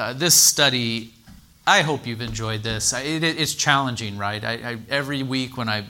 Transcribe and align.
uh, 0.00 0.12
this 0.14 0.34
study, 0.34 1.12
I 1.66 1.82
hope 1.82 2.06
you've 2.06 2.22
enjoyed 2.22 2.62
this. 2.62 2.92
It, 2.94 3.22
it, 3.22 3.38
it's 3.38 3.54
challenging, 3.54 4.16
right? 4.16 4.42
I, 4.42 4.52
I, 4.52 4.78
every 4.88 5.22
week 5.22 5.56
when 5.56 5.68
I 5.68 5.84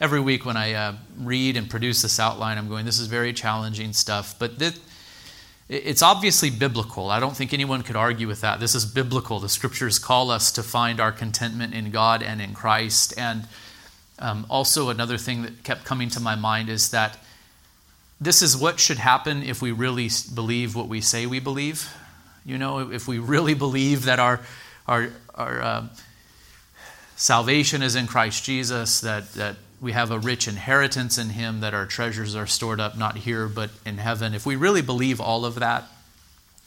every 0.00 0.18
week 0.18 0.44
when 0.44 0.56
I 0.56 0.72
uh, 0.72 0.94
read 1.16 1.56
and 1.56 1.70
produce 1.70 2.02
this 2.02 2.18
outline, 2.18 2.58
I'm 2.58 2.68
going, 2.68 2.84
this 2.84 2.98
is 2.98 3.06
very 3.06 3.32
challenging 3.32 3.92
stuff. 3.92 4.34
But 4.36 4.58
this, 4.58 4.80
it's 5.68 6.02
obviously 6.02 6.50
biblical. 6.50 7.08
I 7.08 7.20
don't 7.20 7.36
think 7.36 7.54
anyone 7.54 7.82
could 7.82 7.94
argue 7.94 8.26
with 8.26 8.40
that. 8.40 8.58
This 8.58 8.74
is 8.74 8.84
biblical. 8.84 9.38
The 9.38 9.48
scriptures 9.48 10.00
call 10.00 10.32
us 10.32 10.50
to 10.52 10.62
find 10.64 10.98
our 10.98 11.12
contentment 11.12 11.72
in 11.72 11.92
God 11.92 12.20
and 12.20 12.42
in 12.42 12.52
Christ. 12.52 13.14
And 13.16 13.46
um, 14.18 14.44
also, 14.50 14.88
another 14.88 15.18
thing 15.18 15.42
that 15.42 15.62
kept 15.62 15.84
coming 15.84 16.08
to 16.10 16.20
my 16.20 16.34
mind 16.34 16.68
is 16.68 16.90
that 16.90 17.16
this 18.20 18.42
is 18.42 18.56
what 18.56 18.80
should 18.80 18.98
happen 18.98 19.44
if 19.44 19.62
we 19.62 19.70
really 19.70 20.10
believe 20.34 20.74
what 20.74 20.88
we 20.88 21.00
say 21.00 21.26
we 21.26 21.38
believe. 21.38 21.88
You 22.44 22.58
know, 22.58 22.90
if 22.90 23.06
we 23.06 23.18
really 23.18 23.54
believe 23.54 24.04
that 24.04 24.18
our, 24.18 24.40
our, 24.86 25.10
our 25.34 25.62
uh, 25.62 25.86
salvation 27.16 27.82
is 27.82 27.94
in 27.94 28.06
Christ 28.06 28.44
Jesus, 28.44 29.00
that, 29.00 29.32
that 29.34 29.56
we 29.80 29.92
have 29.92 30.10
a 30.10 30.18
rich 30.18 30.48
inheritance 30.48 31.18
in 31.18 31.30
him, 31.30 31.60
that 31.60 31.74
our 31.74 31.86
treasures 31.86 32.34
are 32.34 32.46
stored 32.46 32.80
up 32.80 32.96
not 32.96 33.18
here 33.18 33.48
but 33.48 33.70
in 33.86 33.98
heaven. 33.98 34.34
If 34.34 34.46
we 34.46 34.56
really 34.56 34.82
believe 34.82 35.20
all 35.20 35.44
of 35.44 35.56
that, 35.56 35.84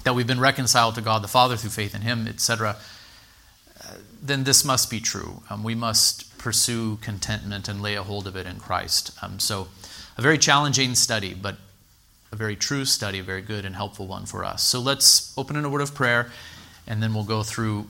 that 0.03 0.15
we've 0.15 0.27
been 0.27 0.39
reconciled 0.39 0.95
to 0.95 1.01
God 1.01 1.23
the 1.23 1.27
Father 1.27 1.57
through 1.57 1.71
faith 1.71 1.95
in 1.95 2.01
him, 2.01 2.27
etc., 2.27 2.77
uh, 3.83 3.93
then 4.21 4.43
this 4.43 4.63
must 4.63 4.89
be 4.89 4.99
true. 4.99 5.41
Um, 5.49 5.63
we 5.63 5.75
must 5.75 6.37
pursue 6.37 6.97
contentment 6.97 7.67
and 7.67 7.81
lay 7.81 7.95
a 7.95 8.03
hold 8.03 8.27
of 8.27 8.35
it 8.35 8.45
in 8.45 8.59
Christ. 8.59 9.11
Um, 9.21 9.39
so, 9.39 9.67
a 10.17 10.21
very 10.21 10.37
challenging 10.37 10.95
study, 10.95 11.33
but 11.33 11.57
a 12.35 12.37
very 12.37 12.55
true 12.57 12.83
study, 12.83 13.19
a 13.19 13.23
very 13.23 13.41
good 13.41 13.63
and 13.65 13.75
helpful 13.75 14.07
one 14.07 14.25
for 14.25 14.43
us. 14.43 14.61
So, 14.61 14.79
let's 14.79 15.33
open 15.37 15.55
in 15.55 15.63
a 15.63 15.69
word 15.69 15.81
of 15.81 15.95
prayer, 15.95 16.29
and 16.85 17.01
then 17.01 17.13
we'll 17.13 17.23
go 17.23 17.43
through 17.43 17.87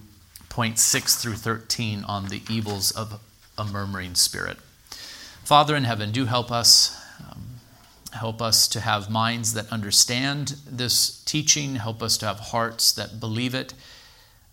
points 0.50 0.84
6 0.84 1.16
through 1.16 1.34
13 1.34 2.04
on 2.04 2.28
the 2.28 2.44
evils 2.50 2.92
of 2.92 3.20
a 3.58 3.66
murmuring 3.66 4.14
spirit. 4.14 4.58
Father 5.44 5.76
in 5.76 5.84
heaven, 5.84 6.12
do 6.12 6.26
help 6.26 6.52
us. 6.52 6.96
Um, 7.20 7.42
help 8.14 8.42
us 8.42 8.68
to 8.70 8.80
have 8.80 9.10
minds 9.10 9.54
that 9.56 9.72
understand 9.72 10.56
this 10.70 11.24
teaching. 11.24 11.76
Help 11.76 12.04
us 12.04 12.16
to 12.20 12.28
have 12.28 12.40
hearts 12.40 12.92
that 12.94 13.20
believe 13.20 13.56
it. 13.56 13.74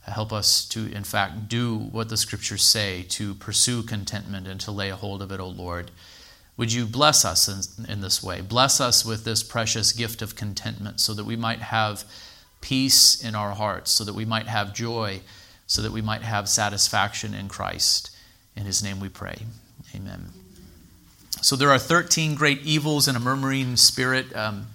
Help 0.07 0.33
us 0.33 0.65
to, 0.71 0.91
in 0.91 1.05
fact, 1.05 1.49
do 1.49 1.77
what 1.77 2.09
the 2.09 2.17
scriptures 2.17 2.65
say, 2.65 3.05
to 3.11 3.35
pursue 3.35 3.83
contentment 3.83 4.49
and 4.49 4.59
to 4.61 4.71
lay 4.71 4.89
a 4.89 4.97
hold 4.97 5.21
of 5.23 5.31
it, 5.31 5.39
O 5.39 5.49
Lord. 5.49 5.91
Would 6.57 6.73
you 6.73 6.87
bless 6.87 7.25
us 7.25 7.49
in, 7.49 7.91
in 7.91 8.01
this 8.01 8.23
way? 8.23 8.41
Bless 8.41 8.81
us 8.81 9.05
with 9.05 9.25
this 9.25 9.43
precious 9.43 9.93
gift 9.93 10.23
of 10.23 10.37
contentment 10.37 11.01
so 11.01 11.15
that 11.15 11.25
we 11.25 11.37
might 11.37 11.61
have 11.61 12.05
peace 12.61 13.23
in 13.23 13.35
our 13.35 13.53
hearts, 13.53 13.91
so 13.91 14.05
that 14.05 14.15
we 14.15 14.25
might 14.25 14.47
have 14.47 14.75
joy, 14.75 15.21
so 15.67 15.83
that 15.83 15.93
we 15.93 16.03
might 16.03 16.23
have 16.23 16.49
satisfaction 16.49 17.35
in 17.35 17.49
Christ. 17.49 18.11
In 18.55 18.65
his 18.65 18.83
name 18.83 19.01
we 19.01 19.09
pray. 19.09 19.39
Amen. 19.95 20.29
So 21.41 21.57
there 21.57 21.71
are 21.71 21.79
13 21.79 22.35
great 22.35 22.63
evils 22.63 23.09
in 23.09 23.17
a 23.17 23.21
murmuring 23.21 23.77
spirit. 23.77 24.35
Um, 24.37 24.67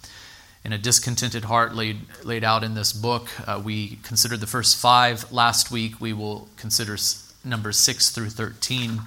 in 0.67 0.73
a 0.73 0.77
discontented 0.77 1.45
heart 1.45 1.75
laid, 1.75 1.95
laid 2.25 2.43
out 2.43 2.61
in 2.61 2.73
this 2.73 2.91
book. 2.91 3.29
Uh, 3.47 3.61
we 3.63 3.99
considered 4.03 4.41
the 4.41 4.47
first 4.47 4.75
five 4.75 5.31
last 5.31 5.71
week. 5.71 6.01
We 6.01 6.11
will 6.11 6.49
consider 6.57 6.97
numbers 7.45 7.77
6 7.77 8.09
through 8.09 8.31
13 8.31 8.99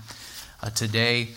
uh, 0.62 0.70
today. 0.70 1.28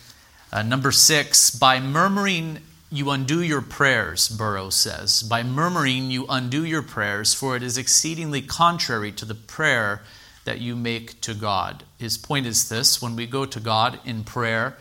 Uh, 0.54 0.62
number 0.62 0.92
6, 0.92 1.50
by 1.58 1.80
murmuring 1.80 2.60
you 2.92 3.10
undo 3.10 3.42
your 3.42 3.60
prayers, 3.60 4.30
Burroughs 4.30 4.76
says. 4.76 5.24
By 5.24 5.42
murmuring 5.42 6.12
you 6.12 6.28
undo 6.30 6.64
your 6.64 6.84
prayers, 6.84 7.34
for 7.34 7.56
it 7.56 7.64
is 7.64 7.76
exceedingly 7.76 8.44
contrary 8.44 9.12
to 9.14 9.26
the 9.26 9.34
prayer 9.34 10.04
that 10.46 10.62
you 10.62 10.76
make 10.76 11.20
to 11.22 11.34
God. 11.34 11.84
His 11.98 12.20
point 12.20 12.46
is 12.46 12.70
this 12.70 13.02
when 13.02 13.16
we 13.16 13.26
go 13.26 13.46
to 13.46 13.60
God 13.60 14.00
in 14.06 14.24
prayer, 14.24 14.78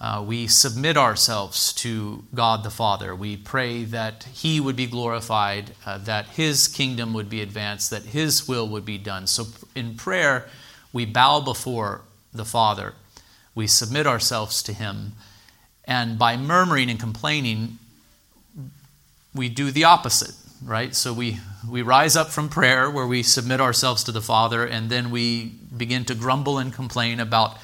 uh, 0.00 0.24
we 0.26 0.46
submit 0.46 0.96
ourselves 0.96 1.74
to 1.74 2.24
God 2.34 2.62
the 2.62 2.70
Father. 2.70 3.14
We 3.14 3.36
pray 3.36 3.84
that 3.84 4.24
He 4.32 4.58
would 4.58 4.74
be 4.74 4.86
glorified, 4.86 5.72
uh, 5.84 5.98
that 5.98 6.28
His 6.28 6.66
kingdom 6.66 7.12
would 7.12 7.28
be 7.28 7.42
advanced, 7.42 7.90
that 7.90 8.04
His 8.04 8.48
will 8.48 8.66
would 8.68 8.86
be 8.86 8.96
done. 8.96 9.26
So 9.26 9.48
in 9.74 9.96
prayer, 9.96 10.48
we 10.94 11.04
bow 11.04 11.40
before 11.40 12.00
the 12.32 12.46
Father. 12.46 12.94
We 13.54 13.66
submit 13.66 14.06
ourselves 14.06 14.62
to 14.64 14.72
Him. 14.72 15.12
And 15.84 16.18
by 16.18 16.36
murmuring 16.36 16.90
and 16.90 16.98
complaining, 16.98 17.78
we 19.34 19.48
do 19.48 19.70
the 19.70 19.84
opposite, 19.84 20.34
right? 20.64 20.94
So 20.94 21.12
we, 21.12 21.38
we 21.68 21.82
rise 21.82 22.16
up 22.16 22.28
from 22.28 22.48
prayer 22.48 22.90
where 22.90 23.06
we 23.06 23.22
submit 23.22 23.60
ourselves 23.60 24.04
to 24.04 24.12
the 24.12 24.22
Father, 24.22 24.64
and 24.64 24.90
then 24.90 25.10
we 25.10 25.52
begin 25.76 26.04
to 26.06 26.14
grumble 26.14 26.58
and 26.58 26.72
complain 26.72 27.20
about 27.20 27.58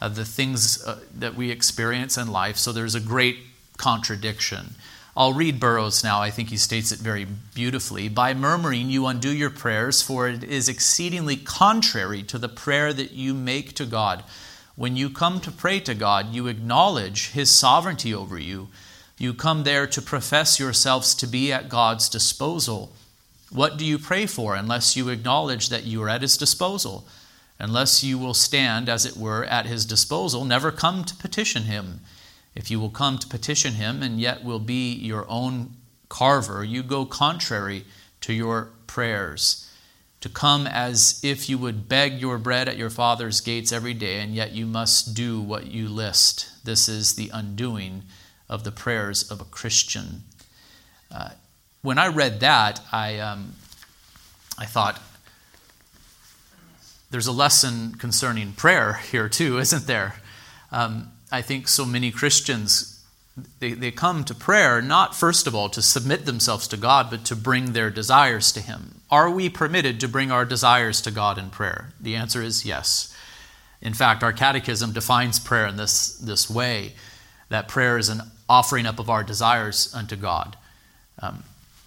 uh, 0.00 0.08
the 0.08 0.24
things 0.24 0.84
uh, 0.84 0.98
that 1.14 1.34
we 1.34 1.50
experience 1.50 2.16
in 2.18 2.28
life. 2.28 2.56
So 2.56 2.72
there's 2.72 2.94
a 2.94 3.00
great 3.00 3.38
contradiction. 3.76 4.74
I'll 5.16 5.32
read 5.32 5.58
Burroughs 5.58 6.04
now. 6.04 6.20
I 6.20 6.30
think 6.30 6.50
he 6.50 6.58
states 6.58 6.92
it 6.92 6.98
very 6.98 7.26
beautifully. 7.54 8.08
By 8.08 8.34
murmuring, 8.34 8.90
you 8.90 9.06
undo 9.06 9.30
your 9.30 9.48
prayers, 9.48 10.02
for 10.02 10.28
it 10.28 10.44
is 10.44 10.68
exceedingly 10.68 11.36
contrary 11.36 12.22
to 12.24 12.36
the 12.38 12.50
prayer 12.50 12.92
that 12.92 13.12
you 13.12 13.32
make 13.32 13.72
to 13.74 13.86
God. 13.86 14.24
When 14.76 14.96
you 14.96 15.10
come 15.10 15.40
to 15.40 15.50
pray 15.50 15.80
to 15.80 15.94
God, 15.94 16.32
you 16.32 16.46
acknowledge 16.46 17.30
His 17.30 17.50
sovereignty 17.50 18.14
over 18.14 18.38
you. 18.38 18.68
You 19.18 19.34
come 19.34 19.64
there 19.64 19.86
to 19.86 20.02
profess 20.02 20.60
yourselves 20.60 21.14
to 21.16 21.26
be 21.26 21.52
at 21.52 21.68
God's 21.68 22.08
disposal. 22.08 22.92
What 23.50 23.78
do 23.78 23.84
you 23.84 23.98
pray 23.98 24.26
for 24.26 24.54
unless 24.54 24.96
you 24.96 25.08
acknowledge 25.08 25.70
that 25.70 25.84
you 25.84 26.02
are 26.02 26.08
at 26.08 26.22
His 26.22 26.36
disposal? 26.36 27.06
Unless 27.58 28.04
you 28.04 28.18
will 28.18 28.34
stand, 28.34 28.88
as 28.88 29.06
it 29.06 29.16
were, 29.16 29.44
at 29.44 29.66
his 29.66 29.86
disposal, 29.86 30.44
never 30.44 30.70
come 30.70 31.04
to 31.04 31.14
petition 31.16 31.64
him. 31.64 32.00
If 32.54 32.70
you 32.70 32.78
will 32.78 32.90
come 32.90 33.18
to 33.18 33.26
petition 33.26 33.74
him 33.74 34.02
and 34.02 34.20
yet 34.20 34.44
will 34.44 34.58
be 34.58 34.92
your 34.92 35.24
own 35.28 35.74
carver, 36.08 36.62
you 36.64 36.82
go 36.82 37.06
contrary 37.06 37.84
to 38.22 38.32
your 38.32 38.70
prayers. 38.86 39.65
To 40.26 40.32
come 40.32 40.66
as 40.66 41.20
if 41.22 41.48
you 41.48 41.56
would 41.56 41.88
beg 41.88 42.14
your 42.14 42.36
bread 42.36 42.68
at 42.68 42.76
your 42.76 42.90
father's 42.90 43.40
gates 43.40 43.70
every 43.70 43.94
day, 43.94 44.18
and 44.18 44.34
yet 44.34 44.50
you 44.50 44.66
must 44.66 45.14
do 45.14 45.40
what 45.40 45.68
you 45.68 45.88
list. 45.88 46.48
This 46.64 46.88
is 46.88 47.14
the 47.14 47.30
undoing 47.32 48.02
of 48.48 48.64
the 48.64 48.72
prayers 48.72 49.30
of 49.30 49.40
a 49.40 49.44
Christian. 49.44 50.24
Uh, 51.12 51.28
when 51.82 51.96
I 51.96 52.08
read 52.08 52.40
that, 52.40 52.80
I, 52.90 53.20
um, 53.20 53.54
I 54.58 54.64
thought, 54.64 55.00
there's 57.12 57.28
a 57.28 57.32
lesson 57.32 57.94
concerning 57.94 58.52
prayer 58.52 58.94
here, 58.94 59.28
too, 59.28 59.58
isn't 59.60 59.86
there? 59.86 60.16
Um, 60.72 61.12
I 61.30 61.40
think 61.40 61.68
so 61.68 61.84
many 61.84 62.10
Christians. 62.10 62.95
They, 63.58 63.72
they 63.72 63.90
come 63.90 64.24
to 64.24 64.34
prayer 64.34 64.80
not, 64.80 65.14
first 65.14 65.46
of 65.46 65.54
all, 65.54 65.68
to 65.70 65.82
submit 65.82 66.24
themselves 66.24 66.66
to 66.68 66.76
God, 66.76 67.10
but 67.10 67.24
to 67.26 67.36
bring 67.36 67.72
their 67.72 67.90
desires 67.90 68.50
to 68.52 68.60
Him. 68.60 69.00
Are 69.10 69.30
we 69.30 69.48
permitted 69.48 70.00
to 70.00 70.08
bring 70.08 70.30
our 70.30 70.44
desires 70.44 71.00
to 71.02 71.10
God 71.10 71.38
in 71.38 71.50
prayer? 71.50 71.90
The 72.00 72.16
answer 72.16 72.42
is 72.42 72.64
yes. 72.64 73.14
In 73.82 73.92
fact, 73.92 74.22
our 74.22 74.32
catechism 74.32 74.92
defines 74.92 75.38
prayer 75.38 75.66
in 75.66 75.76
this, 75.76 76.16
this 76.16 76.48
way 76.48 76.94
that 77.50 77.68
prayer 77.68 77.98
is 77.98 78.08
an 78.08 78.22
offering 78.48 78.86
up 78.86 78.98
of 78.98 79.10
our 79.10 79.22
desires 79.22 79.92
unto 79.94 80.16
God. 80.16 80.56
Um, 81.20 81.44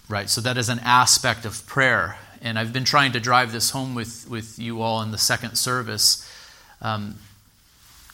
right? 0.08 0.30
So 0.30 0.40
that 0.40 0.56
is 0.56 0.68
an 0.68 0.80
aspect 0.80 1.44
of 1.44 1.66
prayer 1.66 2.16
and 2.42 2.58
I've 2.58 2.72
been 2.72 2.84
trying 2.84 3.12
to 3.12 3.20
drive 3.20 3.52
this 3.52 3.70
home 3.70 3.94
with, 3.94 4.28
with 4.28 4.58
you 4.58 4.80
all 4.80 5.02
in 5.02 5.10
the 5.10 5.18
second 5.18 5.56
service. 5.56 6.28
Um, 6.80 7.16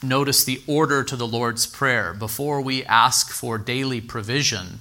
notice 0.03 0.43
the 0.43 0.61
order 0.67 1.03
to 1.03 1.15
the 1.15 1.27
Lord's 1.27 1.65
Prayer. 1.65 2.13
Before 2.13 2.61
we 2.61 2.83
ask 2.85 3.31
for 3.31 3.57
daily 3.57 4.01
provision, 4.01 4.79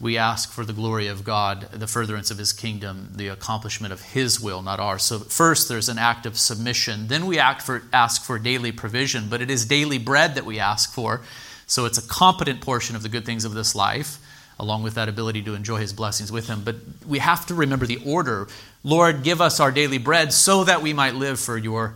we 0.00 0.18
ask 0.18 0.50
for 0.50 0.64
the 0.64 0.72
glory 0.72 1.06
of 1.06 1.24
God, 1.24 1.68
the 1.72 1.86
furtherance 1.86 2.30
of 2.30 2.38
His 2.38 2.52
kingdom, 2.52 3.10
the 3.14 3.28
accomplishment 3.28 3.92
of 3.92 4.02
His 4.02 4.40
will, 4.40 4.62
not 4.62 4.80
ours. 4.80 5.02
So, 5.02 5.18
first, 5.20 5.68
there's 5.68 5.88
an 5.88 5.98
act 5.98 6.26
of 6.26 6.36
submission. 6.36 7.08
Then 7.08 7.26
we 7.26 7.40
for, 7.64 7.82
ask 7.92 8.22
for 8.22 8.38
daily 8.38 8.72
provision, 8.72 9.28
but 9.28 9.40
it 9.40 9.50
is 9.50 9.64
daily 9.64 9.98
bread 9.98 10.34
that 10.34 10.44
we 10.44 10.58
ask 10.58 10.92
for. 10.92 11.22
So, 11.66 11.84
it's 11.84 11.98
a 11.98 12.06
competent 12.06 12.60
portion 12.60 12.96
of 12.96 13.02
the 13.02 13.08
good 13.08 13.24
things 13.24 13.44
of 13.44 13.54
this 13.54 13.74
life 13.74 14.18
along 14.58 14.82
with 14.82 14.94
that 14.94 15.08
ability 15.08 15.42
to 15.42 15.54
enjoy 15.54 15.78
his 15.78 15.92
blessings 15.92 16.30
with 16.30 16.46
him. 16.46 16.62
But 16.64 16.76
we 17.06 17.18
have 17.18 17.46
to 17.46 17.54
remember 17.54 17.86
the 17.86 18.00
order. 18.06 18.46
Lord, 18.82 19.22
give 19.22 19.40
us 19.40 19.60
our 19.60 19.72
daily 19.72 19.98
bread 19.98 20.32
so 20.32 20.64
that 20.64 20.82
we 20.82 20.92
might 20.92 21.14
live 21.14 21.40
for 21.40 21.56
your, 21.56 21.94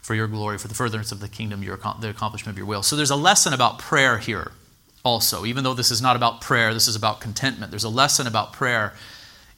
for 0.00 0.14
your 0.14 0.26
glory, 0.26 0.58
for 0.58 0.68
the 0.68 0.74
furtherance 0.74 1.12
of 1.12 1.20
the 1.20 1.28
kingdom, 1.28 1.62
your, 1.62 1.78
the 2.00 2.10
accomplishment 2.10 2.54
of 2.54 2.58
your 2.58 2.66
will. 2.66 2.82
So 2.82 2.96
there's 2.96 3.10
a 3.10 3.16
lesson 3.16 3.52
about 3.52 3.78
prayer 3.78 4.18
here 4.18 4.52
also. 5.04 5.44
Even 5.44 5.64
though 5.64 5.74
this 5.74 5.90
is 5.90 6.02
not 6.02 6.16
about 6.16 6.40
prayer, 6.40 6.72
this 6.72 6.88
is 6.88 6.96
about 6.96 7.20
contentment. 7.20 7.70
There's 7.70 7.84
a 7.84 7.88
lesson 7.88 8.26
about 8.26 8.52
prayer. 8.52 8.94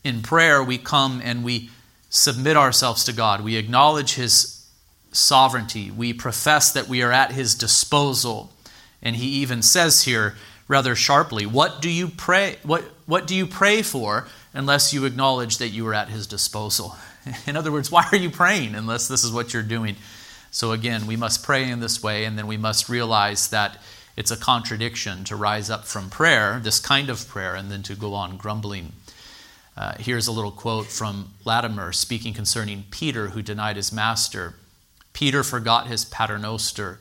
In 0.05 0.23
prayer, 0.23 0.63
we 0.63 0.79
come 0.79 1.21
and 1.23 1.45
we 1.45 1.71
submit 2.09 2.57
ourselves 2.57 3.05
to 3.05 3.13
God. 3.13 3.43
We 3.43 3.57
acknowledge 3.57 4.15
his 4.15 4.67
sovereignty. 5.13 5.91
We 5.91 6.13
profess 6.13 6.73
that 6.73 6.89
we 6.89 7.03
are 7.03 7.13
at 7.13 7.33
his 7.33 7.55
disposal. 7.55 8.53
And 9.03 9.17
he 9.17 9.27
even 9.27 9.63
says 9.63 10.03
here, 10.03 10.37
rather 10.69 10.95
sharply, 10.95 11.47
What 11.47 11.83
do 11.83 11.91
you 11.91 12.09
pray? 12.09 12.57
What, 12.63 12.85
what 13.07 13.27
do 13.27 13.35
you 13.35 13.47
pray 13.47 13.83
for 13.83 14.29
unless 14.55 14.93
you 14.93 15.05
acknowledge 15.05 15.59
that 15.59 15.69
you 15.69 15.87
are 15.87 15.95
at 15.95 16.09
his 16.09 16.27
disposal? 16.27 16.97
In 17.47 17.57
other 17.57 17.73
words, 17.73 17.91
why 17.91 18.09
are 18.11 18.17
you 18.17 18.31
praying 18.31 18.75
unless 18.75 19.09
this 19.09 19.25
is 19.25 19.33
what 19.33 19.53
you're 19.53 19.63
doing? 19.63 19.97
So, 20.51 20.73
again, 20.73 21.07
we 21.07 21.17
must 21.17 21.45
pray 21.45 21.69
in 21.69 21.81
this 21.81 22.03
way, 22.03 22.25
and 22.25 22.37
then 22.37 22.47
we 22.47 22.57
must 22.57 22.89
realize 22.89 23.49
that 23.49 23.79
it's 24.17 24.31
a 24.31 24.37
contradiction 24.37 25.25
to 25.25 25.37
rise 25.37 25.71
up 25.71 25.85
from 25.85 26.11
prayer, 26.11 26.61
this 26.63 26.81
kind 26.81 27.09
of 27.09 27.29
prayer, 27.29 27.55
and 27.55 27.71
then 27.71 27.83
to 27.85 27.95
go 27.95 28.15
on 28.15 28.37
grumbling. 28.37 28.93
Uh, 29.77 29.95
here's 29.99 30.27
a 30.27 30.33
little 30.33 30.51
quote 30.51 30.87
from 30.87 31.33
Latimer 31.45 31.93
speaking 31.93 32.35
concerning 32.35 32.85
Peter, 32.91 33.29
who 33.29 33.43
denied 33.43 33.77
his 33.77 33.93
master. 33.93 34.55
Peter 35.13 35.43
forgot 35.43 35.87
his 35.87 36.05
paternoster, 36.05 36.99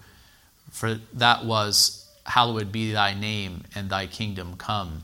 for 0.72 1.00
that 1.14 1.46
was, 1.46 2.08
Hallowed 2.26 2.72
be 2.72 2.92
thy 2.92 3.14
name, 3.16 3.64
and 3.74 3.90
thy 3.90 4.06
kingdom 4.06 4.56
come. 4.56 5.04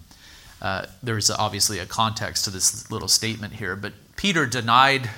Uh, 0.62 0.86
there's 1.02 1.30
obviously 1.32 1.80
a 1.80 1.86
context 1.86 2.46
to 2.46 2.50
this 2.52 2.90
little 2.92 3.08
statement 3.08 3.54
here, 3.54 3.76
but 3.76 3.94
Peter 4.16 4.46
denied 4.46 5.10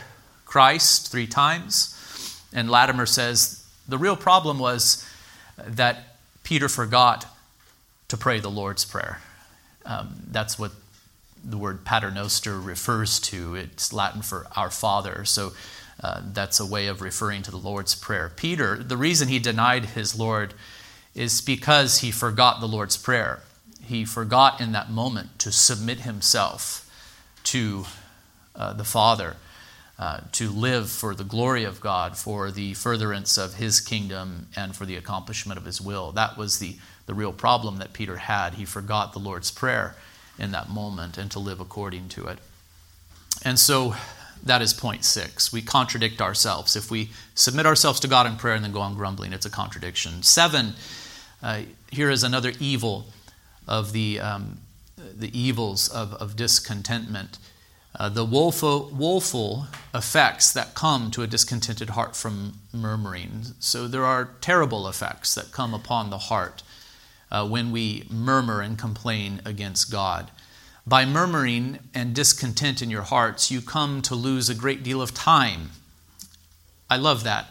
Christ 0.45 1.11
three 1.11 1.27
times, 1.27 1.96
and 2.53 2.69
Latimer 2.69 3.05
says 3.05 3.65
the 3.87 3.97
real 3.97 4.15
problem 4.15 4.59
was 4.59 5.07
that 5.57 6.17
Peter 6.43 6.69
forgot 6.69 7.25
to 8.07 8.17
pray 8.17 8.39
the 8.39 8.49
Lord's 8.49 8.85
Prayer. 8.85 9.21
Um, 9.85 10.21
that's 10.29 10.57
what 10.57 10.71
the 11.43 11.57
word 11.57 11.85
paternoster 11.85 12.59
refers 12.59 13.19
to. 13.19 13.55
It's 13.55 13.93
Latin 13.93 14.21
for 14.21 14.47
our 14.55 14.69
Father. 14.69 15.23
So 15.25 15.53
uh, 16.01 16.21
that's 16.31 16.59
a 16.59 16.65
way 16.65 16.87
of 16.87 17.01
referring 17.01 17.41
to 17.43 17.51
the 17.51 17.57
Lord's 17.57 17.95
Prayer. 17.95 18.31
Peter, 18.35 18.75
the 18.77 18.97
reason 18.97 19.27
he 19.27 19.39
denied 19.39 19.85
his 19.85 20.17
Lord 20.17 20.53
is 21.15 21.41
because 21.41 21.99
he 21.99 22.11
forgot 22.11 22.59
the 22.59 22.67
Lord's 22.67 22.97
Prayer. 22.97 23.41
He 23.83 24.05
forgot 24.05 24.61
in 24.61 24.73
that 24.73 24.91
moment 24.91 25.39
to 25.39 25.51
submit 25.51 26.01
himself 26.01 26.83
to 27.45 27.85
uh, 28.55 28.73
the 28.73 28.83
Father. 28.83 29.37
Uh, 29.99 30.19
to 30.31 30.51
live 30.51 30.91
for 30.91 31.15
the 31.15 31.23
glory 31.23 31.63
of 31.63 31.81
God, 31.81 32.15
for 32.15 32.51
the 32.51 32.75
furtherance 32.75 33.35
of 33.35 33.55
His 33.55 33.81
kingdom, 33.81 34.47
and 34.55 34.75
for 34.75 34.85
the 34.85 34.95
accomplishment 34.95 35.57
of 35.57 35.65
His 35.65 35.81
will. 35.81 36.11
That 36.11 36.37
was 36.37 36.59
the, 36.59 36.75
the 37.07 37.15
real 37.15 37.33
problem 37.33 37.77
that 37.77 37.93
Peter 37.93 38.17
had. 38.17 38.53
He 38.53 38.65
forgot 38.65 39.13
the 39.13 39.19
Lord's 39.19 39.49
Prayer 39.49 39.95
in 40.37 40.51
that 40.51 40.69
moment 40.69 41.17
and 41.17 41.31
to 41.31 41.39
live 41.39 41.59
according 41.59 42.09
to 42.09 42.27
it. 42.27 42.37
And 43.43 43.57
so 43.57 43.95
that 44.43 44.61
is 44.61 44.71
point 44.71 45.03
six. 45.03 45.51
We 45.51 45.63
contradict 45.63 46.21
ourselves. 46.21 46.75
If 46.75 46.91
we 46.91 47.09
submit 47.33 47.65
ourselves 47.65 47.99
to 48.01 48.07
God 48.07 48.27
in 48.27 48.35
prayer 48.35 48.53
and 48.53 48.63
then 48.63 48.73
go 48.73 48.81
on 48.81 48.95
grumbling, 48.95 49.33
it's 49.33 49.47
a 49.47 49.49
contradiction. 49.49 50.21
Seven, 50.21 50.73
uh, 51.41 51.61
here 51.91 52.11
is 52.11 52.23
another 52.23 52.53
evil 52.59 53.07
of 53.67 53.93
the, 53.93 54.19
um, 54.19 54.59
the 54.95 55.31
evils 55.35 55.89
of, 55.89 56.13
of 56.13 56.35
discontentment 56.35 57.39
uh, 57.97 58.09
the 58.09 58.25
woeful, 58.25 58.91
woeful 58.93 59.67
effects 59.93 60.53
that 60.53 60.75
come 60.75 61.09
to 61.11 61.23
a 61.23 61.27
discontented 61.27 61.91
heart 61.91 62.15
from 62.15 62.59
murmuring. 62.71 63.41
So 63.59 63.87
there 63.87 64.05
are 64.05 64.35
terrible 64.39 64.87
effects 64.87 65.33
that 65.35 65.51
come 65.51 65.73
upon 65.73 66.09
the 66.09 66.17
heart 66.17 66.61
uh, 67.31 67.47
when 67.47 67.71
we 67.71 68.05
murmur 68.09 68.61
and 68.61 68.77
complain 68.77 69.41
against 69.45 69.91
God. 69.91 70.31
By 70.85 71.03
murmuring 71.03 71.79
and 71.93 72.15
discontent 72.15 72.81
in 72.81 72.89
your 72.89 73.01
hearts, 73.01 73.51
you 73.51 73.61
come 73.61 74.01
to 74.03 74.15
lose 74.15 74.47
a 74.47 74.55
great 74.55 74.83
deal 74.83 75.01
of 75.01 75.13
time. 75.13 75.71
I 76.89 76.97
love 76.97 77.23
that. 77.25 77.49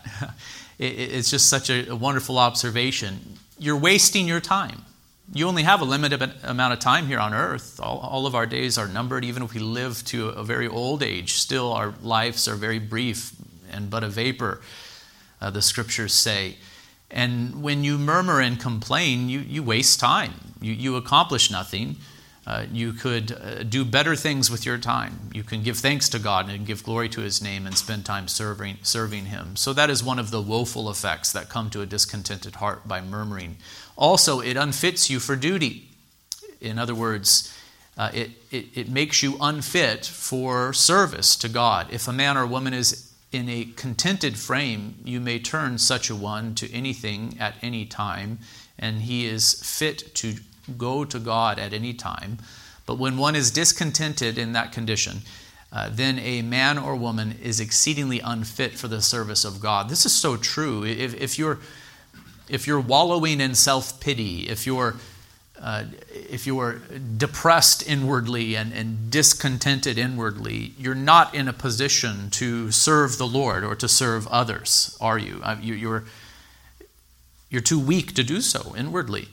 it's 0.78 1.30
just 1.30 1.50
such 1.50 1.68
a 1.68 1.92
wonderful 1.94 2.38
observation. 2.38 3.38
You're 3.58 3.76
wasting 3.76 4.26
your 4.26 4.40
time. 4.40 4.85
You 5.32 5.48
only 5.48 5.64
have 5.64 5.80
a 5.80 5.84
limited 5.84 6.22
amount 6.44 6.72
of 6.72 6.78
time 6.78 7.06
here 7.08 7.18
on 7.18 7.34
earth. 7.34 7.80
All, 7.80 7.98
all, 7.98 8.26
of 8.26 8.34
our 8.34 8.46
days 8.46 8.78
are 8.78 8.86
numbered. 8.86 9.24
Even 9.24 9.42
if 9.42 9.54
we 9.54 9.60
live 9.60 10.04
to 10.06 10.28
a 10.28 10.44
very 10.44 10.68
old 10.68 11.02
age, 11.02 11.32
still 11.34 11.72
our 11.72 11.94
lives 12.00 12.46
are 12.46 12.54
very 12.54 12.78
brief 12.78 13.32
and 13.70 13.90
but 13.90 14.04
a 14.04 14.08
vapor, 14.08 14.60
uh, 15.40 15.50
the 15.50 15.62
scriptures 15.62 16.14
say. 16.14 16.56
And 17.10 17.62
when 17.62 17.82
you 17.82 17.98
murmur 17.98 18.40
and 18.40 18.58
complain, 18.58 19.28
you, 19.28 19.40
you 19.40 19.62
waste 19.64 19.98
time. 19.98 20.54
You, 20.60 20.72
you 20.72 20.96
accomplish 20.96 21.50
nothing. 21.50 21.96
Uh, 22.46 22.64
you 22.72 22.92
could 22.92 23.32
uh, 23.32 23.64
do 23.64 23.84
better 23.84 24.14
things 24.14 24.50
with 24.50 24.64
your 24.64 24.78
time. 24.78 25.30
You 25.32 25.42
can 25.42 25.64
give 25.64 25.78
thanks 25.78 26.08
to 26.10 26.20
God 26.20 26.48
and 26.48 26.64
give 26.64 26.84
glory 26.84 27.08
to 27.08 27.20
His 27.20 27.42
name 27.42 27.66
and 27.66 27.76
spend 27.76 28.04
time 28.04 28.28
serving, 28.28 28.78
serving 28.82 29.26
Him. 29.26 29.56
So, 29.56 29.72
that 29.72 29.90
is 29.90 30.04
one 30.04 30.20
of 30.20 30.30
the 30.30 30.40
woeful 30.40 30.88
effects 30.88 31.32
that 31.32 31.48
come 31.48 31.70
to 31.70 31.82
a 31.82 31.86
discontented 31.86 32.56
heart 32.56 32.86
by 32.86 33.00
murmuring. 33.00 33.56
Also, 33.96 34.40
it 34.40 34.56
unfits 34.56 35.10
you 35.10 35.18
for 35.18 35.34
duty. 35.34 35.88
In 36.60 36.78
other 36.78 36.94
words, 36.94 37.52
uh, 37.98 38.10
it, 38.14 38.30
it, 38.50 38.66
it 38.74 38.88
makes 38.88 39.22
you 39.22 39.36
unfit 39.40 40.04
for 40.04 40.72
service 40.72 41.34
to 41.36 41.48
God. 41.48 41.88
If 41.90 42.06
a 42.06 42.12
man 42.12 42.36
or 42.36 42.46
woman 42.46 42.74
is 42.74 43.12
in 43.32 43.48
a 43.48 43.64
contented 43.76 44.38
frame, 44.38 44.96
you 45.04 45.20
may 45.20 45.38
turn 45.38 45.78
such 45.78 46.10
a 46.10 46.14
one 46.14 46.54
to 46.56 46.72
anything 46.72 47.36
at 47.40 47.54
any 47.62 47.86
time, 47.86 48.38
and 48.78 49.02
he 49.02 49.26
is 49.26 49.54
fit 49.62 50.14
to 50.16 50.36
go 50.76 51.04
to 51.04 51.18
God 51.18 51.58
at 51.58 51.72
any 51.72 51.92
time. 51.92 52.38
But 52.86 52.98
when 52.98 53.18
one 53.18 53.34
is 53.34 53.50
discontented 53.50 54.38
in 54.38 54.52
that 54.52 54.72
condition, 54.72 55.22
uh, 55.72 55.90
then 55.92 56.18
a 56.20 56.42
man 56.42 56.78
or 56.78 56.94
woman 56.94 57.38
is 57.42 57.60
exceedingly 57.60 58.20
unfit 58.20 58.74
for 58.74 58.88
the 58.88 59.02
service 59.02 59.44
of 59.44 59.60
God. 59.60 59.88
This 59.88 60.06
is 60.06 60.12
so 60.12 60.36
true. 60.36 60.84
If, 60.84 61.14
if 61.14 61.38
you're 61.38 61.58
if 62.48 62.66
you're 62.68 62.80
wallowing 62.80 63.40
in 63.40 63.56
self 63.56 63.98
pity, 63.98 64.48
if 64.48 64.66
you're 64.66 64.94
uh, 65.60 65.84
if 66.12 66.46
you're 66.46 66.80
depressed 67.16 67.88
inwardly 67.88 68.54
and, 68.54 68.72
and 68.72 69.10
discontented 69.10 69.96
inwardly, 69.96 70.74
you're 70.78 70.94
not 70.94 71.34
in 71.34 71.48
a 71.48 71.52
position 71.52 72.28
to 72.30 72.70
serve 72.70 73.16
the 73.16 73.26
Lord 73.26 73.64
or 73.64 73.74
to 73.74 73.88
serve 73.88 74.26
others, 74.28 74.96
are 75.00 75.18
you? 75.18 75.40
Uh, 75.42 75.56
you 75.60 75.74
you're, 75.74 76.04
you're 77.48 77.62
too 77.62 77.80
weak 77.80 78.14
to 78.14 78.22
do 78.22 78.42
so 78.42 78.74
inwardly. 78.76 79.28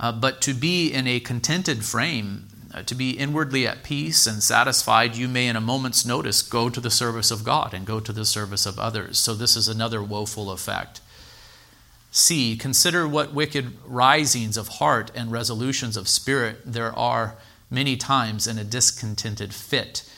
Uh, 0.00 0.10
but 0.10 0.40
to 0.40 0.54
be 0.54 0.90
in 0.90 1.06
a 1.06 1.20
contented 1.20 1.84
frame, 1.84 2.48
uh, 2.72 2.82
to 2.82 2.94
be 2.94 3.10
inwardly 3.10 3.66
at 3.66 3.84
peace 3.84 4.26
and 4.26 4.42
satisfied, 4.42 5.14
you 5.14 5.28
may, 5.28 5.46
in 5.46 5.56
a 5.56 5.60
moment's 5.60 6.06
notice, 6.06 6.40
go 6.40 6.70
to 6.70 6.80
the 6.80 6.90
service 6.90 7.30
of 7.30 7.44
God 7.44 7.74
and 7.74 7.84
go 7.84 8.00
to 8.00 8.12
the 8.12 8.24
service 8.24 8.64
of 8.64 8.78
others. 8.78 9.18
So, 9.18 9.34
this 9.34 9.56
is 9.56 9.68
another 9.68 10.02
woeful 10.02 10.50
effect. 10.50 11.02
C. 12.10 12.56
Consider 12.56 13.06
what 13.06 13.34
wicked 13.34 13.76
risings 13.86 14.56
of 14.56 14.68
heart 14.68 15.10
and 15.14 15.30
resolutions 15.30 15.96
of 15.96 16.08
spirit 16.08 16.60
there 16.64 16.96
are 16.98 17.36
many 17.70 17.96
times 17.96 18.46
in 18.46 18.58
a 18.58 18.64
discontented 18.64 19.54
fit. 19.54 20.10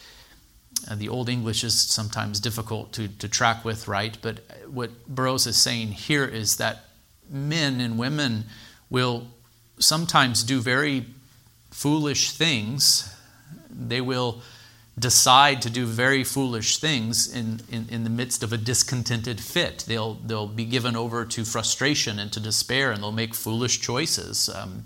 Uh, 0.89 0.95
the 0.95 1.09
Old 1.09 1.29
English 1.29 1.65
is 1.65 1.79
sometimes 1.79 2.39
difficult 2.39 2.93
to, 2.93 3.09
to 3.09 3.29
track 3.29 3.65
with, 3.65 3.89
right? 3.89 4.17
But 4.23 4.41
what 4.69 5.07
Burroughs 5.09 5.47
is 5.47 5.57
saying 5.57 5.89
here 5.93 6.25
is 6.25 6.57
that 6.57 6.85
men 7.29 7.81
and 7.81 7.99
women 7.99 8.45
will 8.89 9.27
sometimes 9.79 10.43
do 10.43 10.61
very 10.61 11.07
foolish 11.71 12.33
things. 12.33 13.15
They 13.71 14.01
will 14.01 14.43
decide 14.99 15.63
to 15.63 15.71
do 15.71 15.87
very 15.87 16.23
foolish 16.23 16.79
things 16.79 17.33
in, 17.35 17.61
in, 17.71 17.89
in, 17.89 18.05
the 18.05 18.11
midst 18.11 18.43
of 18.43 18.53
a 18.53 18.59
discontented 18.59 19.41
fit. 19.41 19.85
They'll, 19.89 20.15
they'll 20.15 20.47
be 20.47 20.67
given 20.67 20.97
over 20.97 21.25
to 21.25 21.45
frustration 21.45 22.19
and 22.19 22.31
to 22.33 22.41
despair, 22.41 22.93
and 22.93 23.03
they'll 23.03 23.11
make 23.11 23.35
foolish 23.35 23.81
choices. 23.81 24.51
Um, 24.51 24.85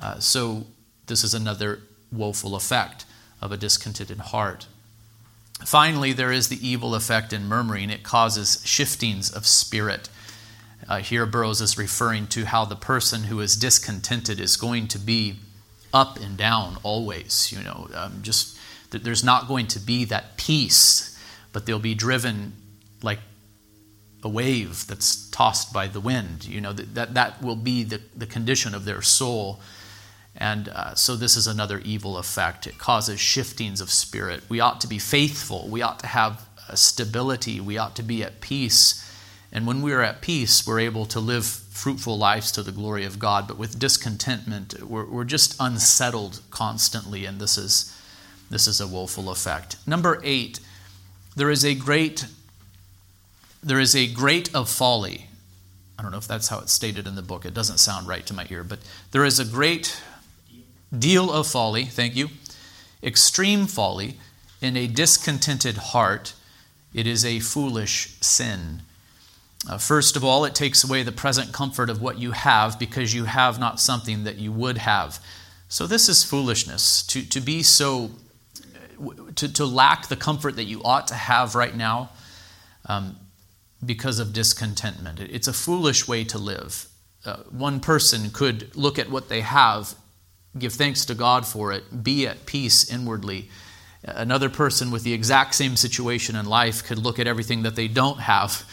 uh, 0.00 0.18
so, 0.18 0.64
this 1.06 1.24
is 1.24 1.34
another 1.34 1.80
woeful 2.10 2.54
effect 2.54 3.04
of 3.42 3.52
a 3.52 3.56
discontented 3.56 4.18
heart. 4.18 4.66
Finally, 5.64 6.12
there 6.12 6.32
is 6.32 6.48
the 6.48 6.66
evil 6.66 6.94
effect 6.94 7.32
in 7.32 7.46
murmuring. 7.46 7.90
It 7.90 8.02
causes 8.02 8.62
shiftings 8.64 9.30
of 9.30 9.46
spirit. 9.46 10.08
Uh, 10.88 10.98
here, 10.98 11.26
Burroughs 11.26 11.60
is 11.60 11.76
referring 11.76 12.26
to 12.28 12.46
how 12.46 12.64
the 12.64 12.74
person 12.74 13.24
who 13.24 13.40
is 13.40 13.56
discontented 13.56 14.40
is 14.40 14.56
going 14.56 14.88
to 14.88 14.98
be 14.98 15.36
up 15.92 16.18
and 16.18 16.36
down 16.36 16.78
always, 16.82 17.52
you 17.52 17.62
know, 17.62 17.88
um, 17.94 18.20
just 18.22 18.58
there's 18.90 19.22
not 19.22 19.48
going 19.48 19.66
to 19.66 19.78
be 19.78 20.04
that 20.06 20.38
peace, 20.38 21.18
but 21.52 21.66
they'll 21.66 21.78
be 21.78 21.94
driven 21.94 22.54
like 23.02 23.18
a 24.22 24.28
wave 24.28 24.86
that's 24.86 25.28
tossed 25.30 25.72
by 25.72 25.86
the 25.86 26.00
wind. 26.00 26.46
You 26.46 26.60
know, 26.60 26.72
that, 26.72 26.94
that, 26.94 27.14
that 27.14 27.42
will 27.42 27.56
be 27.56 27.84
the, 27.84 28.00
the 28.16 28.26
condition 28.26 28.74
of 28.74 28.86
their 28.86 29.02
soul. 29.02 29.60
And 30.34 30.68
uh, 30.68 30.94
so, 30.94 31.16
this 31.16 31.36
is 31.36 31.46
another 31.46 31.80
evil 31.80 32.16
effect. 32.16 32.66
It 32.66 32.78
causes 32.78 33.20
shiftings 33.20 33.80
of 33.80 33.90
spirit. 33.90 34.42
We 34.48 34.60
ought 34.60 34.80
to 34.82 34.86
be 34.86 34.98
faithful. 34.98 35.68
We 35.68 35.82
ought 35.82 35.98
to 36.00 36.06
have 36.06 36.48
stability. 36.74 37.60
We 37.60 37.76
ought 37.76 37.96
to 37.96 38.02
be 38.02 38.22
at 38.22 38.40
peace. 38.40 39.04
And 39.50 39.66
when 39.66 39.80
we 39.80 39.92
are 39.92 40.02
at 40.02 40.20
peace, 40.20 40.66
we're 40.66 40.80
able 40.80 41.06
to 41.06 41.20
live 41.20 41.46
fruitful 41.46 42.18
lives 42.18 42.52
to 42.52 42.62
the 42.62 42.72
glory 42.72 43.04
of 43.04 43.18
God. 43.18 43.48
But 43.48 43.56
with 43.56 43.78
discontentment, 43.78 44.82
we're, 44.82 45.06
we're 45.06 45.24
just 45.24 45.56
unsettled 45.58 46.42
constantly. 46.50 47.24
And 47.24 47.40
this 47.40 47.56
is 47.56 47.94
this 48.50 48.66
is 48.66 48.80
a 48.80 48.88
woeful 48.88 49.30
effect. 49.30 49.76
Number 49.86 50.20
eight, 50.24 50.60
there 51.36 51.50
is 51.50 51.64
a 51.64 51.74
great 51.74 52.26
there 53.62 53.80
is 53.80 53.94
a 53.96 54.06
great 54.06 54.54
of 54.54 54.68
folly. 54.68 55.26
I 55.98 56.02
don't 56.02 56.12
know 56.12 56.18
if 56.18 56.28
that's 56.28 56.48
how 56.48 56.60
it's 56.60 56.72
stated 56.72 57.06
in 57.06 57.16
the 57.16 57.22
book. 57.22 57.44
It 57.44 57.54
doesn't 57.54 57.78
sound 57.78 58.06
right 58.06 58.24
to 58.26 58.34
my 58.34 58.46
ear, 58.50 58.62
but 58.62 58.78
there 59.10 59.24
is 59.24 59.40
a 59.40 59.44
great 59.44 60.00
deal 60.96 61.32
of 61.32 61.46
folly, 61.46 61.84
thank 61.84 62.14
you, 62.14 62.28
extreme 63.02 63.66
folly, 63.66 64.16
in 64.60 64.76
a 64.76 64.86
discontented 64.86 65.76
heart, 65.76 66.34
it 66.94 67.06
is 67.06 67.24
a 67.24 67.40
foolish 67.40 68.16
sin. 68.20 68.82
Uh, 69.66 69.78
first 69.78 70.16
of 70.16 70.24
all, 70.24 70.44
it 70.44 70.54
takes 70.54 70.84
away 70.84 71.02
the 71.02 71.12
present 71.12 71.52
comfort 71.52 71.90
of 71.90 72.00
what 72.00 72.18
you 72.18 72.30
have 72.32 72.78
because 72.78 73.12
you 73.12 73.24
have 73.24 73.58
not 73.58 73.80
something 73.80 74.24
that 74.24 74.36
you 74.36 74.52
would 74.52 74.78
have. 74.78 75.18
So, 75.68 75.86
this 75.86 76.08
is 76.08 76.22
foolishness. 76.22 77.02
To, 77.08 77.22
to 77.28 77.40
be 77.40 77.62
so, 77.62 78.10
to, 79.34 79.52
to 79.52 79.64
lack 79.64 80.08
the 80.08 80.16
comfort 80.16 80.56
that 80.56 80.64
you 80.64 80.82
ought 80.84 81.08
to 81.08 81.14
have 81.14 81.54
right 81.54 81.76
now 81.76 82.10
um, 82.86 83.16
because 83.84 84.18
of 84.18 84.32
discontentment. 84.32 85.20
It's 85.20 85.48
a 85.48 85.52
foolish 85.52 86.06
way 86.06 86.24
to 86.24 86.38
live. 86.38 86.86
Uh, 87.24 87.38
one 87.50 87.80
person 87.80 88.30
could 88.30 88.74
look 88.76 88.98
at 88.98 89.10
what 89.10 89.28
they 89.28 89.40
have, 89.40 89.94
give 90.56 90.72
thanks 90.72 91.04
to 91.06 91.14
God 91.14 91.44
for 91.44 91.72
it, 91.72 92.02
be 92.04 92.26
at 92.26 92.46
peace 92.46 92.90
inwardly. 92.90 93.50
Another 94.04 94.48
person 94.48 94.92
with 94.92 95.02
the 95.02 95.12
exact 95.12 95.56
same 95.56 95.76
situation 95.76 96.36
in 96.36 96.46
life 96.46 96.84
could 96.84 96.98
look 96.98 97.18
at 97.18 97.26
everything 97.26 97.64
that 97.64 97.74
they 97.74 97.88
don't 97.88 98.20
have 98.20 98.64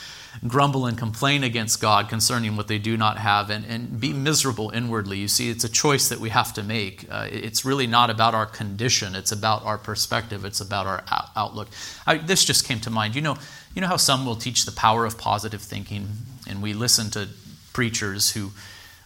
grumble 0.47 0.85
and 0.85 0.97
complain 0.97 1.43
against 1.43 1.81
God 1.81 2.09
concerning 2.09 2.55
what 2.55 2.67
they 2.67 2.77
do 2.77 2.97
not 2.97 3.17
have 3.17 3.49
and, 3.49 3.65
and 3.65 3.99
be 3.99 4.13
miserable 4.13 4.69
inwardly. 4.71 5.17
You 5.17 5.27
see, 5.27 5.49
it's 5.49 5.63
a 5.63 5.69
choice 5.69 6.09
that 6.09 6.19
we 6.19 6.29
have 6.29 6.53
to 6.53 6.63
make. 6.63 7.05
Uh, 7.09 7.27
it's 7.31 7.65
really 7.65 7.87
not 7.87 8.09
about 8.09 8.35
our 8.35 8.45
condition, 8.45 9.15
it's 9.15 9.31
about 9.31 9.63
our 9.65 9.77
perspective, 9.77 10.45
it's 10.45 10.61
about 10.61 10.87
our 10.87 11.03
outlook. 11.35 11.69
I, 12.05 12.17
this 12.17 12.45
just 12.45 12.65
came 12.65 12.79
to 12.81 12.89
mind. 12.89 13.15
You 13.15 13.21
know, 13.21 13.37
you 13.73 13.81
know 13.81 13.87
how 13.87 13.97
some 13.97 14.25
will 14.25 14.35
teach 14.35 14.65
the 14.65 14.71
power 14.71 15.05
of 15.05 15.17
positive 15.17 15.61
thinking, 15.61 16.07
and 16.47 16.61
we 16.61 16.73
listen 16.73 17.09
to 17.11 17.29
preachers 17.73 18.31
who, 18.31 18.51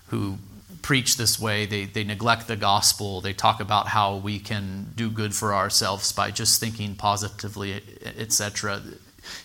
who 0.07 0.38
preach 0.81 1.17
this 1.17 1.39
way. 1.39 1.65
They, 1.65 1.86
they 1.86 2.03
neglect 2.03 2.48
the 2.48 2.55
gospel. 2.55 3.21
They 3.21 3.33
talk 3.33 3.59
about 3.59 3.88
how 3.88 4.17
we 4.17 4.39
can 4.39 4.91
do 4.95 5.09
good 5.09 5.33
for 5.36 5.53
ourselves 5.53 6.12
by 6.12 6.31
just 6.31 6.59
thinking 6.59 6.95
positively, 6.95 7.81
etc. 8.17 8.81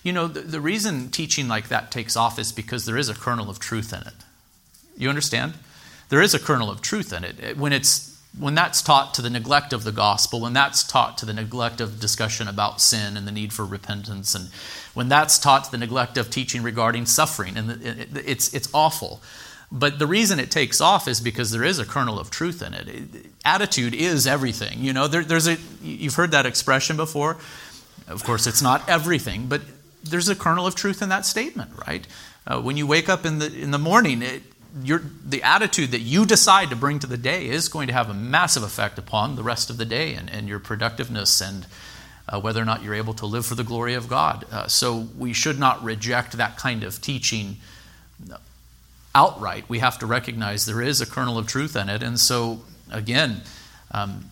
You 0.02 0.12
know, 0.12 0.26
the, 0.26 0.40
the 0.40 0.60
reason 0.60 1.10
teaching 1.10 1.48
like 1.48 1.68
that 1.68 1.90
takes 1.90 2.16
off 2.16 2.38
is 2.38 2.52
because 2.52 2.84
there 2.84 2.96
is 2.96 3.08
a 3.08 3.14
kernel 3.14 3.50
of 3.50 3.58
truth 3.58 3.92
in 3.92 4.00
it. 4.00 4.14
You 4.96 5.08
understand? 5.08 5.54
There 6.08 6.22
is 6.22 6.34
a 6.34 6.38
kernel 6.38 6.70
of 6.70 6.80
truth 6.80 7.12
in 7.12 7.24
it. 7.24 7.56
When 7.56 7.72
it's 7.72 8.14
when 8.38 8.54
that's 8.54 8.82
taught 8.82 9.14
to 9.14 9.22
the 9.22 9.30
neglect 9.30 9.72
of 9.72 9.84
the 9.84 9.92
gospel, 9.92 10.40
when 10.40 10.52
that's 10.52 10.82
taught 10.82 11.16
to 11.18 11.26
the 11.26 11.32
neglect 11.32 11.80
of 11.80 12.00
discussion 12.00 12.48
about 12.48 12.80
sin 12.80 13.16
and 13.16 13.28
the 13.28 13.32
need 13.32 13.52
for 13.52 13.64
repentance, 13.64 14.34
and 14.34 14.48
when 14.92 15.08
that's 15.08 15.38
taught 15.38 15.64
to 15.64 15.70
the 15.70 15.78
neglect 15.78 16.18
of 16.18 16.30
teaching 16.30 16.62
regarding 16.62 17.06
suffering, 17.06 17.56
and 17.56 17.80
it's, 18.16 18.52
it's 18.52 18.68
awful. 18.74 19.20
But 19.70 19.98
the 19.98 20.06
reason 20.06 20.40
it 20.40 20.50
takes 20.50 20.80
off 20.80 21.08
is 21.08 21.20
because 21.20 21.50
there 21.50 21.64
is 21.64 21.78
a 21.78 21.84
kernel 21.84 22.18
of 22.18 22.30
truth 22.30 22.62
in 22.62 22.74
it. 22.74 23.26
Attitude 23.44 23.94
is 23.94 24.26
everything. 24.26 24.80
You 24.80 24.92
know, 24.92 25.08
there, 25.08 25.24
there's 25.24 25.46
a, 25.46 25.56
you've 25.82 26.14
heard 26.14 26.32
that 26.32 26.46
expression 26.46 26.96
before. 26.96 27.36
Of 28.06 28.24
course, 28.24 28.46
it's 28.46 28.62
not 28.62 28.88
everything, 28.88 29.46
but 29.46 29.62
there's 30.04 30.28
a 30.28 30.37
kernel 30.37 30.66
of 30.66 30.75
truth 30.75 31.02
in 31.02 31.08
that 31.08 31.26
statement, 31.26 31.70
right? 31.87 32.06
Uh, 32.46 32.61
when 32.61 32.76
you 32.76 32.87
wake 32.87 33.08
up 33.08 33.25
in 33.25 33.38
the, 33.38 33.52
in 33.52 33.70
the 33.70 33.78
morning, 33.78 34.23
it, 34.23 34.42
your, 34.82 35.02
the 35.25 35.42
attitude 35.42 35.92
that 35.92 36.00
you 36.00 36.26
decide 36.26 36.70
to 36.70 36.76
bring 36.76 36.99
to 36.99 37.06
the 37.06 37.16
day 37.16 37.46
is 37.46 37.68
going 37.68 37.87
to 37.87 37.92
have 37.92 38.11
a 38.11 38.14
massive 38.14 38.62
effect 38.62 38.99
upon 38.99 39.37
the 39.37 39.42
rest 39.42 39.70
of 39.70 39.76
the 39.76 39.84
day 39.84 40.14
and, 40.14 40.28
and 40.30 40.49
your 40.49 40.58
productiveness 40.58 41.40
and 41.40 41.66
uh, 42.28 42.40
whether 42.40 42.61
or 42.61 42.64
not 42.64 42.82
you're 42.82 42.94
able 42.94 43.14
to 43.14 43.26
live 43.26 43.46
for 43.46 43.54
the 43.54 43.64
glory 43.64 43.94
of 43.94 44.08
God. 44.08 44.44
Uh, 44.50 44.66
so 44.66 45.08
we 45.16 45.32
should 45.32 45.58
not 45.58 45.82
reject 45.82 46.32
that 46.32 46.56
kind 46.56 46.82
of 46.82 47.00
teaching 47.00 47.56
outright. 49.14 49.64
We 49.68 49.78
have 49.78 49.99
to 50.00 50.06
recognize 50.06 50.66
there 50.66 50.82
is 50.82 51.00
a 51.00 51.06
kernel 51.06 51.38
of 51.38 51.46
truth 51.46 51.76
in 51.76 51.88
it. 51.88 52.02
And 52.02 52.18
so, 52.18 52.62
again, 52.90 53.42
um, 53.92 54.25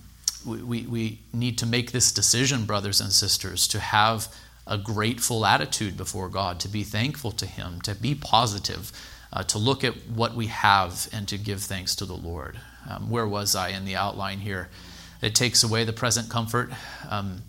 we, 0.45 0.83
we 0.83 1.19
need 1.33 1.59
to 1.59 1.67
make 1.67 1.93
this 1.93 2.11
decision, 2.11 2.64
brothers 2.64 3.00
and 3.00 3.12
sisters, 3.12 3.69
to 3.69 3.79
have 3.79 4.29
a 4.66 4.78
grateful 4.78 5.45
attitude 5.45 5.97
before 5.97 6.28
God, 6.28 6.61
to 6.61 6.69
be 6.69 6.85
thankful 6.85 7.33
to 7.33 7.47
Him, 7.47 7.81
to 7.83 7.95
be 7.95 8.14
positive, 8.14 8.92
uh, 9.33 9.42
to 9.45 9.59
look 9.59 9.83
at 9.83 9.95
what 10.09 10.35
we 10.35 10.47
have 10.47 11.09
and 11.12 11.26
to 11.28 11.38
give 11.38 11.62
thanks 11.62 11.97
to 11.97 12.04
the 12.04 12.14
Lord. 12.14 12.59
Um, 12.88 13.11
where 13.11 13.26
was 13.26 13.54
I 13.54 13.69
in 13.69 13.85
the 13.85 13.97
outline 13.97 14.38
here? 14.38 14.69
It 15.21 15.35
takes 15.35 15.62
away 15.62 15.85
the 15.85 15.92
present 15.92 16.28
comfort. 16.28 16.71
Um, 17.09 17.42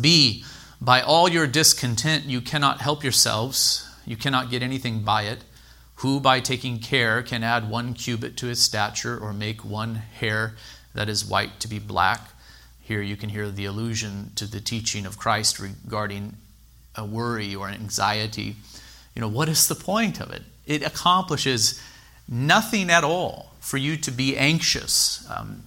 B, 0.00 0.44
by 0.80 1.02
all 1.02 1.28
your 1.28 1.46
discontent, 1.46 2.24
you 2.24 2.40
cannot 2.40 2.80
help 2.80 3.02
yourselves, 3.02 3.86
you 4.06 4.16
cannot 4.16 4.50
get 4.50 4.62
anything 4.62 5.02
by 5.02 5.22
it. 5.24 5.44
Who, 5.96 6.18
by 6.18 6.40
taking 6.40 6.78
care, 6.78 7.22
can 7.22 7.44
add 7.44 7.68
one 7.68 7.92
cubit 7.92 8.38
to 8.38 8.46
his 8.46 8.62
stature 8.62 9.18
or 9.18 9.34
make 9.34 9.62
one 9.62 9.96
hair 9.96 10.54
that 10.94 11.10
is 11.10 11.24
white 11.24 11.60
to 11.60 11.68
be 11.68 11.78
black? 11.78 12.30
Here 12.90 13.02
you 13.02 13.16
can 13.16 13.28
hear 13.28 13.48
the 13.48 13.66
allusion 13.66 14.32
to 14.34 14.50
the 14.50 14.60
teaching 14.60 15.06
of 15.06 15.16
Christ 15.16 15.60
regarding 15.60 16.34
a 16.96 17.04
worry 17.04 17.54
or 17.54 17.68
an 17.68 17.74
anxiety. 17.74 18.56
You 19.14 19.22
know, 19.22 19.28
what 19.28 19.48
is 19.48 19.68
the 19.68 19.76
point 19.76 20.20
of 20.20 20.32
it? 20.32 20.42
It 20.66 20.82
accomplishes 20.82 21.80
nothing 22.28 22.90
at 22.90 23.04
all 23.04 23.52
for 23.60 23.76
you 23.76 23.96
to 23.98 24.10
be 24.10 24.36
anxious. 24.36 25.24
Um, 25.30 25.62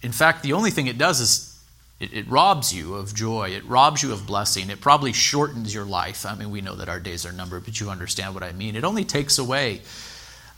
in 0.00 0.12
fact, 0.12 0.44
the 0.44 0.52
only 0.52 0.70
thing 0.70 0.86
it 0.86 0.96
does 0.96 1.18
is 1.18 1.60
it, 1.98 2.12
it, 2.12 2.30
robs 2.30 2.72
you 2.72 2.94
of 2.94 3.12
joy. 3.16 3.48
It 3.48 3.64
robs 3.64 4.04
you 4.04 4.12
of 4.12 4.24
blessing. 4.24 4.70
It 4.70 4.80
probably 4.80 5.12
shortens 5.12 5.74
your 5.74 5.84
life. 5.84 6.24
I 6.24 6.36
mean, 6.36 6.52
we 6.52 6.60
know 6.60 6.76
that 6.76 6.88
our 6.88 7.00
days 7.00 7.26
are 7.26 7.32
numbered, 7.32 7.64
but 7.64 7.80
you 7.80 7.90
understand 7.90 8.32
what 8.32 8.44
I 8.44 8.52
mean. 8.52 8.76
It 8.76 8.84
only 8.84 9.04
takes 9.04 9.38
away. 9.38 9.80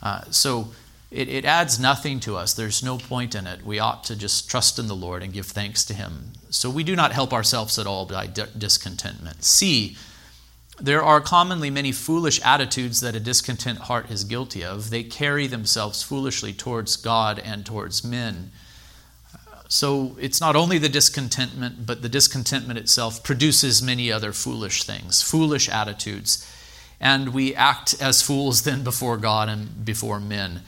Uh, 0.03 0.21
so 0.29 0.67
it, 1.09 1.29
it 1.29 1.45
adds 1.45 1.79
nothing 1.79 2.19
to 2.21 2.35
us. 2.35 2.53
There's 2.53 2.83
no 2.83 2.97
point 2.97 3.33
in 3.33 3.47
it. 3.47 3.65
We 3.65 3.79
ought 3.79 4.03
to 4.05 4.15
just 4.15 4.49
trust 4.49 4.77
in 4.77 4.87
the 4.87 4.95
Lord 4.95 5.23
and 5.23 5.31
give 5.31 5.45
thanks 5.45 5.85
to 5.85 5.93
Him. 5.93 6.33
So 6.49 6.69
we 6.69 6.83
do 6.83 6.95
not 6.95 7.13
help 7.13 7.33
ourselves 7.33 7.79
at 7.79 7.87
all 7.87 8.05
by 8.05 8.27
discontentment. 8.27 9.43
C, 9.43 9.95
there 10.79 11.01
are 11.01 11.21
commonly 11.21 11.69
many 11.69 11.91
foolish 11.91 12.41
attitudes 12.43 12.99
that 13.01 13.15
a 13.15 13.19
discontent 13.19 13.79
heart 13.79 14.11
is 14.11 14.25
guilty 14.25 14.63
of. 14.63 14.89
They 14.89 15.03
carry 15.03 15.47
themselves 15.47 16.03
foolishly 16.03 16.53
towards 16.53 16.97
God 16.97 17.39
and 17.39 17.65
towards 17.65 18.03
men. 18.03 18.51
So 19.69 20.15
it's 20.19 20.39
not 20.39 20.55
only 20.55 20.77
the 20.77 20.89
discontentment, 20.89 21.85
but 21.85 22.01
the 22.01 22.09
discontentment 22.09 22.79
itself 22.79 23.23
produces 23.23 23.81
many 23.81 24.11
other 24.11 24.31
foolish 24.33 24.83
things, 24.83 25.21
foolish 25.21 25.67
attitudes. 25.67 26.45
And 26.99 27.33
we 27.33 27.55
act 27.55 27.95
as 28.01 28.21
fools 28.21 28.63
then 28.63 28.83
before 28.83 29.17
God 29.17 29.49
and 29.49 29.85
before 29.85 30.19
men 30.19 30.61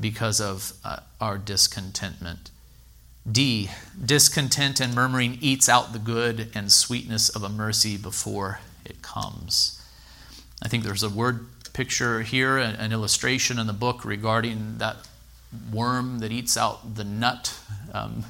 because 0.00 0.40
of 0.40 0.72
uh, 0.84 1.00
our 1.20 1.38
discontentment. 1.38 2.50
D, 3.30 3.70
discontent 4.04 4.80
and 4.80 4.94
murmuring 4.94 5.38
eats 5.40 5.68
out 5.68 5.92
the 5.92 5.98
good 5.98 6.50
and 6.54 6.72
sweetness 6.72 7.28
of 7.28 7.44
a 7.44 7.48
mercy 7.48 7.96
before 7.96 8.60
it 8.84 9.00
comes. 9.00 9.80
I 10.62 10.68
think 10.68 10.82
there's 10.82 11.04
a 11.04 11.08
word 11.08 11.46
picture 11.72 12.22
here, 12.22 12.58
an 12.58 12.92
illustration 12.92 13.58
in 13.58 13.66
the 13.66 13.72
book 13.72 14.04
regarding 14.04 14.78
that 14.78 14.96
worm 15.72 16.18
that 16.18 16.32
eats 16.32 16.56
out 16.56 16.96
the 16.96 17.04
nut. 17.04 17.58
Um, 17.92 18.24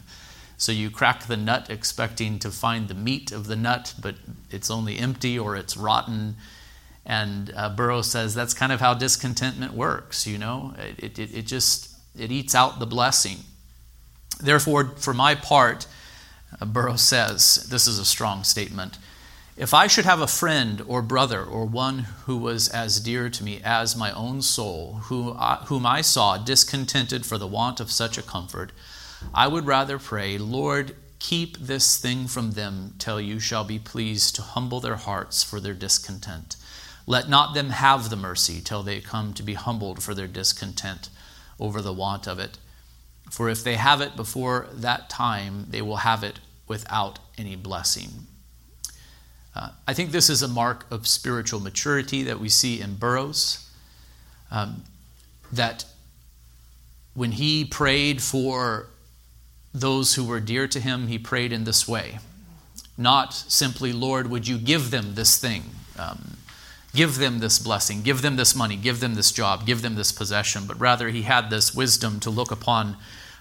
so 0.56 0.72
you 0.72 0.90
crack 0.90 1.26
the 1.26 1.36
nut 1.36 1.68
expecting 1.70 2.38
to 2.40 2.50
find 2.50 2.88
the 2.88 2.94
meat 2.94 3.32
of 3.32 3.46
the 3.46 3.56
nut, 3.56 3.94
but 4.00 4.16
it's 4.50 4.70
only 4.70 4.98
empty 4.98 5.38
or 5.38 5.56
it's 5.56 5.76
rotten. 5.76 6.36
And 7.04 7.52
uh, 7.56 7.70
Burroughs 7.70 8.10
says 8.10 8.34
that's 8.34 8.54
kind 8.54 8.72
of 8.72 8.80
how 8.80 8.94
discontentment 8.94 9.74
works, 9.74 10.26
you 10.26 10.38
know? 10.38 10.74
It, 10.98 11.18
it, 11.18 11.34
it 11.34 11.46
just, 11.46 11.96
it 12.18 12.30
eats 12.30 12.54
out 12.54 12.78
the 12.78 12.86
blessing. 12.86 13.38
Therefore, 14.40 14.94
for 14.96 15.12
my 15.12 15.34
part, 15.34 15.86
uh, 16.60 16.64
Burroughs 16.64 17.02
says, 17.02 17.66
this 17.70 17.86
is 17.86 17.98
a 17.98 18.04
strong 18.04 18.44
statement, 18.44 18.98
if 19.56 19.74
I 19.74 19.86
should 19.86 20.06
have 20.06 20.20
a 20.20 20.26
friend 20.26 20.82
or 20.86 21.02
brother 21.02 21.44
or 21.44 21.66
one 21.66 22.00
who 22.24 22.38
was 22.38 22.68
as 22.68 23.00
dear 23.00 23.28
to 23.28 23.44
me 23.44 23.60
as 23.62 23.94
my 23.94 24.10
own 24.12 24.40
soul, 24.40 25.00
who 25.04 25.34
I, 25.38 25.56
whom 25.66 25.84
I 25.84 26.00
saw 26.00 26.38
discontented 26.38 27.26
for 27.26 27.36
the 27.36 27.46
want 27.46 27.78
of 27.78 27.92
such 27.92 28.16
a 28.16 28.22
comfort, 28.22 28.72
I 29.34 29.48
would 29.48 29.66
rather 29.66 29.98
pray, 29.98 30.38
Lord, 30.38 30.96
keep 31.18 31.58
this 31.58 31.98
thing 31.98 32.26
from 32.26 32.52
them 32.52 32.94
till 32.98 33.20
you 33.20 33.38
shall 33.38 33.62
be 33.62 33.78
pleased 33.78 34.34
to 34.36 34.42
humble 34.42 34.80
their 34.80 34.96
hearts 34.96 35.44
for 35.44 35.60
their 35.60 35.74
discontent. 35.74 36.56
Let 37.06 37.28
not 37.28 37.54
them 37.54 37.70
have 37.70 38.10
the 38.10 38.16
mercy 38.16 38.60
till 38.60 38.82
they 38.82 39.00
come 39.00 39.34
to 39.34 39.42
be 39.42 39.54
humbled 39.54 40.02
for 40.02 40.14
their 40.14 40.28
discontent 40.28 41.08
over 41.58 41.82
the 41.82 41.92
want 41.92 42.26
of 42.26 42.38
it. 42.38 42.58
For 43.30 43.48
if 43.48 43.64
they 43.64 43.76
have 43.76 44.00
it 44.00 44.16
before 44.16 44.68
that 44.72 45.08
time, 45.08 45.66
they 45.70 45.82
will 45.82 45.96
have 45.96 46.22
it 46.22 46.38
without 46.68 47.18
any 47.38 47.56
blessing. 47.56 48.26
Uh, 49.54 49.70
I 49.86 49.94
think 49.94 50.10
this 50.10 50.30
is 50.30 50.42
a 50.42 50.48
mark 50.48 50.86
of 50.90 51.06
spiritual 51.06 51.60
maturity 51.60 52.22
that 52.22 52.40
we 52.40 52.48
see 52.48 52.80
in 52.80 52.96
Burroughs. 52.96 53.68
Um, 54.50 54.84
that 55.52 55.84
when 57.14 57.32
he 57.32 57.64
prayed 57.64 58.22
for 58.22 58.86
those 59.74 60.14
who 60.14 60.24
were 60.24 60.40
dear 60.40 60.66
to 60.68 60.80
him, 60.80 61.06
he 61.08 61.18
prayed 61.18 61.52
in 61.52 61.64
this 61.64 61.86
way. 61.86 62.18
Not 62.96 63.34
simply, 63.34 63.92
Lord, 63.92 64.30
would 64.30 64.46
you 64.46 64.58
give 64.58 64.90
them 64.90 65.14
this 65.14 65.38
thing? 65.38 65.64
Um, 65.98 66.36
give 66.94 67.18
them 67.18 67.38
this 67.38 67.58
blessing, 67.58 68.02
give 68.02 68.22
them 68.22 68.36
this 68.36 68.54
money, 68.54 68.76
give 68.76 69.00
them 69.00 69.14
this 69.14 69.32
job, 69.32 69.66
give 69.66 69.82
them 69.82 69.94
this 69.94 70.12
possession, 70.12 70.64
but 70.66 70.78
rather 70.78 71.08
he 71.08 71.22
had 71.22 71.50
this 71.50 71.74
wisdom 71.74 72.20
to 72.20 72.30
look 72.30 72.50
upon 72.50 72.96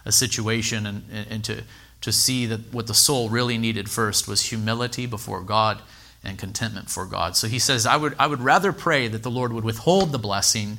a 0.05 0.11
situation 0.11 0.85
and, 0.85 1.03
and 1.29 1.43
to, 1.43 1.63
to 2.01 2.11
see 2.11 2.45
that 2.45 2.73
what 2.73 2.87
the 2.87 2.93
soul 2.93 3.29
really 3.29 3.57
needed 3.57 3.89
first 3.89 4.27
was 4.27 4.49
humility 4.49 5.05
before 5.05 5.41
God 5.41 5.81
and 6.23 6.37
contentment 6.37 6.89
for 6.89 7.05
God. 7.05 7.35
So 7.35 7.47
he 7.47 7.59
says, 7.59 7.85
I 7.85 7.97
would, 7.97 8.15
I 8.17 8.27
would 8.27 8.41
rather 8.41 8.71
pray 8.71 9.07
that 9.07 9.23
the 9.23 9.31
Lord 9.31 9.53
would 9.53 9.63
withhold 9.63 10.11
the 10.11 10.19
blessing 10.19 10.77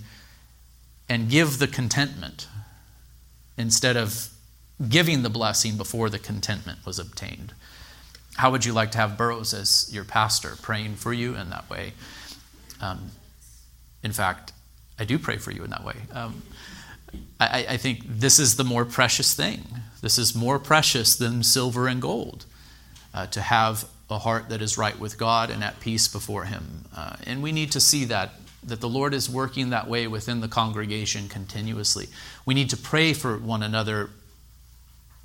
and 1.08 1.28
give 1.28 1.58
the 1.58 1.66
contentment 1.66 2.46
instead 3.58 3.96
of 3.96 4.28
giving 4.88 5.22
the 5.22 5.30
blessing 5.30 5.76
before 5.76 6.08
the 6.08 6.18
contentment 6.18 6.86
was 6.86 6.98
obtained. 6.98 7.52
How 8.36 8.50
would 8.50 8.64
you 8.64 8.72
like 8.72 8.92
to 8.92 8.98
have 8.98 9.18
Burroughs 9.18 9.52
as 9.52 9.90
your 9.92 10.04
pastor 10.04 10.56
praying 10.62 10.96
for 10.96 11.12
you 11.12 11.36
in 11.36 11.50
that 11.50 11.68
way? 11.68 11.92
Um, 12.82 13.10
in 14.02 14.12
fact, 14.12 14.52
I 14.98 15.04
do 15.04 15.18
pray 15.18 15.38
for 15.38 15.50
you 15.50 15.64
in 15.64 15.70
that 15.70 15.84
way. 15.84 15.96
Um, 16.12 16.42
I, 17.40 17.66
I 17.70 17.76
think 17.76 18.02
this 18.04 18.38
is 18.38 18.56
the 18.56 18.64
more 18.64 18.84
precious 18.84 19.34
thing. 19.34 19.64
This 20.00 20.18
is 20.18 20.34
more 20.34 20.58
precious 20.58 21.16
than 21.16 21.42
silver 21.42 21.88
and 21.88 22.02
gold 22.02 22.44
uh, 23.14 23.26
to 23.28 23.40
have 23.40 23.86
a 24.10 24.18
heart 24.18 24.48
that 24.50 24.60
is 24.60 24.76
right 24.76 24.98
with 24.98 25.16
God 25.16 25.50
and 25.50 25.64
at 25.64 25.80
peace 25.80 26.08
before 26.08 26.44
Him. 26.44 26.84
Uh, 26.94 27.16
and 27.26 27.42
we 27.42 27.52
need 27.52 27.72
to 27.72 27.80
see 27.80 28.04
that 28.06 28.32
that 28.64 28.80
the 28.80 28.88
Lord 28.88 29.12
is 29.12 29.28
working 29.28 29.70
that 29.70 29.88
way 29.88 30.06
within 30.06 30.40
the 30.40 30.48
congregation 30.48 31.28
continuously. 31.28 32.06
We 32.46 32.54
need 32.54 32.70
to 32.70 32.76
pray 32.76 33.12
for 33.12 33.36
one 33.36 33.62
another 33.62 34.10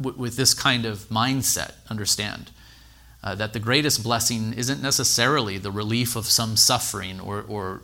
w- 0.02 0.18
with 0.18 0.38
this 0.38 0.56
kind 0.56 0.86
of 0.86 1.08
mindset, 1.10 1.74
understand. 1.88 2.50
Uh, 3.24 3.34
that 3.36 3.52
the 3.54 3.60
greatest 3.60 4.04
blessing 4.04 4.54
isn't 4.54 4.82
necessarily 4.82 5.58
the 5.58 5.72
relief 5.72 6.16
of 6.16 6.26
some 6.26 6.56
suffering 6.56 7.20
or, 7.20 7.44
or 7.48 7.82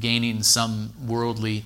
gaining 0.00 0.42
some 0.42 0.92
worldly 1.06 1.64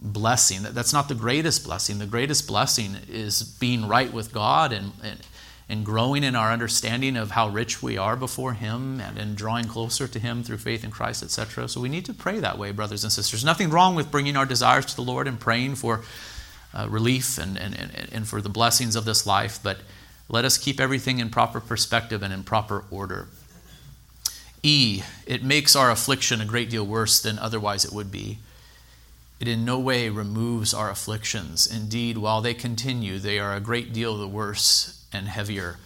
blessing. 0.00 0.62
That, 0.62 0.74
that's 0.74 0.92
not 0.92 1.08
the 1.08 1.14
greatest 1.14 1.64
blessing. 1.64 1.98
The 1.98 2.06
greatest 2.06 2.46
blessing 2.46 2.96
is 3.08 3.42
being 3.42 3.88
right 3.88 4.12
with 4.12 4.32
God 4.32 4.72
and, 4.72 4.92
and, 5.02 5.20
and 5.68 5.84
growing 5.84 6.22
in 6.22 6.36
our 6.36 6.52
understanding 6.52 7.16
of 7.16 7.32
how 7.32 7.48
rich 7.48 7.82
we 7.82 7.98
are 7.98 8.16
before 8.16 8.52
Him 8.52 9.00
and, 9.00 9.18
and 9.18 9.36
drawing 9.36 9.64
closer 9.64 10.06
to 10.06 10.18
Him 10.18 10.42
through 10.42 10.58
faith 10.58 10.84
in 10.84 10.90
Christ, 10.90 11.22
etc. 11.22 11.68
So 11.68 11.80
we 11.80 11.88
need 11.88 12.04
to 12.04 12.14
pray 12.14 12.38
that 12.38 12.58
way, 12.58 12.70
brothers 12.70 13.02
and 13.02 13.12
sisters. 13.12 13.44
Nothing 13.44 13.70
wrong 13.70 13.94
with 13.94 14.10
bringing 14.10 14.36
our 14.36 14.46
desires 14.46 14.86
to 14.86 14.96
the 14.96 15.02
Lord 15.02 15.26
and 15.26 15.40
praying 15.40 15.74
for 15.74 16.02
uh, 16.74 16.86
relief 16.88 17.38
and, 17.38 17.56
and, 17.58 17.74
and, 17.74 18.08
and 18.12 18.28
for 18.28 18.40
the 18.40 18.48
blessings 18.48 18.96
of 18.96 19.04
this 19.04 19.26
life, 19.26 19.58
but 19.62 19.78
let 20.28 20.44
us 20.44 20.58
keep 20.58 20.80
everything 20.80 21.18
in 21.18 21.30
proper 21.30 21.60
perspective 21.60 22.22
and 22.22 22.32
in 22.32 22.44
proper 22.44 22.84
order. 22.90 23.28
E, 24.62 25.02
it 25.26 25.44
makes 25.44 25.76
our 25.76 25.90
affliction 25.90 26.40
a 26.40 26.46
great 26.46 26.70
deal 26.70 26.86
worse 26.86 27.20
than 27.20 27.38
otherwise 27.38 27.84
it 27.84 27.92
would 27.92 28.10
be. 28.10 28.38
It 29.38 29.48
in 29.48 29.64
no 29.64 29.78
way 29.78 30.08
removes 30.08 30.72
our 30.72 30.88
afflictions. 30.88 31.66
Indeed, 31.66 32.16
while 32.16 32.40
they 32.40 32.54
continue, 32.54 33.18
they 33.18 33.38
are 33.38 33.54
a 33.54 33.60
great 33.60 33.92
deal 33.92 34.16
the 34.16 34.26
worse 34.26 35.04
and 35.12 35.28
heavier. 35.28 35.76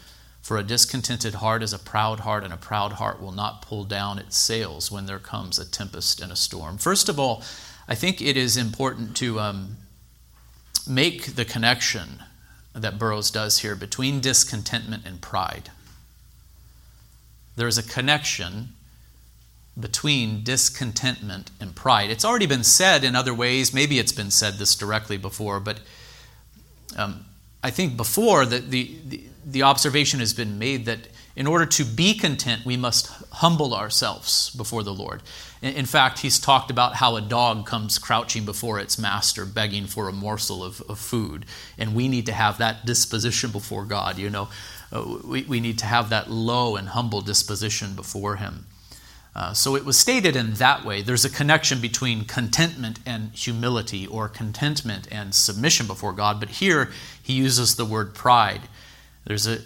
For 0.42 0.56
a 0.56 0.62
discontented 0.62 1.34
heart 1.34 1.62
is 1.62 1.72
a 1.72 1.78
proud 1.78 2.20
heart, 2.20 2.44
and 2.44 2.52
a 2.52 2.56
proud 2.56 2.94
heart 2.94 3.20
will 3.20 3.32
not 3.32 3.62
pull 3.62 3.84
down 3.84 4.18
its 4.18 4.36
sails 4.36 4.92
when 4.92 5.06
there 5.06 5.18
comes 5.18 5.58
a 5.58 5.68
tempest 5.68 6.20
and 6.20 6.30
a 6.30 6.36
storm. 6.36 6.78
First 6.78 7.08
of 7.08 7.18
all, 7.18 7.42
I 7.88 7.94
think 7.94 8.22
it 8.22 8.36
is 8.36 8.56
important 8.56 9.16
to 9.16 9.40
um, 9.40 9.76
make 10.86 11.34
the 11.34 11.44
connection 11.44 12.22
that 12.82 12.98
Burroughs 12.98 13.30
does 13.30 13.58
here 13.58 13.74
between 13.74 14.20
discontentment 14.20 15.04
and 15.06 15.20
pride. 15.20 15.70
There 17.56 17.68
is 17.68 17.78
a 17.78 17.82
connection 17.82 18.70
between 19.78 20.42
discontentment 20.42 21.50
and 21.60 21.74
pride. 21.74 22.10
It's 22.10 22.24
already 22.24 22.46
been 22.46 22.64
said 22.64 23.04
in 23.04 23.14
other 23.14 23.34
ways. 23.34 23.72
Maybe 23.72 23.98
it's 23.98 24.12
been 24.12 24.30
said 24.30 24.54
this 24.54 24.74
directly 24.74 25.16
before, 25.16 25.60
but 25.60 25.80
um, 26.96 27.24
I 27.62 27.70
think 27.70 27.96
before 27.96 28.44
the, 28.46 28.58
the, 28.58 28.96
the, 29.06 29.22
the 29.44 29.62
observation 29.62 30.20
has 30.20 30.32
been 30.32 30.58
made 30.58 30.86
that 30.86 31.08
in 31.38 31.46
order 31.46 31.66
to 31.66 31.84
be 31.84 32.14
content, 32.14 32.66
we 32.66 32.76
must 32.76 33.06
humble 33.30 33.72
ourselves 33.72 34.50
before 34.50 34.82
the 34.82 34.92
Lord. 34.92 35.22
In 35.62 35.86
fact, 35.86 36.18
he's 36.18 36.40
talked 36.40 36.68
about 36.68 36.96
how 36.96 37.14
a 37.14 37.20
dog 37.20 37.64
comes 37.64 37.96
crouching 37.96 38.44
before 38.44 38.80
its 38.80 38.98
master, 38.98 39.46
begging 39.46 39.86
for 39.86 40.08
a 40.08 40.12
morsel 40.12 40.64
of, 40.64 40.82
of 40.88 40.98
food. 40.98 41.46
And 41.78 41.94
we 41.94 42.08
need 42.08 42.26
to 42.26 42.32
have 42.32 42.58
that 42.58 42.84
disposition 42.84 43.52
before 43.52 43.84
God, 43.84 44.18
you 44.18 44.28
know. 44.28 44.48
Uh, 44.92 45.18
we, 45.24 45.44
we 45.44 45.60
need 45.60 45.78
to 45.78 45.86
have 45.86 46.10
that 46.10 46.28
low 46.28 46.74
and 46.74 46.88
humble 46.88 47.20
disposition 47.20 47.94
before 47.94 48.34
Him. 48.34 48.66
Uh, 49.36 49.52
so 49.52 49.76
it 49.76 49.84
was 49.84 49.96
stated 49.96 50.34
in 50.34 50.54
that 50.54 50.84
way. 50.84 51.02
There's 51.02 51.24
a 51.24 51.30
connection 51.30 51.80
between 51.80 52.24
contentment 52.24 52.98
and 53.06 53.30
humility, 53.32 54.08
or 54.08 54.28
contentment 54.28 55.06
and 55.12 55.32
submission 55.32 55.86
before 55.86 56.12
God. 56.12 56.40
But 56.40 56.48
here 56.48 56.90
he 57.22 57.34
uses 57.34 57.76
the 57.76 57.84
word 57.84 58.12
pride. 58.12 58.62
There's 59.24 59.46
a 59.46 59.58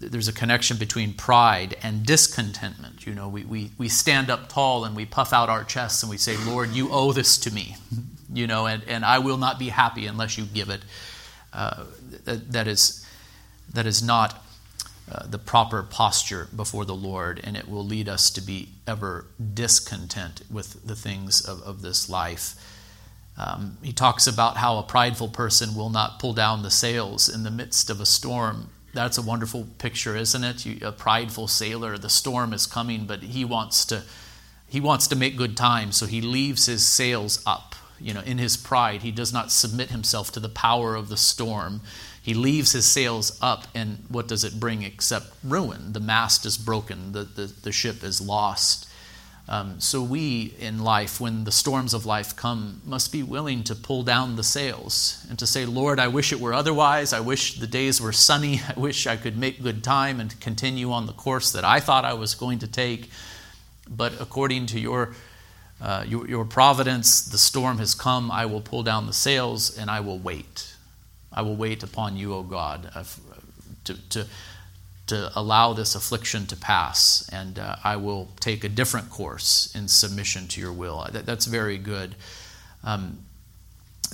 there's 0.00 0.28
a 0.28 0.32
connection 0.32 0.76
between 0.76 1.12
pride 1.12 1.76
and 1.82 2.04
discontentment. 2.04 3.06
You 3.06 3.14
know, 3.14 3.28
we, 3.28 3.44
we, 3.44 3.70
we 3.78 3.88
stand 3.88 4.30
up 4.30 4.48
tall 4.48 4.84
and 4.84 4.94
we 4.94 5.06
puff 5.06 5.32
out 5.32 5.48
our 5.48 5.64
chests 5.64 6.02
and 6.02 6.10
we 6.10 6.16
say, 6.16 6.36
Lord, 6.36 6.70
you 6.70 6.90
owe 6.90 7.12
this 7.12 7.38
to 7.38 7.52
me, 7.52 7.76
you 8.32 8.46
know, 8.46 8.66
and, 8.66 8.82
and 8.86 9.04
I 9.04 9.18
will 9.18 9.38
not 9.38 9.58
be 9.58 9.68
happy 9.68 10.06
unless 10.06 10.38
you 10.38 10.44
give 10.44 10.70
it. 10.70 10.82
Uh, 11.52 11.84
that, 12.24 12.52
that, 12.52 12.68
is, 12.68 13.06
that 13.72 13.86
is 13.86 14.02
not 14.02 14.44
uh, 15.10 15.26
the 15.26 15.38
proper 15.38 15.82
posture 15.82 16.48
before 16.54 16.84
the 16.84 16.94
Lord, 16.94 17.40
and 17.42 17.56
it 17.56 17.68
will 17.68 17.84
lead 17.84 18.08
us 18.08 18.30
to 18.30 18.40
be 18.40 18.68
ever 18.86 19.26
discontent 19.54 20.42
with 20.48 20.86
the 20.86 20.94
things 20.94 21.44
of, 21.44 21.60
of 21.62 21.82
this 21.82 22.08
life. 22.08 22.54
Um, 23.36 23.78
he 23.82 23.92
talks 23.92 24.26
about 24.26 24.58
how 24.58 24.78
a 24.78 24.82
prideful 24.82 25.28
person 25.28 25.74
will 25.74 25.90
not 25.90 26.18
pull 26.18 26.32
down 26.32 26.62
the 26.62 26.70
sails 26.70 27.28
in 27.28 27.42
the 27.42 27.50
midst 27.50 27.90
of 27.90 28.00
a 28.00 28.06
storm 28.06 28.68
that's 28.92 29.18
a 29.18 29.22
wonderful 29.22 29.66
picture, 29.78 30.16
isn't 30.16 30.44
it? 30.44 30.66
You, 30.66 30.86
a 30.86 30.92
prideful 30.92 31.48
sailor, 31.48 31.96
the 31.98 32.08
storm 32.08 32.52
is 32.52 32.66
coming, 32.66 33.06
but 33.06 33.22
he 33.22 33.44
wants 33.44 33.84
to 33.86 34.02
he 34.66 34.80
wants 34.80 35.08
to 35.08 35.16
make 35.16 35.36
good 35.36 35.56
time, 35.56 35.90
so 35.90 36.06
he 36.06 36.20
leaves 36.20 36.66
his 36.66 36.86
sails 36.86 37.42
up. 37.44 37.74
You 37.98 38.14
know, 38.14 38.20
in 38.20 38.38
his 38.38 38.56
pride, 38.56 39.02
he 39.02 39.10
does 39.10 39.32
not 39.32 39.50
submit 39.50 39.90
himself 39.90 40.30
to 40.32 40.40
the 40.40 40.48
power 40.48 40.94
of 40.94 41.08
the 41.08 41.16
storm. 41.16 41.80
He 42.22 42.34
leaves 42.34 42.70
his 42.72 42.86
sails 42.86 43.36
up, 43.42 43.66
and 43.74 44.04
what 44.08 44.28
does 44.28 44.44
it 44.44 44.60
bring 44.60 44.82
except 44.82 45.34
ruin? 45.42 45.92
The 45.92 46.00
mast 46.00 46.46
is 46.46 46.56
broken, 46.56 47.12
the, 47.12 47.24
the, 47.24 47.46
the 47.46 47.72
ship 47.72 48.04
is 48.04 48.20
lost. 48.20 48.88
Um, 49.50 49.80
so 49.80 50.00
we 50.00 50.54
in 50.60 50.78
life, 50.78 51.20
when 51.20 51.42
the 51.42 51.50
storms 51.50 51.92
of 51.92 52.06
life 52.06 52.36
come, 52.36 52.80
must 52.86 53.10
be 53.10 53.24
willing 53.24 53.64
to 53.64 53.74
pull 53.74 54.04
down 54.04 54.36
the 54.36 54.44
sails 54.44 55.26
and 55.28 55.36
to 55.40 55.46
say, 55.46 55.66
Lord, 55.66 55.98
I 55.98 56.06
wish 56.06 56.32
it 56.32 56.40
were 56.40 56.54
otherwise. 56.54 57.12
I 57.12 57.18
wish 57.18 57.58
the 57.58 57.66
days 57.66 58.00
were 58.00 58.12
sunny. 58.12 58.60
I 58.76 58.78
wish 58.78 59.08
I 59.08 59.16
could 59.16 59.36
make 59.36 59.60
good 59.60 59.82
time 59.82 60.20
and 60.20 60.40
continue 60.40 60.92
on 60.92 61.06
the 61.06 61.12
course 61.12 61.50
that 61.50 61.64
I 61.64 61.80
thought 61.80 62.04
I 62.04 62.14
was 62.14 62.36
going 62.36 62.60
to 62.60 62.68
take. 62.68 63.10
But 63.88 64.20
according 64.20 64.66
to 64.66 64.78
your, 64.78 65.14
uh, 65.80 66.04
your, 66.06 66.28
your 66.28 66.44
providence, 66.44 67.20
the 67.20 67.38
storm 67.38 67.78
has 67.78 67.92
come. 67.92 68.30
I 68.30 68.46
will 68.46 68.60
pull 68.60 68.84
down 68.84 69.08
the 69.08 69.12
sails 69.12 69.76
and 69.76 69.90
I 69.90 69.98
will 69.98 70.20
wait. 70.20 70.76
I 71.32 71.42
will 71.42 71.56
wait 71.56 71.82
upon 71.82 72.16
you, 72.16 72.34
O 72.34 72.44
God, 72.44 72.88
to, 73.82 74.08
to 74.10 74.26
to 75.10 75.30
allow 75.34 75.72
this 75.72 75.94
affliction 75.94 76.46
to 76.46 76.56
pass, 76.56 77.28
and 77.32 77.58
uh, 77.58 77.76
I 77.82 77.96
will 77.96 78.28
take 78.38 78.62
a 78.62 78.68
different 78.68 79.10
course 79.10 79.74
in 79.74 79.88
submission 79.88 80.46
to 80.48 80.60
your 80.60 80.72
will. 80.72 81.06
That, 81.12 81.26
that's 81.26 81.46
very 81.46 81.78
good. 81.78 82.14
Um, 82.84 83.18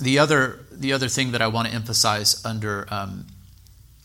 the 0.01 0.17
other, 0.19 0.65
the 0.71 0.93
other 0.93 1.07
thing 1.07 1.31
that 1.31 1.41
I 1.41 1.47
want 1.47 1.67
to 1.67 1.73
emphasize 1.73 2.43
under 2.43 2.87
um, 2.89 3.27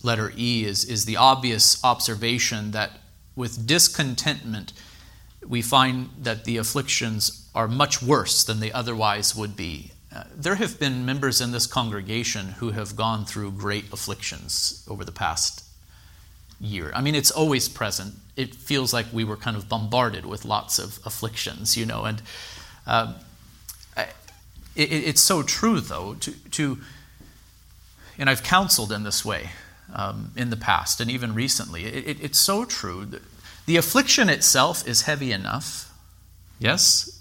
letter 0.02 0.32
E 0.36 0.64
is, 0.64 0.84
is 0.84 1.06
the 1.06 1.16
obvious 1.16 1.82
observation 1.82 2.72
that 2.72 2.90
with 3.36 3.66
discontentment, 3.66 4.74
we 5.46 5.62
find 5.62 6.10
that 6.18 6.44
the 6.44 6.58
afflictions 6.58 7.50
are 7.54 7.68
much 7.68 8.02
worse 8.02 8.44
than 8.44 8.60
they 8.60 8.70
otherwise 8.70 9.34
would 9.34 9.56
be. 9.56 9.92
Uh, 10.14 10.24
there 10.36 10.56
have 10.56 10.78
been 10.78 11.06
members 11.06 11.40
in 11.40 11.52
this 11.52 11.66
congregation 11.66 12.48
who 12.58 12.70
have 12.70 12.96
gone 12.96 13.24
through 13.24 13.50
great 13.50 13.90
afflictions 13.92 14.86
over 14.88 15.04
the 15.06 15.12
past 15.12 15.71
year. 16.62 16.92
I 16.94 17.02
mean, 17.02 17.14
it's 17.14 17.30
always 17.30 17.68
present. 17.68 18.14
It 18.36 18.54
feels 18.54 18.92
like 18.94 19.06
we 19.12 19.24
were 19.24 19.36
kind 19.36 19.56
of 19.56 19.68
bombarded 19.68 20.24
with 20.24 20.44
lots 20.44 20.78
of 20.78 21.00
afflictions, 21.04 21.76
you 21.76 21.84
know, 21.84 22.04
and 22.04 22.22
um, 22.86 23.16
I, 23.96 24.02
it, 24.74 24.90
it's 24.90 25.20
so 25.20 25.42
true, 25.42 25.80
though, 25.80 26.14
to, 26.14 26.32
to, 26.50 26.78
and 28.16 28.30
I've 28.30 28.42
counseled 28.42 28.92
in 28.92 29.02
this 29.02 29.24
way 29.24 29.50
um, 29.92 30.30
in 30.36 30.50
the 30.50 30.56
past 30.56 31.00
and 31.00 31.10
even 31.10 31.34
recently. 31.34 31.84
It, 31.84 32.08
it, 32.08 32.24
it's 32.24 32.38
so 32.38 32.64
true. 32.64 33.06
The 33.66 33.76
affliction 33.76 34.28
itself 34.28 34.86
is 34.86 35.02
heavy 35.02 35.32
enough, 35.32 35.92
yes? 36.58 37.20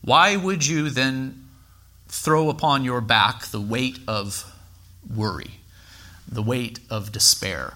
Why 0.00 0.36
would 0.36 0.66
you 0.66 0.90
then 0.90 1.44
throw 2.08 2.48
upon 2.48 2.84
your 2.84 3.00
back 3.00 3.46
the 3.46 3.60
weight 3.60 3.98
of 4.08 4.52
worry, 5.14 5.52
the 6.26 6.42
weight 6.42 6.80
of 6.90 7.12
despair? 7.12 7.74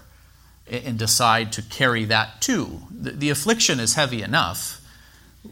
And 0.69 0.97
decide 0.99 1.51
to 1.53 1.61
carry 1.61 2.05
that 2.05 2.41
too. 2.41 2.81
The, 2.91 3.11
the, 3.11 3.29
affliction 3.29 3.79
is 3.79 3.95
heavy 3.95 4.21
enough. 4.21 4.81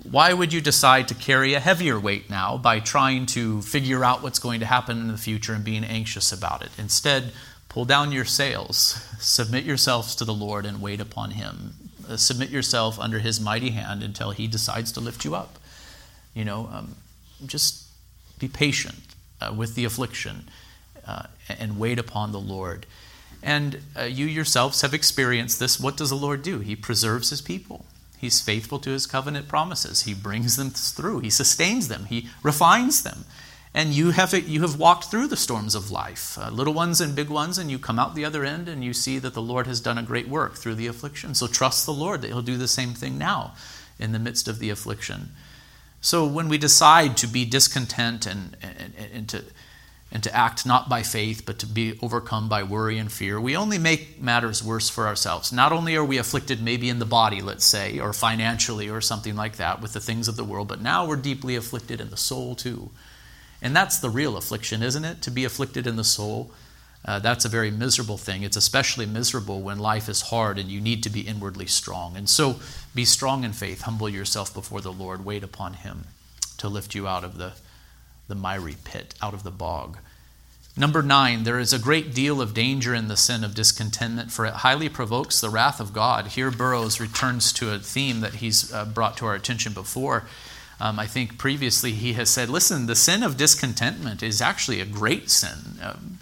Why 0.03 0.33
would 0.33 0.51
you 0.51 0.59
decide 0.59 1.07
to 1.07 1.15
carry 1.15 1.53
a 1.53 1.59
heavier 1.59 1.99
weight 1.99 2.29
now 2.29 2.57
by 2.57 2.79
trying 2.79 3.25
to 3.27 3.61
figure 3.61 4.03
out 4.03 4.21
what's 4.21 4.39
going 4.39 4.59
to 4.59 4.65
happen 4.65 4.99
in 4.99 5.07
the 5.07 5.17
future 5.17 5.53
and 5.53 5.63
being 5.63 5.85
anxious 5.85 6.33
about 6.33 6.61
it? 6.63 6.71
Instead, 6.77 7.31
Pull 7.75 7.83
down 7.83 8.13
your 8.13 8.23
sails, 8.23 9.05
submit 9.19 9.65
yourselves 9.65 10.15
to 10.15 10.23
the 10.23 10.33
Lord, 10.33 10.65
and 10.65 10.81
wait 10.81 11.01
upon 11.01 11.31
Him. 11.31 11.73
Uh, 12.09 12.15
submit 12.15 12.49
yourself 12.49 12.97
under 12.97 13.19
His 13.19 13.41
mighty 13.41 13.71
hand 13.71 14.01
until 14.01 14.31
He 14.31 14.47
decides 14.47 14.93
to 14.93 15.01
lift 15.01 15.25
you 15.25 15.35
up. 15.35 15.59
You 16.33 16.45
know, 16.45 16.69
um, 16.71 16.95
just 17.45 17.83
be 18.39 18.47
patient 18.47 18.95
uh, 19.41 19.53
with 19.53 19.75
the 19.75 19.83
affliction 19.83 20.47
uh, 21.05 21.23
and 21.49 21.77
wait 21.77 21.99
upon 21.99 22.31
the 22.31 22.39
Lord. 22.39 22.85
And 23.45 23.79
uh, 23.97 24.03
you 24.03 24.25
yourselves 24.25 24.81
have 24.81 24.93
experienced 24.93 25.59
this. 25.59 25.79
What 25.79 25.95
does 25.95 26.09
the 26.09 26.15
Lord 26.15 26.41
do? 26.41 26.59
He 26.59 26.75
preserves 26.75 27.29
His 27.29 27.41
people. 27.41 27.85
He's 28.17 28.41
faithful 28.41 28.79
to 28.79 28.89
His 28.89 29.07
covenant 29.07 29.47
promises. 29.47 30.01
He 30.01 30.13
brings 30.13 30.57
them 30.57 30.71
through. 30.71 31.19
He 31.19 31.29
sustains 31.29 31.87
them. 31.87 32.05
He 32.05 32.27
refines 32.43 33.03
them 33.03 33.25
and 33.75 33.93
you 33.93 34.11
have, 34.11 34.33
you 34.33 34.61
have 34.61 34.79
walked 34.79 35.11
through 35.11 35.27
the 35.27 35.35
storms 35.35 35.75
of 35.75 35.91
life, 35.91 36.37
uh, 36.39 36.49
little 36.49 36.73
ones 36.73 37.01
and 37.01 37.13
big 37.13 37.27
ones, 37.27 37.57
and 37.57 37.69
you 37.69 37.77
come 37.77 37.99
out 37.99 38.15
the 38.15 38.23
other 38.23 38.45
end 38.45 38.69
and 38.69 38.85
you 38.85 38.93
see 38.93 39.19
that 39.19 39.33
the 39.33 39.41
Lord 39.41 39.67
has 39.67 39.81
done 39.81 39.97
a 39.97 40.01
great 40.03 40.29
work 40.29 40.55
through 40.55 40.75
the 40.75 40.87
affliction. 40.87 41.35
So 41.35 41.45
trust 41.45 41.85
the 41.85 41.91
Lord 41.91 42.21
that 42.21 42.27
He'll 42.27 42.41
do 42.41 42.55
the 42.55 42.69
same 42.69 42.93
thing 42.93 43.17
now 43.17 43.53
in 43.99 44.13
the 44.13 44.19
midst 44.19 44.47
of 44.47 44.59
the 44.59 44.69
affliction. 44.69 45.31
So 45.99 46.25
when 46.25 46.47
we 46.47 46.57
decide 46.57 47.17
to 47.17 47.27
be 47.27 47.43
discontent 47.43 48.25
and, 48.25 48.55
and, 48.61 48.93
and, 49.13 49.29
to, 49.29 49.43
and 50.11 50.23
to 50.23 50.35
act 50.35 50.65
not 50.65 50.87
by 50.87 51.03
faith, 51.03 51.43
but 51.45 51.59
to 51.59 51.65
be 51.65 51.97
overcome 52.01 52.47
by 52.47 52.63
worry 52.63 52.97
and 52.97 53.11
fear, 53.11 53.41
we 53.41 53.57
only 53.57 53.77
make 53.77 54.21
matters 54.21 54.63
worse 54.63 54.89
for 54.89 55.07
ourselves. 55.07 55.51
Not 55.51 55.71
only 55.71 55.95
are 55.95 56.05
we 56.05 56.17
afflicted 56.17 56.61
maybe 56.61 56.89
in 56.89 56.99
the 56.99 57.05
body, 57.05 57.41
let's 57.41 57.65
say, 57.65 57.99
or 57.99 58.13
financially 58.13 58.89
or 58.89 59.01
something 59.01 59.35
like 59.35 59.57
that 59.57 59.81
with 59.81 59.93
the 59.93 59.99
things 59.99 60.27
of 60.27 60.35
the 60.35 60.43
world, 60.43 60.67
but 60.67 60.81
now 60.81 61.05
we're 61.05 61.15
deeply 61.15 61.55
afflicted 61.55 61.99
in 61.99 62.11
the 62.11 62.17
soul 62.17 62.55
too. 62.55 62.91
And 63.61 63.75
that's 63.75 63.99
the 63.99 64.09
real 64.09 64.37
affliction, 64.37 64.83
isn't 64.83 65.03
it? 65.03 65.21
To 65.23 65.31
be 65.31 65.43
afflicted 65.43 65.87
in 65.87 65.95
the 65.95 66.03
soul. 66.03 66.51
Uh, 67.03 67.19
that's 67.19 67.45
a 67.45 67.49
very 67.49 67.71
miserable 67.71 68.17
thing. 68.17 68.43
It's 68.43 68.57
especially 68.57 69.05
miserable 69.05 69.61
when 69.61 69.79
life 69.79 70.09
is 70.09 70.21
hard 70.21 70.57
and 70.57 70.69
you 70.69 70.81
need 70.81 71.03
to 71.03 71.09
be 71.09 71.21
inwardly 71.21 71.67
strong. 71.67 72.15
And 72.15 72.29
so 72.29 72.55
be 72.93 73.05
strong 73.05 73.43
in 73.43 73.53
faith, 73.53 73.81
humble 73.81 74.09
yourself 74.09 74.53
before 74.53 74.81
the 74.81 74.93
Lord, 74.93 75.25
wait 75.25 75.43
upon 75.43 75.73
Him 75.73 76.05
to 76.57 76.69
lift 76.69 76.95
you 76.95 77.07
out 77.07 77.23
of 77.23 77.37
the, 77.37 77.53
the 78.27 78.35
miry 78.35 78.75
pit, 78.83 79.13
out 79.21 79.33
of 79.33 79.43
the 79.43 79.51
bog. 79.51 79.97
Number 80.77 81.01
nine, 81.01 81.43
there 81.43 81.59
is 81.59 81.71
a 81.71 81.79
great 81.79 82.13
deal 82.13 82.41
of 82.41 82.53
danger 82.53 82.93
in 82.93 83.07
the 83.07 83.15
sin 83.15 83.45
of 83.45 83.55
discontentment, 83.55 84.31
for 84.31 84.45
it 84.45 84.55
highly 84.55 84.89
provokes 84.89 85.39
the 85.39 85.49
wrath 85.49 85.79
of 85.79 85.93
God. 85.93 86.27
Here, 86.27 86.51
Burroughs 86.51 86.99
returns 86.99 87.53
to 87.53 87.73
a 87.73 87.79
theme 87.79 88.19
that 88.19 88.35
he's 88.35 88.73
uh, 88.73 88.83
brought 88.83 89.15
to 89.17 89.25
our 89.25 89.35
attention 89.35 89.71
before. 89.71 90.25
Um, 90.79 90.99
I 90.99 91.07
think 91.07 91.37
previously 91.37 91.93
he 91.93 92.13
has 92.13 92.29
said, 92.29 92.49
listen, 92.49 92.87
the 92.87 92.95
sin 92.95 93.23
of 93.23 93.37
discontentment 93.37 94.21
is 94.21 94.41
actually 94.41 94.81
a 94.81 94.85
great 94.85 95.29
sin. 95.29 95.79
Um, 95.81 96.19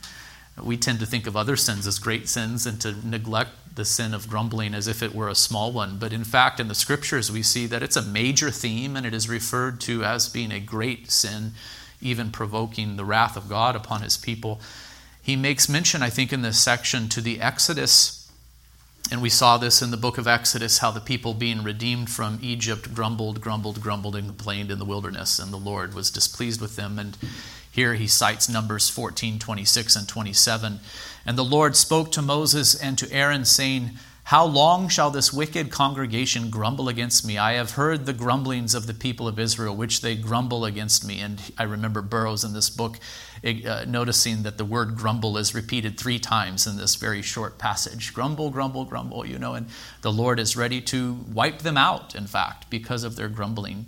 we 0.61 0.77
tend 0.77 0.99
to 0.99 1.07
think 1.07 1.25
of 1.25 1.35
other 1.35 1.55
sins 1.55 1.87
as 1.87 1.97
great 1.97 2.29
sins 2.29 2.67
and 2.67 2.79
to 2.81 2.95
neglect 3.07 3.75
the 3.75 3.85
sin 3.85 4.13
of 4.13 4.29
grumbling 4.29 4.75
as 4.75 4.87
if 4.87 5.01
it 5.01 5.15
were 5.15 5.29
a 5.29 5.33
small 5.35 5.71
one. 5.71 5.97
But 5.97 6.13
in 6.13 6.23
fact, 6.23 6.59
in 6.59 6.67
the 6.67 6.75
scriptures, 6.75 7.31
we 7.31 7.41
see 7.41 7.65
that 7.65 7.81
it's 7.81 7.95
a 7.95 8.03
major 8.03 8.51
theme 8.51 8.95
and 8.95 9.03
it 9.03 9.15
is 9.15 9.27
referred 9.27 9.81
to 9.81 10.03
as 10.03 10.29
being 10.29 10.51
a 10.51 10.59
great 10.59 11.09
sin, 11.09 11.53
even 12.03 12.31
provoking 12.31 12.95
the 12.95 13.05
wrath 13.05 13.35
of 13.35 13.49
God 13.49 13.75
upon 13.75 14.01
his 14.01 14.17
people. 14.17 14.61
He 15.21 15.35
makes 15.35 15.69
mention, 15.69 16.03
I 16.03 16.09
think, 16.09 16.33
in 16.33 16.41
this 16.41 16.61
section 16.61 17.09
to 17.09 17.21
the 17.21 17.41
Exodus 17.41 18.23
and 19.11 19.21
we 19.21 19.29
saw 19.29 19.57
this 19.57 19.81
in 19.81 19.91
the 19.91 19.97
book 19.97 20.17
of 20.17 20.27
Exodus 20.27 20.79
how 20.79 20.91
the 20.91 21.01
people 21.01 21.33
being 21.33 21.63
redeemed 21.63 22.09
from 22.09 22.39
Egypt 22.41 22.93
grumbled, 22.93 23.41
grumbled, 23.41 23.81
grumbled, 23.81 24.15
and 24.15 24.27
complained 24.27 24.71
in 24.71 24.79
the 24.79 24.85
wilderness, 24.85 25.39
and 25.39 25.51
the 25.51 25.57
Lord 25.57 25.93
was 25.93 26.09
displeased 26.09 26.61
with 26.61 26.75
them. 26.75 26.97
And 26.97 27.17
here 27.69 27.95
he 27.95 28.07
cites 28.07 28.49
Numbers 28.49 28.89
14, 28.89 29.39
26, 29.39 29.95
and 29.95 30.07
27. 30.07 30.79
And 31.25 31.37
the 31.37 31.43
Lord 31.43 31.75
spoke 31.75 32.11
to 32.13 32.21
Moses 32.21 32.73
and 32.73 32.97
to 32.97 33.11
Aaron, 33.11 33.45
saying, 33.45 33.91
how 34.25 34.45
long 34.45 34.88
shall 34.88 35.12
this 35.12 35.33
wicked 35.33 35.69
congregation 35.69 36.49
grumble 36.49 36.88
against 36.88 37.27
me? 37.27 37.38
I 37.38 37.53
have 37.53 37.71
heard 37.71 38.05
the 38.05 38.13
grumblings 38.13 38.73
of 38.73 38.88
the 38.88 38.93
people 38.93 39.27
of 39.27 39.38
Israel, 39.38 39.75
which 39.75 39.99
they 39.99 40.15
grumble 40.15 40.63
against 40.63 41.05
me. 41.05 41.19
And 41.19 41.41
I 41.57 41.63
remember 41.63 42.01
Burroughs 42.01 42.45
in 42.45 42.53
this 42.53 42.69
book 42.69 42.99
uh, 43.43 43.83
noticing 43.86 44.43
that 44.43 44.57
the 44.57 44.63
word 44.63 44.95
grumble 44.95 45.38
is 45.38 45.53
repeated 45.53 45.99
three 45.99 46.19
times 46.19 46.65
in 46.65 46.77
this 46.77 46.95
very 46.95 47.21
short 47.21 47.57
passage 47.57 48.13
grumble, 48.13 48.49
grumble, 48.49 48.86
grumble, 48.86 49.25
you 49.25 49.38
know, 49.38 49.55
and 49.55 49.67
the 50.01 50.12
Lord 50.12 50.39
is 50.39 50.55
ready 50.55 50.79
to 50.81 51.19
wipe 51.31 51.59
them 51.59 51.77
out, 51.77 52.15
in 52.15 52.25
fact, 52.25 52.69
because 52.69 53.03
of 53.03 53.17
their 53.17 53.27
grumbling. 53.27 53.88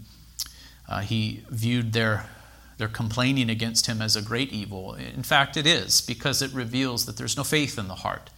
Uh, 0.88 1.00
he 1.00 1.44
viewed 1.50 1.94
their 1.94 2.30
their 2.78 2.88
complaining 2.90 3.50
against 3.50 3.86
him 3.88 4.02
as 4.02 4.18
a 4.18 4.22
great 4.22 4.52
evil. 4.52 4.96
In 4.96 5.24
fact, 5.24 5.56
it 5.56 5.66
is, 5.66 6.02
because 6.02 6.42
it 6.42 6.52
reveals 6.52 7.06
that 7.06 7.16
there's 7.16 7.38
no 7.38 7.44
faith 7.46 7.80
in 7.80 7.88
the 7.88 7.96
heart. 7.96 8.30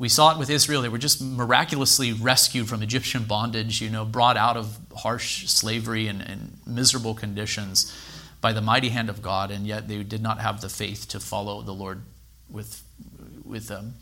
We 0.00 0.08
saw 0.08 0.32
it 0.32 0.38
with 0.38 0.48
Israel. 0.48 0.80
They 0.80 0.88
were 0.88 0.96
just 0.96 1.20
miraculously 1.20 2.14
rescued 2.14 2.70
from 2.70 2.82
Egyptian 2.82 3.24
bondage, 3.24 3.82
you 3.82 3.90
know, 3.90 4.06
brought 4.06 4.38
out 4.38 4.56
of 4.56 4.78
harsh 4.96 5.46
slavery 5.46 6.06
and, 6.06 6.22
and 6.22 6.56
miserable 6.66 7.12
conditions 7.12 7.94
by 8.40 8.54
the 8.54 8.62
mighty 8.62 8.88
hand 8.88 9.10
of 9.10 9.20
God, 9.20 9.50
and 9.50 9.66
yet 9.66 9.88
they 9.88 10.02
did 10.02 10.22
not 10.22 10.40
have 10.40 10.62
the 10.62 10.70
faith 10.70 11.06
to 11.08 11.20
follow 11.20 11.60
the 11.60 11.74
Lord 11.74 12.00
with, 12.48 12.82
with, 13.44 13.70
um, 13.70 13.92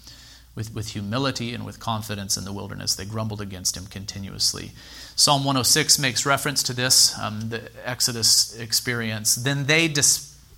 with, 0.55 0.73
with 0.73 0.91
humility 0.91 1.53
and 1.53 1.67
with 1.67 1.81
confidence 1.81 2.37
in 2.37 2.45
the 2.45 2.53
wilderness. 2.53 2.95
They 2.95 3.05
grumbled 3.05 3.41
against 3.41 3.77
him 3.77 3.87
continuously. 3.87 4.71
Psalm 5.17 5.41
106 5.41 5.99
makes 5.99 6.25
reference 6.25 6.63
to 6.63 6.73
this, 6.73 7.19
um, 7.19 7.49
the 7.49 7.73
Exodus 7.85 8.57
experience. 8.57 9.35
Then 9.35 9.67
they 9.67 9.89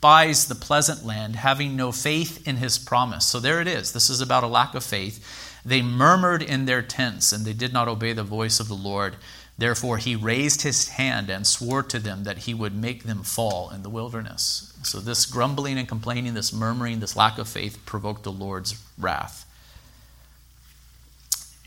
despise 0.01 0.47
the 0.47 0.55
pleasant 0.55 1.05
land, 1.05 1.37
having 1.37 1.77
no 1.77 1.93
faith 1.93 2.49
in 2.49 2.57
his 2.57 2.79
promise. 2.79 3.27
So 3.27 3.39
there 3.39 3.61
it 3.61 3.69
is. 3.69 3.93
This 3.93 4.09
is 4.09 4.23
about 4.23 4.43
a 4.43 4.47
lack 4.47 4.75
of 4.75 4.83
faith. 4.83 5.23
They 5.63 5.83
murmured 5.83 6.43
in 6.43 6.65
their 6.65 6.81
tents, 6.81 7.33
and 7.33 7.45
they 7.45 7.53
did 7.53 7.75
not 7.75 7.87
obey 7.87 8.15
the 8.15 8.23
voice 8.23 8.61
of 8.61 8.69
the 8.69 8.75
Lord. 8.75 9.17
Therefore, 9.59 9.99
he 9.99 10.17
raised 10.17 10.63
his 10.63 10.89
hand 10.89 11.29
and 11.29 11.47
swore 11.47 11.83
to 11.83 11.99
them 11.99 12.25
that 12.25 12.39
he 12.39 12.55
would 12.55 12.75
make 12.75 13.05
them 13.05 13.23
fall 13.23 13.69
in 13.69 13.83
the 13.83 13.91
wilderness. 13.91 14.73
So, 14.83 15.01
this 15.01 15.27
grumbling 15.27 15.77
and 15.77 15.87
complaining, 15.87 16.33
this 16.33 16.51
murmuring, 16.51 17.01
this 17.01 17.15
lack 17.15 17.37
of 17.37 17.47
faith 17.47 17.79
provoked 17.85 18.23
the 18.23 18.33
Lord's 18.33 18.83
wrath. 18.97 19.45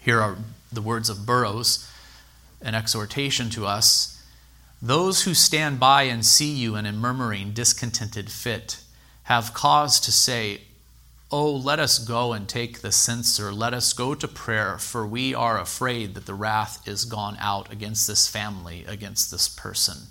Here 0.01 0.19
are 0.19 0.37
the 0.71 0.81
words 0.81 1.07
of 1.07 1.27
Burroughs, 1.27 1.87
an 2.63 2.73
exhortation 2.73 3.51
to 3.51 3.67
us 3.67 4.12
those 4.83 5.23
who 5.23 5.33
stand 5.33 5.79
by 5.79 6.03
and 6.03 6.25
see 6.25 6.51
you 6.51 6.75
in 6.75 6.85
a 6.85 6.91
murmuring, 6.91 7.53
discontented 7.53 8.29
fit 8.29 8.81
have 9.23 9.53
cause 9.53 9.97
to 10.01 10.11
say, 10.11 10.59
Oh, 11.31 11.55
let 11.55 11.79
us 11.79 11.97
go 11.97 12.33
and 12.33 12.47
take 12.47 12.81
the 12.81 12.91
censer. 12.91 13.53
Let 13.53 13.73
us 13.73 13.93
go 13.93 14.13
to 14.13 14.27
prayer, 14.27 14.77
for 14.77 15.07
we 15.07 15.33
are 15.33 15.57
afraid 15.57 16.13
that 16.13 16.25
the 16.25 16.33
wrath 16.33 16.85
is 16.85 17.05
gone 17.05 17.37
out 17.39 17.71
against 17.71 18.07
this 18.07 18.27
family, 18.27 18.83
against 18.85 19.31
this 19.31 19.47
person. 19.47 20.09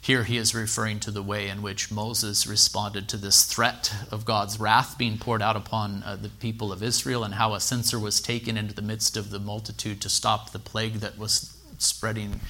Here 0.00 0.22
he 0.22 0.36
is 0.36 0.54
referring 0.54 1.00
to 1.00 1.10
the 1.10 1.22
way 1.22 1.48
in 1.48 1.60
which 1.60 1.90
Moses 1.90 2.46
responded 2.46 3.08
to 3.08 3.16
this 3.16 3.44
threat 3.44 3.92
of 4.12 4.24
God's 4.24 4.60
wrath 4.60 4.96
being 4.96 5.18
poured 5.18 5.42
out 5.42 5.56
upon 5.56 6.04
uh, 6.04 6.16
the 6.16 6.28
people 6.28 6.72
of 6.72 6.84
Israel 6.84 7.24
and 7.24 7.34
how 7.34 7.52
a 7.52 7.60
censer 7.60 7.98
was 7.98 8.20
taken 8.20 8.56
into 8.56 8.74
the 8.74 8.80
midst 8.80 9.16
of 9.16 9.30
the 9.30 9.40
multitude 9.40 10.00
to 10.02 10.08
stop 10.08 10.52
the 10.52 10.58
plague 10.58 11.00
that 11.00 11.18
was 11.18 11.58
spreading 11.78 12.40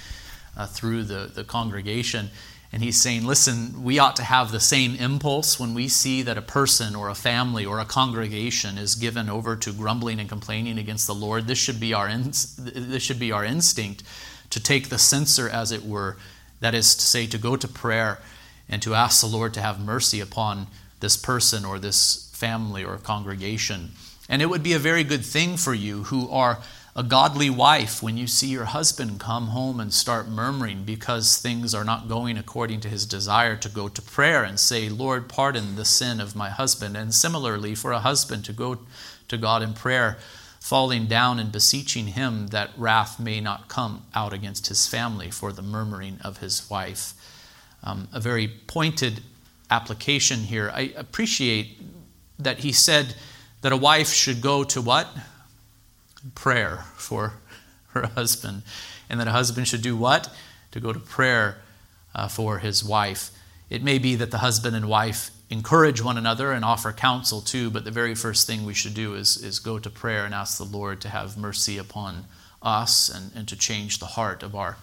uh, 0.56 0.66
through 0.66 1.04
the, 1.04 1.30
the 1.32 1.44
congregation. 1.44 2.30
And 2.72 2.82
he's 2.82 3.00
saying, 3.00 3.24
listen, 3.24 3.84
we 3.84 4.00
ought 4.00 4.16
to 4.16 4.24
have 4.24 4.50
the 4.50 4.58
same 4.58 4.96
impulse 4.96 5.60
when 5.60 5.74
we 5.74 5.86
see 5.86 6.22
that 6.22 6.36
a 6.36 6.42
person 6.42 6.96
or 6.96 7.08
a 7.08 7.14
family 7.14 7.64
or 7.64 7.78
a 7.78 7.84
congregation 7.84 8.78
is 8.78 8.96
given 8.96 9.28
over 9.28 9.54
to 9.54 9.72
grumbling 9.72 10.18
and 10.18 10.28
complaining 10.28 10.76
against 10.78 11.06
the 11.06 11.14
Lord. 11.14 11.46
This 11.46 11.58
should 11.58 11.78
be 11.78 11.94
our, 11.94 12.08
in, 12.08 12.32
this 12.58 13.02
should 13.02 13.20
be 13.20 13.30
our 13.30 13.44
instinct 13.44 14.02
to 14.50 14.60
take 14.60 14.88
the 14.88 14.98
censer, 14.98 15.48
as 15.48 15.70
it 15.70 15.84
were. 15.84 16.16
That 16.58 16.74
is 16.74 16.94
to 16.96 17.02
say, 17.02 17.26
to 17.28 17.38
go 17.38 17.54
to 17.54 17.68
prayer 17.68 18.18
and 18.68 18.82
to 18.82 18.94
ask 18.94 19.20
the 19.20 19.28
Lord 19.28 19.54
to 19.54 19.60
have 19.60 19.78
mercy 19.78 20.20
upon 20.20 20.66
this 21.00 21.16
person 21.16 21.64
or 21.64 21.78
this 21.78 22.30
family 22.32 22.84
or 22.84 22.96
congregation. 22.96 23.90
And 24.28 24.40
it 24.42 24.46
would 24.46 24.62
be 24.62 24.72
a 24.72 24.78
very 24.78 25.04
good 25.04 25.24
thing 25.24 25.56
for 25.56 25.74
you 25.74 26.04
who 26.04 26.28
are 26.30 26.58
a 26.96 27.02
godly 27.02 27.50
wife 27.50 28.02
when 28.02 28.16
you 28.16 28.26
see 28.26 28.46
your 28.46 28.66
husband 28.66 29.18
come 29.18 29.48
home 29.48 29.80
and 29.80 29.92
start 29.92 30.28
murmuring 30.28 30.84
because 30.84 31.38
things 31.38 31.74
are 31.74 31.82
not 31.82 32.08
going 32.08 32.38
according 32.38 32.78
to 32.80 32.88
his 32.88 33.04
desire 33.04 33.56
to 33.56 33.68
go 33.68 33.88
to 33.88 34.00
prayer 34.00 34.44
and 34.44 34.60
say, 34.60 34.88
Lord, 34.88 35.28
pardon 35.28 35.74
the 35.74 35.84
sin 35.84 36.20
of 36.20 36.36
my 36.36 36.50
husband. 36.50 36.96
And 36.96 37.12
similarly, 37.12 37.74
for 37.74 37.90
a 37.90 37.98
husband 37.98 38.44
to 38.44 38.52
go 38.52 38.78
to 39.26 39.36
God 39.36 39.60
in 39.60 39.72
prayer, 39.72 40.18
falling 40.60 41.06
down 41.06 41.40
and 41.40 41.50
beseeching 41.50 42.08
him 42.08 42.48
that 42.48 42.70
wrath 42.76 43.18
may 43.18 43.40
not 43.40 43.68
come 43.68 44.04
out 44.14 44.32
against 44.32 44.68
his 44.68 44.86
family 44.86 45.30
for 45.30 45.52
the 45.52 45.62
murmuring 45.62 46.18
of 46.22 46.38
his 46.38 46.70
wife. 46.70 47.12
Um, 47.82 48.06
a 48.12 48.20
very 48.20 48.46
pointed 48.46 49.20
application 49.68 50.40
here. 50.40 50.70
I 50.72 50.92
appreciate 50.96 51.76
that 52.38 52.60
he 52.60 52.70
said 52.70 53.16
that 53.62 53.72
a 53.72 53.76
wife 53.76 54.12
should 54.12 54.40
go 54.40 54.62
to 54.62 54.80
what? 54.80 55.08
Prayer 56.34 56.84
for 56.96 57.34
her 57.88 58.06
husband, 58.14 58.62
and 59.08 59.20
that 59.20 59.28
a 59.28 59.32
husband 59.32 59.68
should 59.68 59.82
do 59.82 59.96
what? 59.96 60.28
To 60.72 60.80
go 60.80 60.92
to 60.92 61.00
prayer 61.00 61.58
uh, 62.14 62.28
for 62.28 62.58
his 62.58 62.84
wife. 62.84 63.30
It 63.70 63.82
may 63.82 63.98
be 63.98 64.14
that 64.16 64.30
the 64.30 64.38
husband 64.38 64.76
and 64.76 64.88
wife 64.88 65.30
encourage 65.50 66.02
one 66.02 66.18
another 66.18 66.52
and 66.52 66.64
offer 66.64 66.92
counsel 66.92 67.40
too, 67.40 67.70
but 67.70 67.84
the 67.84 67.90
very 67.90 68.14
first 68.14 68.46
thing 68.46 68.64
we 68.64 68.74
should 68.74 68.94
do 68.94 69.14
is, 69.14 69.36
is 69.36 69.58
go 69.58 69.78
to 69.78 69.90
prayer 69.90 70.24
and 70.24 70.34
ask 70.34 70.58
the 70.58 70.64
Lord 70.64 71.00
to 71.02 71.08
have 71.08 71.36
mercy 71.36 71.78
upon 71.78 72.24
us 72.62 73.08
and, 73.08 73.30
and 73.34 73.46
to 73.48 73.56
change 73.56 73.98
the 73.98 74.06
heart 74.06 74.42
of 74.42 74.54
our 74.54 74.76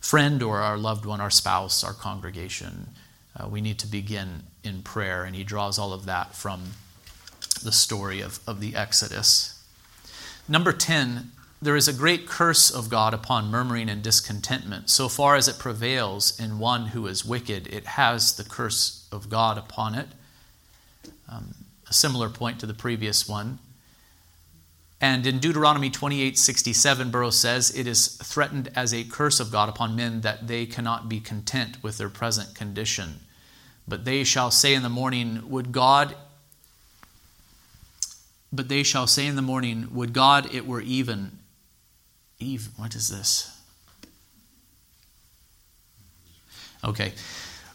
friend 0.00 0.42
or 0.42 0.60
our 0.60 0.78
loved 0.78 1.04
one, 1.04 1.20
our 1.20 1.30
spouse, 1.30 1.82
our 1.82 1.92
congregation. 1.92 2.88
Uh, 3.36 3.48
we 3.48 3.60
need 3.60 3.78
to 3.78 3.86
begin 3.86 4.44
in 4.62 4.82
prayer, 4.82 5.24
and 5.24 5.34
he 5.36 5.44
draws 5.44 5.78
all 5.78 5.92
of 5.92 6.06
that 6.06 6.34
from 6.34 6.62
the 7.62 7.72
story 7.72 8.20
of, 8.20 8.38
of 8.46 8.60
the 8.60 8.76
Exodus. 8.76 9.55
Number 10.48 10.72
10, 10.72 11.32
there 11.60 11.74
is 11.74 11.88
a 11.88 11.92
great 11.92 12.28
curse 12.28 12.70
of 12.70 12.88
God 12.88 13.12
upon 13.12 13.50
murmuring 13.50 13.88
and 13.88 14.02
discontentment. 14.02 14.90
So 14.90 15.08
far 15.08 15.34
as 15.34 15.48
it 15.48 15.58
prevails 15.58 16.38
in 16.38 16.58
one 16.58 16.88
who 16.88 17.06
is 17.06 17.24
wicked, 17.24 17.66
it 17.66 17.86
has 17.86 18.36
the 18.36 18.44
curse 18.44 19.08
of 19.10 19.28
God 19.28 19.58
upon 19.58 19.94
it. 19.96 20.08
Um, 21.28 21.54
a 21.88 21.92
similar 21.92 22.28
point 22.28 22.60
to 22.60 22.66
the 22.66 22.74
previous 22.74 23.28
one. 23.28 23.58
And 25.00 25.26
in 25.26 25.40
Deuteronomy 25.40 25.90
28 25.90 26.38
67, 26.38 27.10
Burroughs 27.10 27.36
says, 27.36 27.76
It 27.76 27.86
is 27.86 28.06
threatened 28.06 28.70
as 28.74 28.94
a 28.94 29.04
curse 29.04 29.40
of 29.40 29.50
God 29.50 29.68
upon 29.68 29.96
men 29.96 30.20
that 30.22 30.46
they 30.46 30.64
cannot 30.64 31.08
be 31.08 31.20
content 31.20 31.82
with 31.82 31.98
their 31.98 32.08
present 32.08 32.54
condition. 32.54 33.20
But 33.88 34.04
they 34.04 34.24
shall 34.24 34.50
say 34.50 34.74
in 34.74 34.82
the 34.82 34.88
morning, 34.88 35.48
Would 35.50 35.72
God 35.72 36.14
but 38.52 38.68
they 38.68 38.82
shall 38.82 39.06
say 39.06 39.26
in 39.26 39.36
the 39.36 39.42
morning, 39.42 39.88
Would 39.92 40.12
God 40.12 40.54
it 40.54 40.66
were 40.66 40.80
even. 40.80 41.38
Eve, 42.38 42.68
what 42.76 42.94
is 42.94 43.08
this? 43.08 43.52
Okay. 46.84 47.12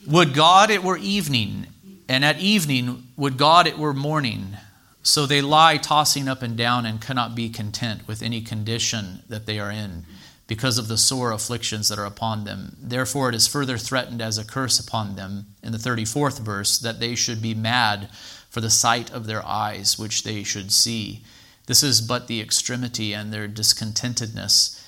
Would 0.08 0.34
God 0.34 0.70
it 0.70 0.84
were 0.84 0.98
evening, 0.98 1.68
and 2.08 2.24
at 2.24 2.40
evening 2.40 3.08
would 3.18 3.38
God 3.38 3.68
it 3.68 3.78
were 3.78 3.94
morning. 3.94 4.58
So 5.04 5.26
they 5.26 5.42
lie 5.42 5.78
tossing 5.78 6.28
up 6.28 6.42
and 6.42 6.56
down 6.56 6.86
and 6.86 7.02
cannot 7.02 7.36
be 7.36 7.50
content 7.50 8.08
with 8.08 8.22
any 8.22 8.42
condition 8.42 9.24
that 9.30 9.46
they 9.46 9.60
are 9.60 9.72
in 9.72 10.06
because 10.48 10.78
of 10.78 10.88
the 10.88 10.98
sore 10.98 11.32
afflictions 11.32 11.88
that 11.88 12.00
are 12.00 12.06
upon 12.06 12.44
them. 12.44 12.76
Therefore, 12.82 13.30
it 13.30 13.36
is 13.36 13.48
further 13.48 13.78
threatened 13.78 14.22
as 14.22 14.38
a 14.38 14.46
curse 14.46 14.80
upon 14.80 15.16
them 15.16 15.48
in 15.64 15.72
the 15.72 15.78
34th 15.78 16.40
verse 16.40 16.78
that 16.78 17.00
they 17.00 17.16
should 17.16 17.42
be 17.42 17.54
mad 17.54 18.10
for 18.50 18.60
the 18.60 18.70
sight 18.70 19.10
of 19.12 19.28
their 19.28 19.46
eyes, 19.46 19.98
which 19.98 20.24
they 20.24 20.44
should 20.44 20.72
see. 20.72 21.24
This 21.68 21.84
is 21.84 22.02
but 22.02 22.28
the 22.28 22.42
extremity 22.42 23.14
and 23.14 23.32
their 23.32 23.48
discontentedness, 23.48 24.84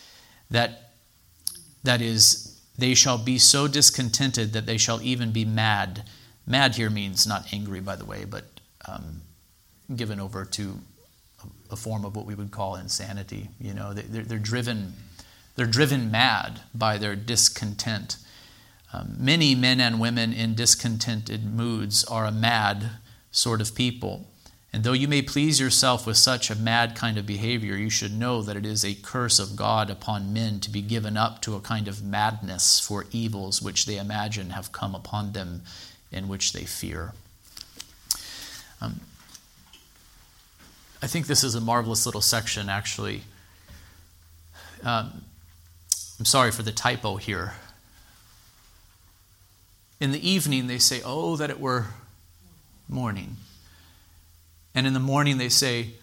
that, 0.50 0.92
that 1.84 2.02
is, 2.02 2.60
they 2.78 2.94
shall 2.94 3.18
be 3.18 3.38
so 3.38 3.68
discontented 3.70 4.52
that 4.52 4.66
they 4.66 4.78
shall 4.78 5.02
even 5.02 5.32
be 5.32 5.46
mad. 5.46 6.04
Mad 6.46 6.76
here 6.76 6.90
means 6.90 7.26
not 7.26 7.54
angry, 7.54 7.80
by 7.80 7.96
the 7.96 8.06
way, 8.06 8.26
but 8.26 8.44
um, 8.86 9.22
given 9.96 10.20
over 10.20 10.44
to 10.44 10.80
a 11.72 11.76
form 11.76 12.06
of 12.06 12.16
what 12.16 12.26
we 12.26 12.36
would 12.36 12.52
call 12.52 12.76
insanity. 12.76 13.50
You 13.60 13.74
know, 13.74 13.94
they're, 13.94 14.24
they're 14.24 14.40
driven, 14.40 14.94
they're 15.56 15.66
driven 15.66 16.10
mad 16.12 16.62
by 16.74 16.98
their 16.98 17.16
discontent. 17.16 18.18
Um, 18.92 19.16
many 19.18 19.56
men 19.56 19.80
and 19.80 20.00
women 20.00 20.34
in 20.34 20.56
discontented 20.56 21.44
moods 21.46 22.04
are 22.06 22.26
a 22.26 22.32
mad 22.32 22.92
sort 23.32 23.62
of 23.62 23.76
people. 23.76 24.28
And 24.72 24.84
though 24.84 24.94
you 24.94 25.08
may 25.08 25.22
please 25.22 25.60
yourself 25.60 26.08
with 26.08 26.18
such 26.18 26.50
a 26.50 26.56
mad 26.56 26.96
kind 26.96 27.18
of 27.20 27.28
behavior, 27.28 27.76
you 27.76 27.92
should 27.92 28.12
know 28.12 28.42
that 28.42 28.56
it 28.56 28.66
is 28.66 28.84
a 28.84 28.96
curse 28.96 29.38
of 29.38 29.56
God 29.56 29.92
upon 29.92 30.34
men 30.34 30.60
to 30.62 30.72
be 30.72 30.82
given 30.82 31.16
up 31.16 31.42
to 31.44 31.56
a 31.56 31.60
kind 31.60 31.88
of 31.88 32.04
madness 32.04 32.80
for 32.80 33.06
evils 33.12 33.62
which 33.62 33.86
they 33.86 33.98
imagine 33.98 34.50
have 34.50 34.72
come 34.72 34.96
upon 34.96 35.34
them 35.34 35.62
and 36.12 36.28
which 36.28 36.54
they 36.54 36.64
fear. 36.64 37.14
Um, 38.82 39.02
I 41.04 41.08
think 41.08 41.28
this 41.28 41.44
is 41.44 41.54
a 41.54 41.62
marvelous 41.62 42.06
little 42.06 42.22
section, 42.22 42.68
actually. 42.68 43.24
Um, 44.84 45.24
I'm 46.24 46.26
sorry 46.26 46.52
for 46.52 46.64
the 46.64 46.72
typo 46.72 47.18
here. 47.18 47.52
In 50.00 50.14
the 50.14 50.30
evening, 50.30 50.68
they 50.68 50.78
say, 50.78 51.02
Oh, 51.04 51.36
that 51.36 51.50
it 51.50 51.60
were 51.60 51.88
morning. 52.88 53.36
And 54.74 54.88
in 54.88 54.94
the 54.94 55.02
morning 55.02 55.38
they 55.38 55.50
say, 55.50 55.96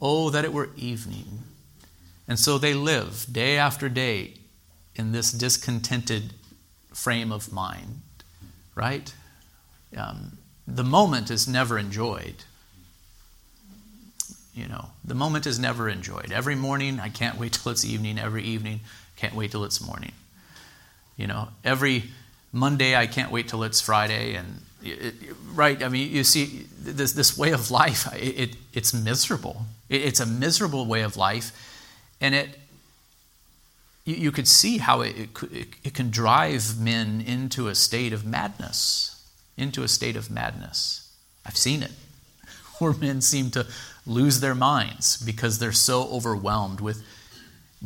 Oh, 0.00 0.30
that 0.30 0.46
it 0.46 0.54
were 0.54 0.70
evening. 0.74 1.40
And 2.26 2.38
so 2.38 2.56
they 2.56 2.72
live 2.72 3.26
day 3.30 3.58
after 3.58 3.90
day 3.90 4.36
in 4.94 5.12
this 5.12 5.32
discontented 5.32 6.32
frame 6.94 7.30
of 7.30 7.52
mind, 7.52 8.00
right? 8.74 9.12
Um, 9.94 10.38
the 10.66 10.82
moment 10.82 11.30
is 11.30 11.46
never 11.46 11.78
enjoyed. 11.78 12.44
You 14.54 14.66
know, 14.66 14.86
the 15.04 15.14
moment 15.14 15.46
is 15.46 15.58
never 15.58 15.90
enjoyed. 15.90 16.32
Every 16.32 16.54
morning, 16.54 16.98
I 16.98 17.10
can't 17.10 17.38
wait 17.38 17.52
till 17.52 17.70
it's 17.70 17.84
evening. 17.84 18.18
Every 18.18 18.44
evening, 18.44 18.80
can't 19.20 19.34
wait 19.34 19.50
till 19.50 19.64
it's 19.64 19.80
morning. 19.80 20.12
You 21.16 21.26
know, 21.26 21.48
every 21.62 22.04
Monday, 22.52 22.96
I 22.96 23.06
can't 23.06 23.30
wait 23.30 23.48
till 23.48 23.62
it's 23.64 23.80
Friday. 23.80 24.34
And 24.34 24.62
it, 24.82 25.14
right? 25.54 25.82
I 25.82 25.88
mean, 25.88 26.10
you 26.10 26.24
see, 26.24 26.66
this, 26.78 27.12
this 27.12 27.36
way 27.36 27.52
of 27.52 27.70
life, 27.70 28.06
it, 28.14 28.38
it 28.38 28.56
it's 28.72 28.94
miserable. 28.94 29.66
It, 29.90 30.02
it's 30.02 30.20
a 30.20 30.26
miserable 30.26 30.86
way 30.86 31.02
of 31.02 31.18
life. 31.18 31.52
And 32.20 32.34
it, 32.34 32.58
you, 34.06 34.14
you 34.14 34.32
could 34.32 34.48
see 34.48 34.78
how 34.78 35.02
it, 35.02 35.28
it, 35.52 35.68
it 35.84 35.94
can 35.94 36.10
drive 36.10 36.80
men 36.80 37.20
into 37.20 37.68
a 37.68 37.74
state 37.74 38.14
of 38.14 38.24
madness, 38.24 39.22
into 39.58 39.82
a 39.82 39.88
state 39.88 40.16
of 40.16 40.30
madness. 40.30 41.14
I've 41.44 41.58
seen 41.58 41.82
it, 41.82 41.92
where 42.78 42.94
men 42.94 43.20
seem 43.20 43.50
to 43.50 43.66
lose 44.06 44.40
their 44.40 44.54
minds 44.54 45.18
because 45.18 45.58
they're 45.58 45.72
so 45.72 46.08
overwhelmed 46.08 46.80
with 46.80 47.02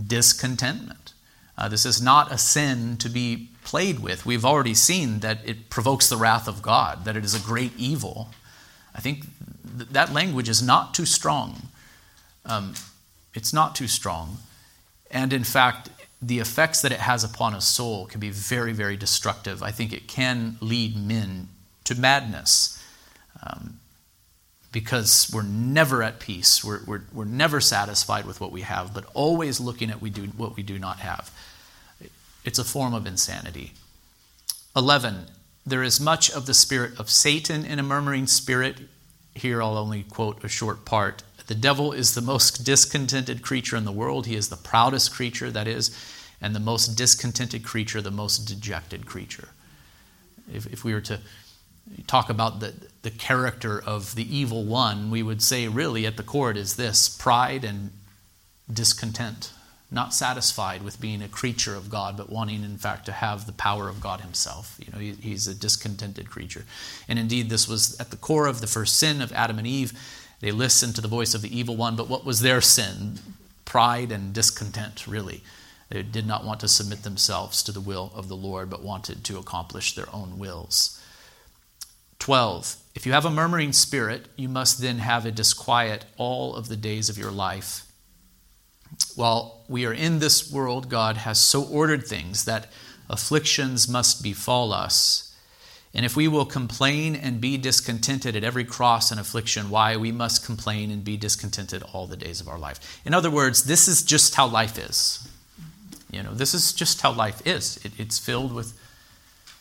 discontentment. 0.01 1.14
Uh, 1.57 1.69
this 1.69 1.87
is 1.87 2.03
not 2.03 2.33
a 2.33 2.39
sin 2.39 2.97
to 2.99 3.09
be 3.09 3.49
played 3.63 4.01
with. 4.01 4.27
We've 4.27 4.45
already 4.45 4.75
seen 4.75 5.21
that 5.21 5.39
it 5.45 5.71
provokes 5.71 6.09
the 6.09 6.17
wrath 6.17 6.49
of 6.49 6.63
God, 6.63 7.05
that 7.05 7.17
it 7.17 7.25
is 7.25 7.35
a 7.35 7.41
great 7.41 7.73
evil. 7.77 8.31
I 8.95 9.01
think 9.01 9.27
th- 9.79 9.91
that 9.91 10.13
language 10.13 10.49
is 10.49 10.63
not 10.63 10.95
too 10.95 11.07
strong. 11.07 11.69
Um, 12.45 12.75
it's 13.35 13.53
not 13.53 13.75
too 13.75 13.87
strong. 13.87 14.39
And 15.11 15.33
in 15.33 15.45
fact, 15.45 15.91
the 16.21 16.41
effects 16.41 16.81
that 16.83 16.93
it 16.93 17.01
has 17.01 17.23
upon 17.23 17.55
a 17.55 17.61
soul 17.61 18.07
can 18.07 18.21
be 18.21 18.31
very, 18.31 18.73
very 18.73 18.97
destructive. 18.97 19.63
I 19.63 19.71
think 19.71 19.93
it 19.93 20.09
can 20.09 20.57
lead 20.61 20.97
men 20.97 21.49
to 21.85 21.95
madness 21.95 22.83
um, 23.43 23.79
because 24.75 25.31
we're 25.33 25.43
never 25.43 26.03
at 26.03 26.19
peace. 26.19 26.65
We're, 26.65 26.81
we're, 26.85 27.03
we're 27.13 27.25
never 27.25 27.61
satisfied 27.61 28.27
with 28.27 28.41
what 28.41 28.51
we 28.51 28.63
have, 28.63 28.93
but 28.93 29.05
always 29.15 29.61
looking 29.61 29.89
at 29.89 30.03
we 30.03 30.11
do, 30.11 30.25
what 30.37 30.57
we 30.57 30.65
do 30.65 30.81
not 30.81 30.99
have. 30.99 31.31
It's 32.45 32.59
a 32.59 32.65
form 32.65 32.93
of 32.93 33.07
insanity. 33.07 33.75
11. 34.75 35.27
There 35.65 35.85
is 35.85 36.01
much 36.01 36.29
of 36.29 36.47
the 36.47 36.55
spirit 36.55 36.99
of 36.99 37.09
Satan 37.09 37.65
in 37.65 37.79
a 37.79 37.85
murmuring 37.85 38.27
spirit. 38.27 38.79
Here 39.33 39.63
I'll 39.63 39.79
only 39.79 40.03
quote 40.03 40.43
a 40.43 40.49
short 40.49 40.85
part. 40.85 41.23
The 41.47 41.55
devil 41.55 41.93
is 41.93 42.17
the 42.17 42.21
most 42.21 42.65
discontented 42.65 43.43
creature 43.43 43.77
in 43.77 43.85
the 43.85 43.93
world. 43.93 44.27
He 44.27 44.35
is 44.35 44.49
the 44.49 44.57
proudest 44.57 45.15
creature, 45.15 45.53
that 45.53 45.69
is, 45.69 45.97
and 46.41 46.53
the 46.53 46.59
most 46.61 46.97
discontented 46.97 47.63
creature, 47.63 48.03
the 48.03 48.11
most 48.11 48.39
dejected 48.39 49.07
creature. 49.07 49.51
If, 50.53 50.67
if 50.67 50.83
we 50.83 50.93
were 50.93 51.01
to 51.03 51.21
talk 52.07 52.31
about 52.31 52.61
the, 52.61 52.75
the 53.03 53.11
character 53.11 53.81
of 53.81 54.15
the 54.15 54.37
evil 54.37 54.65
one, 54.65 55.11
we 55.11 55.23
would 55.23 55.43
say, 55.43 55.69
really, 55.69 56.07
at 56.07 56.17
the 56.17 56.23
core, 56.23 56.53
is 56.53 56.77
this 56.77 57.09
pride 57.09 57.65
and 57.65 57.91
discontent 58.73 59.53
not 59.95 60.13
satisfied 60.13 60.83
with 60.83 61.01
being 61.01 61.23
a 61.23 61.29
creature 61.29 61.77
of 61.77 61.89
God, 61.89 62.17
but 62.17 62.29
wanting, 62.29 62.65
in 62.65 62.77
fact, 62.77 63.07
to 63.07 63.13
have 63.13 63.47
the 63.47 63.53
power 63.53 63.89
of 63.89 64.01
God 64.01 64.21
Himself. 64.21 64.77
You 64.85 64.93
know, 64.93 64.99
he, 64.99 65.13
he's 65.13 65.47
a 65.47 65.55
discontented 65.55 66.29
creature. 66.29 66.65
And 67.09 67.19
indeed, 67.19 67.49
this 67.49 67.69
was 67.69 67.99
at 68.01 68.11
the 68.11 68.17
core 68.17 68.47
of 68.47 68.61
the 68.61 68.67
first 68.67 68.97
sin 68.97 69.23
of 69.23 69.33
Adam 69.33 69.59
and 69.59 69.67
Eve. 69.67 69.93
They 70.41 70.51
listened 70.51 70.97
to 70.97 71.01
the 71.01 71.09
voice 71.09 71.33
of 71.35 71.43
the 71.43 71.57
evil 71.57 71.77
one, 71.77 71.95
but 71.95 72.09
what 72.09 72.25
was 72.25 72.41
their 72.41 72.61
sin? 72.61 73.21
Pride 73.65 74.11
and 74.11 74.35
discontent, 74.35 75.07
really. 75.07 75.43
They 75.91 76.03
did 76.03 76.27
not 76.27 76.45
want 76.45 76.61
to 76.61 76.69
submit 76.69 77.05
themselves 77.05 77.63
to 77.63 77.73
the 77.73 77.81
will 77.81 78.11
of 78.15 78.29
the 78.29 78.37
Lord, 78.37 78.69
but 78.69 78.83
wanted 78.83 79.23
to 79.25 79.39
accomplish 79.39 79.95
their 79.95 80.13
own 80.13 80.39
wills. 80.39 81.01
12. 82.25 82.77
If 82.95 83.07
you 83.07 83.13
have 83.13 83.25
a 83.25 83.31
murmuring 83.31 83.73
spirit, 83.73 84.27
you 84.37 84.49
must 84.49 84.81
then 84.81 84.99
have 84.99 85.25
a 85.25 85.31
disquiet 85.31 86.05
all 86.17 86.55
of 86.57 86.69
the 86.69 86.77
days 86.77 87.09
of 87.09 87.19
your 87.19 87.31
life 87.31 87.85
while 89.15 89.65
we 89.69 89.87
are 89.87 89.93
in 89.93 90.19
this 90.19 90.51
world, 90.51 90.89
God 90.89 91.19
has 91.19 91.39
so 91.39 91.65
ordered 91.65 92.07
things 92.07 92.45
that 92.45 92.71
afflictions 93.09 93.89
must 93.89 94.23
befall 94.23 94.73
us. 94.73 95.35
And 95.97 96.05
if 96.05 96.17
we 96.17 96.27
will 96.27 96.45
complain 96.45 97.15
and 97.15 97.41
be 97.41 97.57
discontented 97.57 98.35
at 98.35 98.43
every 98.43 98.65
cross 98.65 99.13
and 99.13 99.21
affliction, 99.21 99.71
why 99.71 99.97
we 99.97 100.11
must 100.11 100.45
complain 100.45 100.91
and 100.91 101.05
be 101.05 101.17
discontented 101.17 101.85
all 101.93 102.07
the 102.07 102.17
days 102.17 102.41
of 102.41 102.49
our 102.49 102.59
life. 102.59 103.01
In 103.05 103.15
other 103.15 103.31
words, 103.31 103.65
this 103.65 103.87
is 103.87 104.03
just 104.03 104.35
how 104.35 104.49
life 104.49 104.77
is. 104.77 105.29
You 106.11 106.23
know, 106.23 106.35
this 106.35 106.53
is 106.53 106.73
just 106.73 107.01
how 107.01 107.13
life 107.13 107.47
is. 107.47 107.79
It, 107.85 107.93
it's 107.97 108.19
filled 108.19 108.53
with 108.53 108.73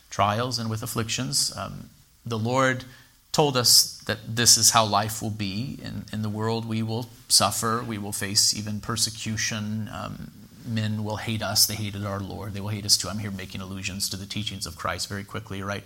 trials 0.10 0.58
and 0.58 0.70
with 0.70 0.82
afflictions. 0.82 1.54
Um, 1.56 1.90
the 2.26 2.40
Lord 2.40 2.86
told 3.32 3.58
us 3.58 4.00
that 4.06 4.36
this 4.36 4.58
is 4.58 4.70
how 4.70 4.86
life 4.86 5.22
will 5.22 5.32
be. 5.32 5.80
In, 5.82 6.06
in 6.14 6.22
the 6.22 6.30
world, 6.30 6.68
we 6.68 6.84
will 6.84 7.08
suffer, 7.28 7.84
we 7.86 7.98
will 7.98 8.12
face 8.12 8.56
even 8.56 8.80
persecution. 8.80 9.90
Um, 9.92 10.32
men 10.66 11.04
will 11.04 11.18
hate 11.18 11.42
us. 11.42 11.66
They 11.66 11.76
hated 11.76 12.06
our 12.06 12.20
Lord. 12.20 12.54
They 12.54 12.62
will 12.62 12.70
hate 12.70 12.86
us 12.86 12.96
too. 12.96 13.10
I'm 13.10 13.20
here 13.20 13.32
making 13.32 13.62
allusions 13.62 14.08
to 14.10 14.18
the 14.18 14.26
teachings 14.26 14.66
of 14.66 14.78
Christ 14.78 15.10
very 15.10 15.24
quickly, 15.24 15.62
right? 15.62 15.84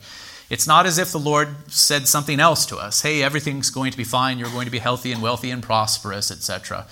It's 0.50 0.67
not 0.67 0.86
as 0.86 0.97
if 0.97 1.12
the 1.12 1.19
Lord 1.19 1.71
said 1.71 2.08
something 2.08 2.39
else 2.39 2.65
to 2.67 2.78
us. 2.78 3.02
Hey, 3.02 3.23
everything's 3.23 3.69
going 3.69 3.91
to 3.91 3.97
be 3.97 4.04
fine. 4.04 4.38
You're 4.38 4.50
going 4.50 4.65
to 4.65 4.71
be 4.71 4.80
healthy 4.80 5.12
and 5.12 5.21
wealthy 5.21 5.50
and 5.50 5.63
prosperous, 5.63 6.32
etc. 6.32 6.86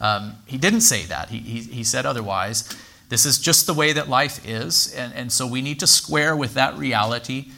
Um, 0.00 0.36
he 0.46 0.58
didn't 0.58 0.80
say 0.82 1.04
that. 1.04 1.28
He, 1.28 1.38
he, 1.38 1.60
he 1.60 1.84
said 1.84 2.06
otherwise. 2.06 2.76
This 3.08 3.24
is 3.24 3.38
just 3.38 3.66
the 3.66 3.74
way 3.74 3.92
that 3.92 4.08
life 4.08 4.46
is. 4.46 4.92
And, 4.94 5.12
and 5.14 5.32
so 5.32 5.46
we 5.46 5.62
need 5.62 5.80
to 5.80 5.86
square 5.86 6.36
with 6.36 6.54
that 6.54 6.76
reality. 6.76 7.52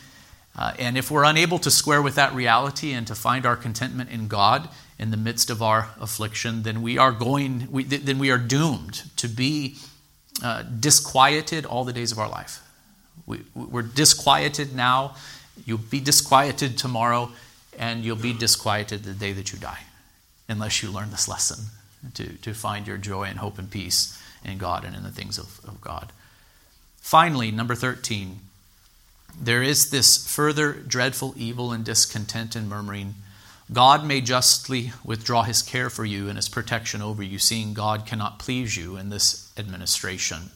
Uh, 0.56 0.72
and 0.78 0.98
if 0.98 1.10
we're 1.10 1.24
unable 1.24 1.58
to 1.58 1.70
square 1.70 2.02
with 2.02 2.16
that 2.16 2.34
reality 2.34 2.92
and 2.92 3.06
to 3.06 3.14
find 3.14 3.46
our 3.46 3.56
contentment 3.56 4.10
in 4.10 4.28
God 4.28 4.68
in 4.98 5.10
the 5.10 5.16
midst 5.16 5.48
of 5.48 5.62
our 5.62 5.90
affliction, 6.00 6.62
then 6.62 6.82
we 6.82 6.98
are 6.98 7.12
going, 7.12 7.68
we, 7.70 7.84
then 7.84 8.18
we 8.18 8.30
are 8.30 8.38
doomed 8.38 9.02
to 9.16 9.28
be 9.28 9.76
uh, 10.42 10.62
disquieted 10.62 11.64
all 11.64 11.84
the 11.84 11.92
days 11.92 12.12
of 12.12 12.18
our 12.18 12.28
life. 12.28 12.60
We, 13.26 13.40
we're 13.54 13.82
disquieted 13.82 14.74
now. 14.74 15.14
You'll 15.64 15.78
be 15.78 16.00
disquieted 16.00 16.76
tomorrow, 16.76 17.30
and 17.78 18.04
you'll 18.04 18.16
be 18.16 18.32
disquieted 18.32 19.04
the 19.04 19.12
day 19.12 19.32
that 19.32 19.52
you 19.52 19.58
die, 19.58 19.80
unless 20.48 20.82
you 20.82 20.90
learn 20.90 21.10
this 21.10 21.28
lesson 21.28 21.66
to, 22.14 22.34
to 22.38 22.54
find 22.54 22.86
your 22.86 22.96
joy 22.96 23.24
and 23.24 23.38
hope 23.38 23.58
and 23.58 23.70
peace 23.70 24.20
in 24.44 24.58
God 24.58 24.84
and 24.84 24.96
in 24.96 25.02
the 25.02 25.10
things 25.10 25.38
of, 25.38 25.60
of 25.66 25.80
God. 25.80 26.12
Finally, 27.00 27.50
number 27.50 27.74
13, 27.74 28.40
there 29.38 29.62
is 29.62 29.90
this 29.90 30.26
further 30.26 30.72
dreadful 30.72 31.34
evil 31.36 31.72
and 31.72 31.84
discontent 31.84 32.56
and 32.56 32.68
murmuring. 32.68 33.14
God 33.72 34.04
may 34.04 34.20
justly 34.20 34.92
withdraw 35.04 35.42
his 35.42 35.62
care 35.62 35.90
for 35.90 36.04
you 36.04 36.28
and 36.28 36.36
his 36.36 36.48
protection 36.48 37.02
over 37.02 37.22
you, 37.22 37.38
seeing 37.38 37.74
God 37.74 38.06
cannot 38.06 38.38
please 38.38 38.76
you 38.76 38.96
in 38.96 39.10
this 39.10 39.52
administration. 39.56 40.50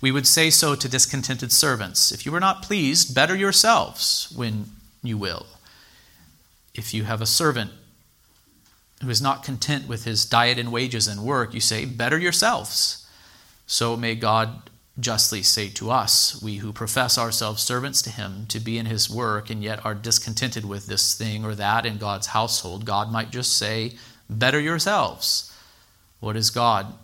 We 0.00 0.12
would 0.12 0.26
say 0.26 0.50
so 0.50 0.74
to 0.74 0.88
discontented 0.88 1.52
servants 1.52 2.12
If 2.12 2.26
you 2.26 2.34
are 2.34 2.40
not 2.40 2.62
pleased, 2.62 3.14
better 3.14 3.34
yourselves 3.34 4.32
when 4.34 4.66
you 5.02 5.18
will. 5.18 5.46
If 6.74 6.92
you 6.92 7.04
have 7.04 7.22
a 7.22 7.26
servant 7.26 7.72
who 9.02 9.10
is 9.10 9.22
not 9.22 9.42
content 9.42 9.88
with 9.88 10.04
his 10.04 10.24
diet 10.24 10.58
and 10.58 10.72
wages 10.72 11.06
and 11.06 11.22
work, 11.22 11.54
you 11.54 11.60
say, 11.60 11.84
Better 11.84 12.18
yourselves. 12.18 13.06
So 13.66 13.96
may 13.96 14.14
God 14.14 14.70
justly 14.98 15.42
say 15.42 15.68
to 15.68 15.90
us, 15.90 16.40
we 16.42 16.56
who 16.56 16.72
profess 16.72 17.18
ourselves 17.18 17.62
servants 17.62 18.00
to 18.02 18.10
him, 18.10 18.46
to 18.48 18.58
be 18.58 18.78
in 18.78 18.86
his 18.86 19.10
work 19.10 19.50
and 19.50 19.62
yet 19.62 19.84
are 19.84 19.94
discontented 19.94 20.64
with 20.64 20.86
this 20.86 21.14
thing 21.14 21.44
or 21.44 21.54
that 21.54 21.84
in 21.84 21.98
God's 21.98 22.28
household, 22.28 22.84
God 22.84 23.12
might 23.12 23.30
just 23.30 23.56
say, 23.56 23.92
Better 24.28 24.58
yourselves. 24.58 25.52
What 26.18 26.36
is 26.36 26.50
God? 26.50 26.94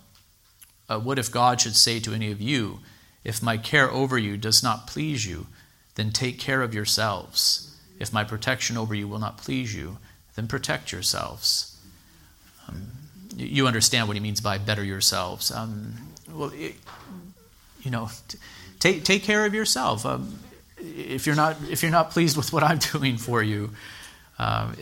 Uh, 0.89 0.99
what 0.99 1.19
if 1.19 1.31
God 1.31 1.61
should 1.61 1.77
say 1.77 2.01
to 2.01 2.15
any 2.15 2.33
of 2.33 2.41
you, 2.41 2.81
If 3.25 3.43
my 3.43 3.57
care 3.59 3.91
over 3.91 4.19
you 4.19 4.37
does 4.37 4.63
not 4.63 4.87
please 4.87 5.27
you, 5.27 5.47
then 5.95 6.11
take 6.11 6.39
care 6.39 6.63
of 6.63 6.75
yourselves. 6.75 7.77
If 7.99 8.13
my 8.13 8.25
protection 8.25 8.77
over 8.77 8.95
you 8.95 9.07
will 9.07 9.19
not 9.19 9.39
please 9.39 9.75
you, 9.75 9.99
then 10.35 10.49
protect 10.49 10.93
yourselves. 10.93 11.79
Um, 12.67 12.91
you 13.37 13.67
understand 13.67 14.09
what 14.09 14.17
he 14.17 14.21
means 14.21 14.41
by 14.41 14.59
better 14.59 14.83
yourselves. 14.83 15.51
Um, 15.51 15.95
well, 16.31 16.51
it, 16.55 16.75
you 17.83 17.91
know, 17.91 18.11
take, 18.79 19.05
take 19.05 19.23
care 19.23 19.45
of 19.45 19.55
yourself. 19.55 20.07
Um, 20.07 20.39
if, 20.79 21.27
you're 21.27 21.37
not, 21.37 21.57
if 21.71 21.83
you're 21.83 21.93
not 21.93 22.11
pleased 22.11 22.37
with 22.37 22.53
what 22.53 22.63
I'm 22.63 22.79
doing 22.93 23.17
for 23.17 23.43
you, 23.43 23.71
um, 24.39 24.75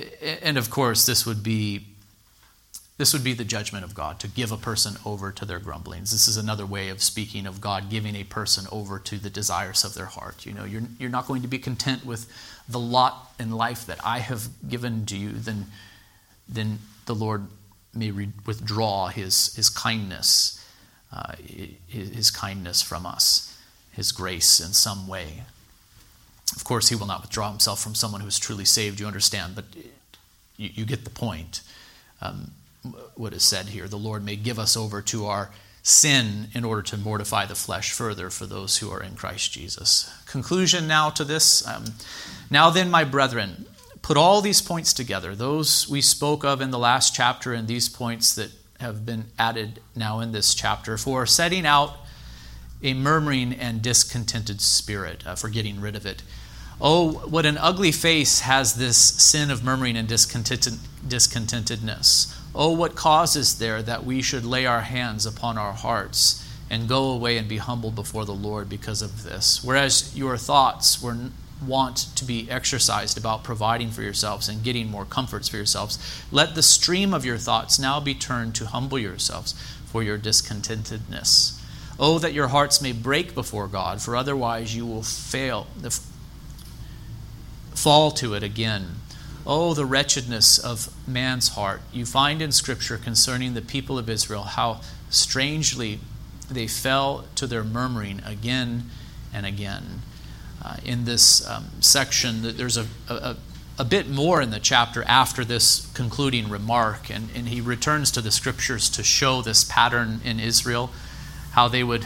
and 0.42 0.56
of 0.56 0.70
course, 0.70 1.06
this 1.06 1.26
would 1.26 1.42
be 1.42 1.86
this 3.00 3.14
would 3.14 3.24
be 3.24 3.32
the 3.32 3.46
judgment 3.46 3.82
of 3.82 3.94
God 3.94 4.20
to 4.20 4.28
give 4.28 4.52
a 4.52 4.58
person 4.58 4.96
over 5.06 5.32
to 5.32 5.46
their 5.46 5.58
grumblings. 5.58 6.10
This 6.10 6.28
is 6.28 6.36
another 6.36 6.66
way 6.66 6.90
of 6.90 7.02
speaking 7.02 7.46
of 7.46 7.58
God 7.58 7.88
giving 7.88 8.14
a 8.14 8.24
person 8.24 8.66
over 8.70 8.98
to 8.98 9.16
the 9.16 9.30
desires 9.30 9.84
of 9.84 9.94
their 9.94 10.04
heart. 10.04 10.44
You 10.44 10.52
know, 10.52 10.64
you're, 10.64 10.82
you're 10.98 11.08
not 11.08 11.26
going 11.26 11.40
to 11.40 11.48
be 11.48 11.58
content 11.58 12.04
with 12.04 12.30
the 12.68 12.78
lot 12.78 13.32
in 13.40 13.52
life 13.52 13.86
that 13.86 14.04
I 14.04 14.18
have 14.18 14.48
given 14.68 15.06
to 15.06 15.16
you, 15.16 15.30
then, 15.30 15.68
then 16.46 16.80
the 17.06 17.14
Lord 17.14 17.46
may 17.94 18.10
re- 18.10 18.28
withdraw 18.44 19.08
his, 19.08 19.54
his 19.56 19.70
kindness, 19.70 20.59
uh, 21.12 21.34
his, 21.88 22.30
kindness 22.30 22.82
from 22.82 23.04
us, 23.04 23.56
his 23.92 24.12
grace 24.12 24.60
in 24.60 24.72
some 24.72 25.08
way. 25.08 25.42
Of 26.54 26.64
course, 26.64 26.88
he 26.88 26.96
will 26.96 27.06
not 27.06 27.22
withdraw 27.22 27.50
himself 27.50 27.80
from 27.80 27.94
someone 27.94 28.20
who 28.20 28.26
is 28.26 28.38
truly 28.38 28.64
saved, 28.64 29.00
you 29.00 29.06
understand, 29.06 29.54
but 29.54 29.64
you, 30.56 30.70
you 30.74 30.84
get 30.84 31.04
the 31.04 31.10
point. 31.10 31.62
Um, 32.20 32.52
what 33.14 33.32
is 33.32 33.42
said 33.42 33.66
here. 33.66 33.88
The 33.88 33.98
Lord 33.98 34.24
may 34.24 34.36
give 34.36 34.58
us 34.58 34.76
over 34.76 35.02
to 35.02 35.26
our 35.26 35.50
sin 35.82 36.48
in 36.54 36.64
order 36.64 36.82
to 36.82 36.96
mortify 36.96 37.46
the 37.46 37.54
flesh 37.54 37.92
further 37.92 38.30
for 38.30 38.46
those 38.46 38.78
who 38.78 38.90
are 38.90 39.02
in 39.02 39.14
Christ 39.14 39.52
Jesus. 39.52 40.10
Conclusion 40.26 40.86
now 40.86 41.10
to 41.10 41.24
this. 41.24 41.66
Um, 41.66 41.84
now 42.50 42.70
then, 42.70 42.90
my 42.90 43.04
brethren, 43.04 43.66
put 44.02 44.16
all 44.16 44.40
these 44.40 44.62
points 44.62 44.92
together, 44.92 45.34
those 45.34 45.88
we 45.88 46.00
spoke 46.00 46.44
of 46.44 46.60
in 46.60 46.70
the 46.70 46.78
last 46.78 47.14
chapter, 47.14 47.52
and 47.52 47.66
these 47.66 47.88
points 47.88 48.34
that 48.34 48.50
have 48.80 49.06
been 49.06 49.26
added 49.38 49.80
now 49.94 50.20
in 50.20 50.32
this 50.32 50.54
chapter, 50.54 50.98
for 50.98 51.26
setting 51.26 51.64
out 51.64 51.96
a 52.82 52.94
murmuring 52.94 53.52
and 53.52 53.82
discontented 53.82 54.60
spirit, 54.60 55.26
uh, 55.26 55.34
for 55.34 55.48
getting 55.48 55.80
rid 55.80 55.96
of 55.96 56.06
it. 56.06 56.22
Oh, 56.80 57.12
what 57.28 57.44
an 57.44 57.58
ugly 57.58 57.92
face 57.92 58.40
has 58.40 58.74
this 58.74 58.96
sin 58.96 59.50
of 59.50 59.62
murmuring 59.62 59.96
and 59.96 60.08
discontented, 60.08 60.74
discontentedness. 61.06 62.36
Oh, 62.54 62.72
what 62.72 62.96
causes 62.96 63.58
there 63.58 63.82
that 63.82 64.04
we 64.04 64.22
should 64.22 64.44
lay 64.44 64.64
our 64.64 64.80
hands 64.80 65.26
upon 65.26 65.58
our 65.58 65.74
hearts 65.74 66.46
and 66.70 66.88
go 66.88 67.10
away 67.10 67.36
and 67.36 67.48
be 67.48 67.58
humbled 67.58 67.94
before 67.94 68.24
the 68.24 68.32
Lord 68.32 68.68
because 68.68 69.02
of 69.02 69.24
this? 69.24 69.62
Whereas 69.62 70.16
your 70.16 70.38
thoughts 70.38 71.02
were 71.02 71.16
want 71.64 72.08
to 72.16 72.24
be 72.24 72.50
exercised 72.50 73.18
about 73.18 73.44
providing 73.44 73.90
for 73.90 74.02
yourselves 74.02 74.48
and 74.48 74.62
getting 74.62 74.90
more 74.90 75.04
comforts 75.04 75.48
for 75.48 75.56
yourselves, 75.56 75.98
let 76.30 76.54
the 76.54 76.62
stream 76.62 77.12
of 77.12 77.24
your 77.24 77.38
thoughts 77.38 77.78
now 77.78 78.00
be 78.00 78.14
turned 78.14 78.54
to 78.56 78.66
humble 78.66 78.98
yourselves 78.98 79.52
for 79.86 80.02
your 80.02 80.18
discontentedness. 80.18 81.60
Oh, 81.98 82.18
that 82.18 82.32
your 82.32 82.48
hearts 82.48 82.80
may 82.80 82.92
break 82.92 83.34
before 83.34 83.68
God, 83.68 84.00
for 84.00 84.16
otherwise 84.16 84.74
you 84.74 84.86
will 84.86 85.02
fail, 85.02 85.66
fall 87.74 88.10
to 88.12 88.34
it 88.34 88.42
again 88.42 88.96
Oh, 89.46 89.72
the 89.72 89.86
wretchedness 89.86 90.58
of 90.58 90.92
man's 91.08 91.50
heart. 91.50 91.80
You 91.92 92.04
find 92.04 92.42
in 92.42 92.52
Scripture 92.52 92.98
concerning 92.98 93.54
the 93.54 93.62
people 93.62 93.98
of 93.98 94.10
Israel 94.10 94.42
how 94.42 94.82
strangely 95.08 96.00
they 96.50 96.66
fell 96.66 97.24
to 97.36 97.46
their 97.46 97.64
murmuring 97.64 98.20
again 98.24 98.90
and 99.32 99.46
again. 99.46 100.02
Uh, 100.62 100.76
in 100.84 101.04
this 101.04 101.46
um, 101.48 101.66
section, 101.80 102.42
there's 102.42 102.76
a, 102.76 102.86
a, 103.08 103.36
a, 103.78 103.84
bit 103.84 104.08
more 104.10 104.42
in 104.42 104.50
the 104.50 104.60
chapter 104.60 105.02
after 105.04 105.42
this 105.44 105.90
concluding 105.94 106.50
remark, 106.50 107.08
and, 107.10 107.30
and 107.34 107.48
he 107.48 107.60
returns 107.60 108.10
to 108.10 108.20
the 108.20 108.30
Scriptures 108.30 108.90
to 108.90 109.02
show 109.02 109.40
this 109.40 109.64
pattern 109.64 110.20
in 110.22 110.38
Israel, 110.38 110.90
how 111.52 111.66
they 111.66 111.82
would 111.82 112.04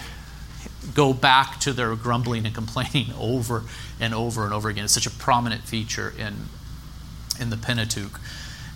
go 0.95 1.13
back 1.13 1.59
to 1.61 1.73
their 1.73 1.97
grumbling 1.97 2.47
and 2.47 2.55
complaining 2.55 3.13
over 3.19 3.65
and 3.99 4.15
over 4.15 4.45
and 4.45 4.55
over 4.55 4.69
again. 4.69 4.85
It's 4.85 4.95
such 4.95 5.07
a 5.07 5.11
prominent 5.11 5.63
feature 5.63 6.13
in 6.17 6.49
in 7.41 7.51
the 7.51 7.57
Pentateuch, 7.57 8.21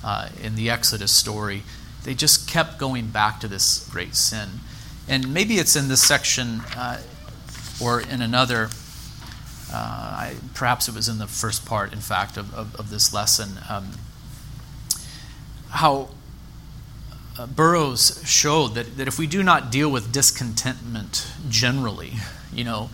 uh, 0.05 0.29
in 0.43 0.55
the 0.55 0.71
Exodus 0.71 1.13
story, 1.13 1.63
they 2.05 2.15
just 2.15 2.49
kept 2.49 2.79
going 2.79 3.09
back 3.09 3.41
to 3.41 3.49
this 3.49 3.89
great 3.91 4.15
sin. 4.15 4.49
And 5.09 5.33
maybe 5.33 5.55
it's 5.55 5.77
in 5.77 5.89
this 5.89 6.03
section 6.03 6.61
uh, 6.77 7.01
or 7.81 8.01
in 8.01 8.23
another. 8.23 8.71
Uh, 9.73 9.77
I, 9.77 10.35
perhaps 10.55 10.89
it 10.89 10.95
was 10.95 11.09
in 11.09 11.19
the 11.19 11.27
first 11.27 11.67
part, 11.67 11.93
in 11.93 12.01
fact, 12.01 12.37
of, 12.37 12.55
of, 12.55 12.75
of 12.77 12.91
this 12.91 13.13
lesson. 13.13 13.59
Um, 13.69 13.93
how 15.71 16.09
uh, 17.39 17.47
Burroughs 17.47 18.23
showed 18.27 18.75
that, 18.75 18.97
that 18.97 19.07
if 19.07 19.19
we 19.19 19.27
do 19.27 19.43
not 19.43 19.71
deal 19.71 19.91
with 19.91 20.11
discontentment 20.11 21.27
generally, 21.49 22.15
you 22.53 22.65
know, 22.65 22.91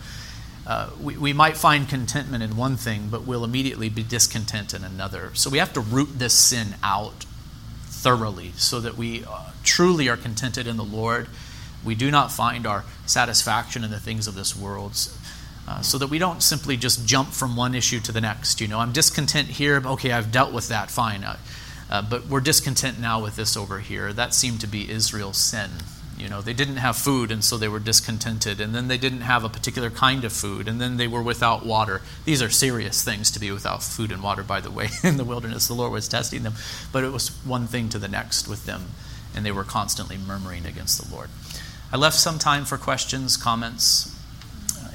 uh, 0.67 0.89
we, 1.01 1.15
we 1.17 1.33
might 1.33 1.55
find 1.55 1.87
contentment 1.87 2.43
in 2.43 2.57
one 2.57 2.75
thing, 2.75 3.07
but 3.09 3.25
we'll 3.25 3.43
immediately 3.43 3.87
be 3.87 4.03
discontent 4.03 4.73
in 4.73 4.83
another. 4.83 5.31
So 5.33 5.49
we 5.49 5.59
have 5.59 5.73
to 5.73 5.79
root 5.79 6.19
this 6.19 6.33
sin 6.33 6.75
out 6.83 7.25
thoroughly 7.85 8.51
so 8.57 8.79
that 8.81 8.97
we 8.97 9.23
uh, 9.23 9.51
truly 9.63 10.09
are 10.09 10.17
contented 10.17 10.67
in 10.67 10.77
the 10.77 10.83
Lord. 10.83 11.27
We 11.83 11.95
do 11.95 12.11
not 12.11 12.31
find 12.31 12.65
our 12.65 12.83
satisfaction 13.05 13.83
in 13.83 13.91
the 13.91 13.99
things 13.99 14.27
of 14.27 14.35
this 14.35 14.55
world. 14.55 14.93
Uh, 15.67 15.81
so 15.81 15.97
that 15.97 16.07
we 16.07 16.19
don't 16.19 16.43
simply 16.43 16.77
just 16.77 17.07
jump 17.07 17.29
from 17.29 17.55
one 17.55 17.73
issue 17.73 17.99
to 17.99 18.11
the 18.11 18.21
next. 18.21 18.61
You 18.61 18.67
know, 18.67 18.79
I'm 18.79 18.91
discontent 18.91 19.47
here. 19.47 19.81
Okay, 19.83 20.11
I've 20.11 20.31
dealt 20.31 20.53
with 20.53 20.67
that. 20.67 20.91
Fine. 20.91 21.23
Uh, 21.23 21.37
uh, 21.89 22.01
but 22.03 22.27
we're 22.27 22.39
discontent 22.39 22.99
now 22.99 23.21
with 23.21 23.35
this 23.35 23.57
over 23.57 23.79
here. 23.79 24.13
That 24.13 24.33
seemed 24.33 24.61
to 24.61 24.67
be 24.67 24.89
Israel's 24.89 25.37
sin. 25.37 25.69
You 26.17 26.29
know, 26.29 26.41
they 26.41 26.53
didn't 26.53 26.77
have 26.77 26.95
food, 26.95 27.29
and 27.29 27.43
so 27.43 27.57
they 27.57 27.67
were 27.67 27.79
discontented. 27.79 28.61
And 28.61 28.73
then 28.73 28.87
they 28.87 28.97
didn't 28.97 29.21
have 29.21 29.43
a 29.43 29.49
particular 29.49 29.89
kind 29.89 30.23
of 30.23 30.31
food, 30.31 30.67
and 30.67 30.79
then 30.79 30.97
they 30.97 31.07
were 31.07 31.21
without 31.21 31.65
water. 31.65 32.01
These 32.23 32.41
are 32.41 32.49
serious 32.49 33.03
things 33.03 33.29
to 33.31 33.39
be 33.39 33.51
without 33.51 33.83
food 33.83 34.11
and 34.11 34.23
water, 34.23 34.43
by 34.43 34.61
the 34.61 34.71
way. 34.71 34.89
In 35.03 35.17
the 35.17 35.25
wilderness, 35.25 35.67
the 35.67 35.73
Lord 35.73 35.91
was 35.91 36.07
testing 36.07 36.43
them. 36.43 36.53
But 36.91 37.03
it 37.03 37.11
was 37.11 37.29
one 37.43 37.67
thing 37.67 37.89
to 37.89 37.99
the 37.99 38.07
next 38.07 38.47
with 38.47 38.65
them, 38.65 38.91
and 39.35 39.45
they 39.45 39.51
were 39.51 39.63
constantly 39.63 40.17
murmuring 40.17 40.65
against 40.65 41.03
the 41.03 41.13
Lord. 41.13 41.29
I 41.91 41.97
left 41.97 42.17
some 42.17 42.39
time 42.39 42.65
for 42.65 42.77
questions, 42.77 43.35
comments, 43.35 44.14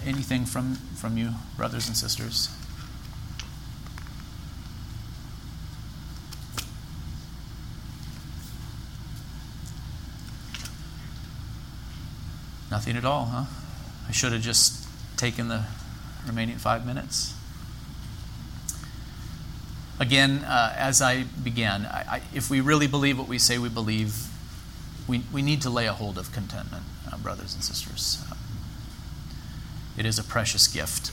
anything 0.06 0.44
from, 0.44 0.76
from 0.96 1.16
you, 1.16 1.30
brothers 1.56 1.88
and 1.88 1.96
sisters. 1.96 2.48
Nothing 12.70 12.96
at 12.96 13.04
all, 13.04 13.26
huh? 13.26 13.44
I 14.08 14.12
should 14.12 14.32
have 14.32 14.42
just 14.42 14.86
taken 15.16 15.48
the 15.48 15.64
remaining 16.26 16.56
five 16.56 16.86
minutes. 16.86 17.34
Again, 19.98 20.44
uh, 20.44 20.74
as 20.78 21.02
I 21.02 21.24
began, 21.24 21.84
I, 21.84 22.04
I, 22.08 22.22
if 22.32 22.48
we 22.48 22.60
really 22.60 22.86
believe 22.86 23.18
what 23.18 23.28
we 23.28 23.38
say 23.38 23.58
we 23.58 23.68
believe, 23.68 24.28
we, 25.06 25.24
we 25.32 25.42
need 25.42 25.60
to 25.62 25.70
lay 25.70 25.86
a 25.86 25.92
hold 25.92 26.16
of 26.16 26.32
contentment, 26.32 26.84
uh, 27.12 27.18
brothers 27.18 27.54
and 27.54 27.62
sisters. 27.62 28.24
Um, 28.30 28.38
it 30.00 30.06
is 30.06 30.18
a 30.18 30.24
precious 30.24 30.66
gift. 30.66 31.12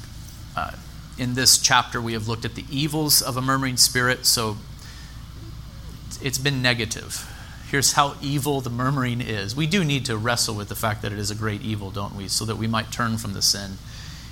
Uh, 0.56 0.72
in 1.20 1.36
this 1.36 1.60
chapter, 1.60 2.02
we 2.02 2.14
have 2.14 2.28
looked 2.28 2.46
at 2.46 2.56
the 2.56 2.66
evils 2.72 3.22
of 3.22 3.38
a 3.38 3.42
murmuring 3.42 3.78
spirit, 3.78 4.26
so 4.26 4.58
it's 6.20 6.40
been 6.40 6.64
negative 6.64 7.32
here's 7.70 7.94
how 7.94 8.16
evil 8.22 8.62
the 8.62 8.70
murmuring 8.70 9.22
is. 9.22 9.56
We 9.56 9.68
do 9.68 9.84
need 9.84 10.06
to 10.06 10.18
wrestle 10.18 10.56
with 10.56 10.70
the 10.70 10.76
fact 10.76 11.02
that 11.02 11.12
it 11.12 11.20
is 11.20 11.30
a 11.30 11.36
great 11.36 11.62
evil, 11.62 11.92
don't 11.92 12.16
we? 12.16 12.28
So 12.28 12.46
that 12.46 12.56
we 12.56 12.68
might 12.68 12.92
turn 12.92 13.18
from 13.18 13.34
the 13.34 13.42
sin 13.42 13.74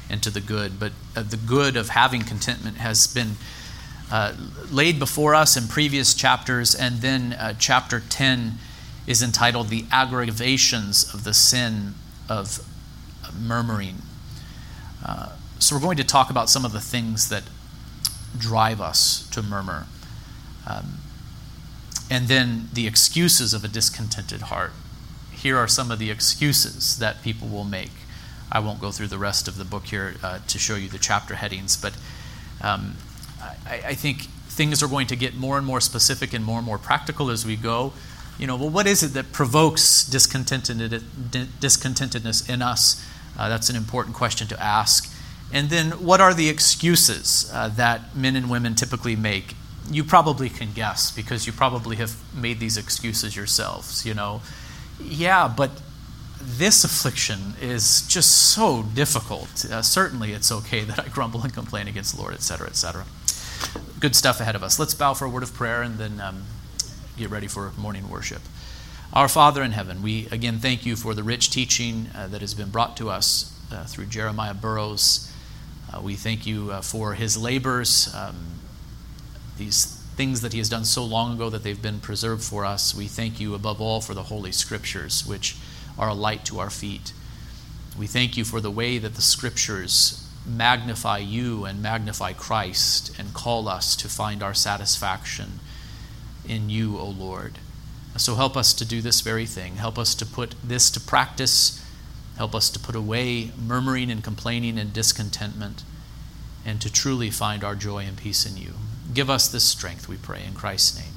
into 0.09 0.29
the 0.29 0.39
good. 0.39 0.79
But 0.79 0.93
uh, 1.15 1.23
the 1.23 1.37
good 1.37 1.75
of 1.75 1.89
having 1.89 2.21
contentment 2.21 2.77
has 2.77 3.07
been 3.07 3.33
uh, 4.11 4.33
laid 4.71 4.99
before 4.99 5.35
us 5.35 5.57
in 5.57 5.67
previous 5.67 6.13
chapters, 6.13 6.73
and 6.73 7.01
then 7.01 7.33
uh, 7.33 7.55
chapter 7.59 8.01
10 8.07 8.53
is 9.07 9.21
entitled 9.21 9.67
The 9.67 9.85
Aggravations 9.91 11.13
of 11.13 11.23
the 11.23 11.33
Sin 11.33 11.95
of 12.29 12.65
Murmuring. 13.37 14.01
Uh, 15.05 15.29
so 15.59 15.75
we're 15.75 15.81
going 15.81 15.97
to 15.97 16.03
talk 16.03 16.29
about 16.29 16.49
some 16.49 16.65
of 16.65 16.73
the 16.73 16.81
things 16.81 17.29
that 17.29 17.43
drive 18.37 18.81
us 18.81 19.29
to 19.29 19.43
murmur. 19.43 19.85
Um, 20.67 20.97
and 22.09 22.27
then 22.27 22.69
the 22.73 22.87
excuses 22.87 23.53
of 23.53 23.63
a 23.63 23.67
discontented 23.67 24.43
heart. 24.43 24.71
Here 25.31 25.57
are 25.57 25.67
some 25.67 25.91
of 25.91 25.99
the 25.99 26.11
excuses 26.11 26.97
that 26.99 27.21
people 27.21 27.47
will 27.47 27.63
make. 27.63 27.91
I 28.51 28.59
won't 28.59 28.79
go 28.79 28.91
through 28.91 29.07
the 29.07 29.17
rest 29.17 29.47
of 29.47 29.57
the 29.57 29.65
book 29.65 29.85
here 29.85 30.15
uh, 30.23 30.39
to 30.47 30.59
show 30.59 30.75
you 30.75 30.87
the 30.87 30.99
chapter 30.99 31.35
headings, 31.35 31.77
but 31.77 31.93
um, 32.61 32.95
I, 33.41 33.81
I, 33.87 33.93
think 33.95 34.23
things 34.47 34.81
are 34.81 34.87
going 34.87 35.07
to 35.07 35.15
get 35.15 35.35
more 35.35 35.57
and 35.57 35.65
more 35.65 35.81
specific 35.81 36.33
and 36.33 36.45
more 36.45 36.57
and 36.57 36.65
more 36.65 36.77
practical 36.77 37.29
as 37.29 37.45
we 37.45 37.55
go. 37.55 37.93
You 38.37 38.47
know, 38.47 38.55
well, 38.55 38.69
what 38.69 38.87
is 38.87 39.03
it 39.03 39.09
that 39.09 39.31
provokes 39.31 40.07
discontentedness 40.07 42.49
in 42.49 42.61
us? 42.61 43.05
Uh, 43.38 43.49
that's 43.49 43.69
an 43.69 43.75
important 43.75 44.15
question 44.15 44.47
to 44.47 44.61
ask. 44.61 45.11
And 45.53 45.69
then, 45.69 45.91
what 45.91 46.21
are 46.21 46.33
the 46.33 46.49
excuses 46.49 47.49
uh, 47.53 47.69
that 47.69 48.15
men 48.15 48.36
and 48.36 48.49
women 48.49 48.75
typically 48.75 49.15
make 49.15 49.55
you 49.89 50.03
probably 50.03 50.49
can 50.49 50.71
guess 50.73 51.11
because 51.11 51.45
you 51.45 51.53
probably 51.53 51.97
have 51.97 52.15
made 52.33 52.59
these 52.59 52.77
excuses 52.77 53.36
yourselves, 53.36 54.05
you 54.05 54.13
know. 54.13 54.41
Yeah, 54.99 55.47
but 55.47 55.71
this 56.41 56.83
affliction 56.83 57.53
is 57.61 58.07
just 58.07 58.31
so 58.31 58.83
difficult. 58.83 59.65
Uh, 59.65 59.81
certainly, 59.81 60.31
it's 60.31 60.51
okay 60.51 60.83
that 60.83 60.99
I 60.99 61.07
grumble 61.07 61.43
and 61.43 61.53
complain 61.53 61.88
against 61.88 62.15
the 62.15 62.21
Lord, 62.21 62.33
etc., 62.33 62.67
etc. 62.67 63.05
Good 63.99 64.15
stuff 64.15 64.39
ahead 64.39 64.55
of 64.55 64.63
us. 64.63 64.79
Let's 64.79 64.93
bow 64.93 65.13
for 65.13 65.25
a 65.25 65.29
word 65.29 65.43
of 65.43 65.53
prayer 65.53 65.81
and 65.81 65.97
then 65.97 66.19
um, 66.19 66.43
get 67.17 67.29
ready 67.29 67.47
for 67.47 67.71
morning 67.77 68.09
worship. 68.09 68.41
Our 69.16 69.30
Father 69.30 69.63
in 69.63 69.72
heaven, 69.72 70.01
we 70.01 70.28
again 70.30 70.59
thank 70.59 70.86
you 70.86 70.97
for 70.97 71.13
the 71.13 71.24
rich 71.24 71.49
teaching 71.49 72.09
uh, 72.13 72.28
that 72.28 72.41
has 72.41 72.53
been 72.53 72.70
brought 72.70 72.97
to 72.97 73.09
us 73.09 73.57
uh, 73.72 73.86
through 73.86 74.07
Jeremiah 74.07 74.53
Burroughs. 74.53 75.32
Uh, 75.89 76.01
we 76.01 76.16
thank 76.16 76.45
you 76.45 76.70
uh, 76.70 76.82
for 76.82 77.13
his 77.13 77.38
labors. 77.38 78.13
Um, 78.13 78.59
these 79.57 79.86
things 80.18 80.41
that 80.41 80.51
he 80.51 80.57
has 80.57 80.68
done 80.68 80.84
so 80.84 81.05
long 81.05 81.34
ago 81.36 81.49
that 81.49 81.63
they've 81.63 81.82
been 81.82 82.01
preserved 82.01 82.43
for 82.43 82.66
us. 82.66 82.93
We 82.93 83.07
thank 83.07 83.39
you 83.39 83.55
above 83.55 83.80
all 83.80 84.01
for 84.01 84.13
the 84.13 84.24
Holy 84.24 84.51
Scriptures, 84.51 85.26
which 85.26 85.55
are 85.97 86.09
a 86.09 86.13
light 86.13 86.43
to 86.47 86.59
our 86.59 86.70
feet. 86.70 87.13
We 87.97 88.07
thank 88.07 88.36
you 88.36 88.43
for 88.43 88.59
the 88.59 88.70
way 88.70 88.97
that 88.97 89.16
the 89.16 89.22
Scriptures 89.22 90.30
magnify 90.45 91.20
you 91.20 91.63
and 91.63 91.82
magnify 91.82 92.34
Christ 92.34 93.18
and 93.18 93.34
call 93.34 93.70
us 93.70 93.95
to 93.95 94.09
find 94.09 94.43
our 94.43 94.53
satisfaction 94.53 95.61
in 96.45 96.70
you, 96.70 96.97
O 96.97 97.07
Lord. 97.07 97.59
So 98.18 98.36
help 98.36 98.55
us 98.55 98.74
to 98.74 98.86
do 98.86 99.01
this 99.01 99.22
very 99.22 99.45
thing. 99.45 99.76
Help 99.76 99.97
us 99.97 100.16
to 100.16 100.26
put 100.26 100.55
this 100.63 100.89
to 100.91 100.99
practice. 100.99 101.84
Help 102.38 102.55
us 102.55 102.70
to 102.70 102.80
put 102.80 102.95
away 102.95 103.51
murmuring 103.57 104.09
and 104.09 104.24
complaining 104.24 104.78
and 104.78 104.93
discontentment 104.93 105.84
and 106.66 106.82
to 106.82 106.91
truly 106.91 107.30
find 107.30 107.63
our 107.63 107.76
joy 107.76 107.99
and 108.05 108.18
peace 108.18 108.45
in 108.45 108.57
you. 108.57 108.74
Give 109.13 109.30
us 109.30 109.47
this 109.47 109.63
strength, 109.63 110.09
we 110.09 110.18
pray, 110.18 110.43
in 110.45 110.53
Christ's 110.53 110.99
name. 110.99 111.14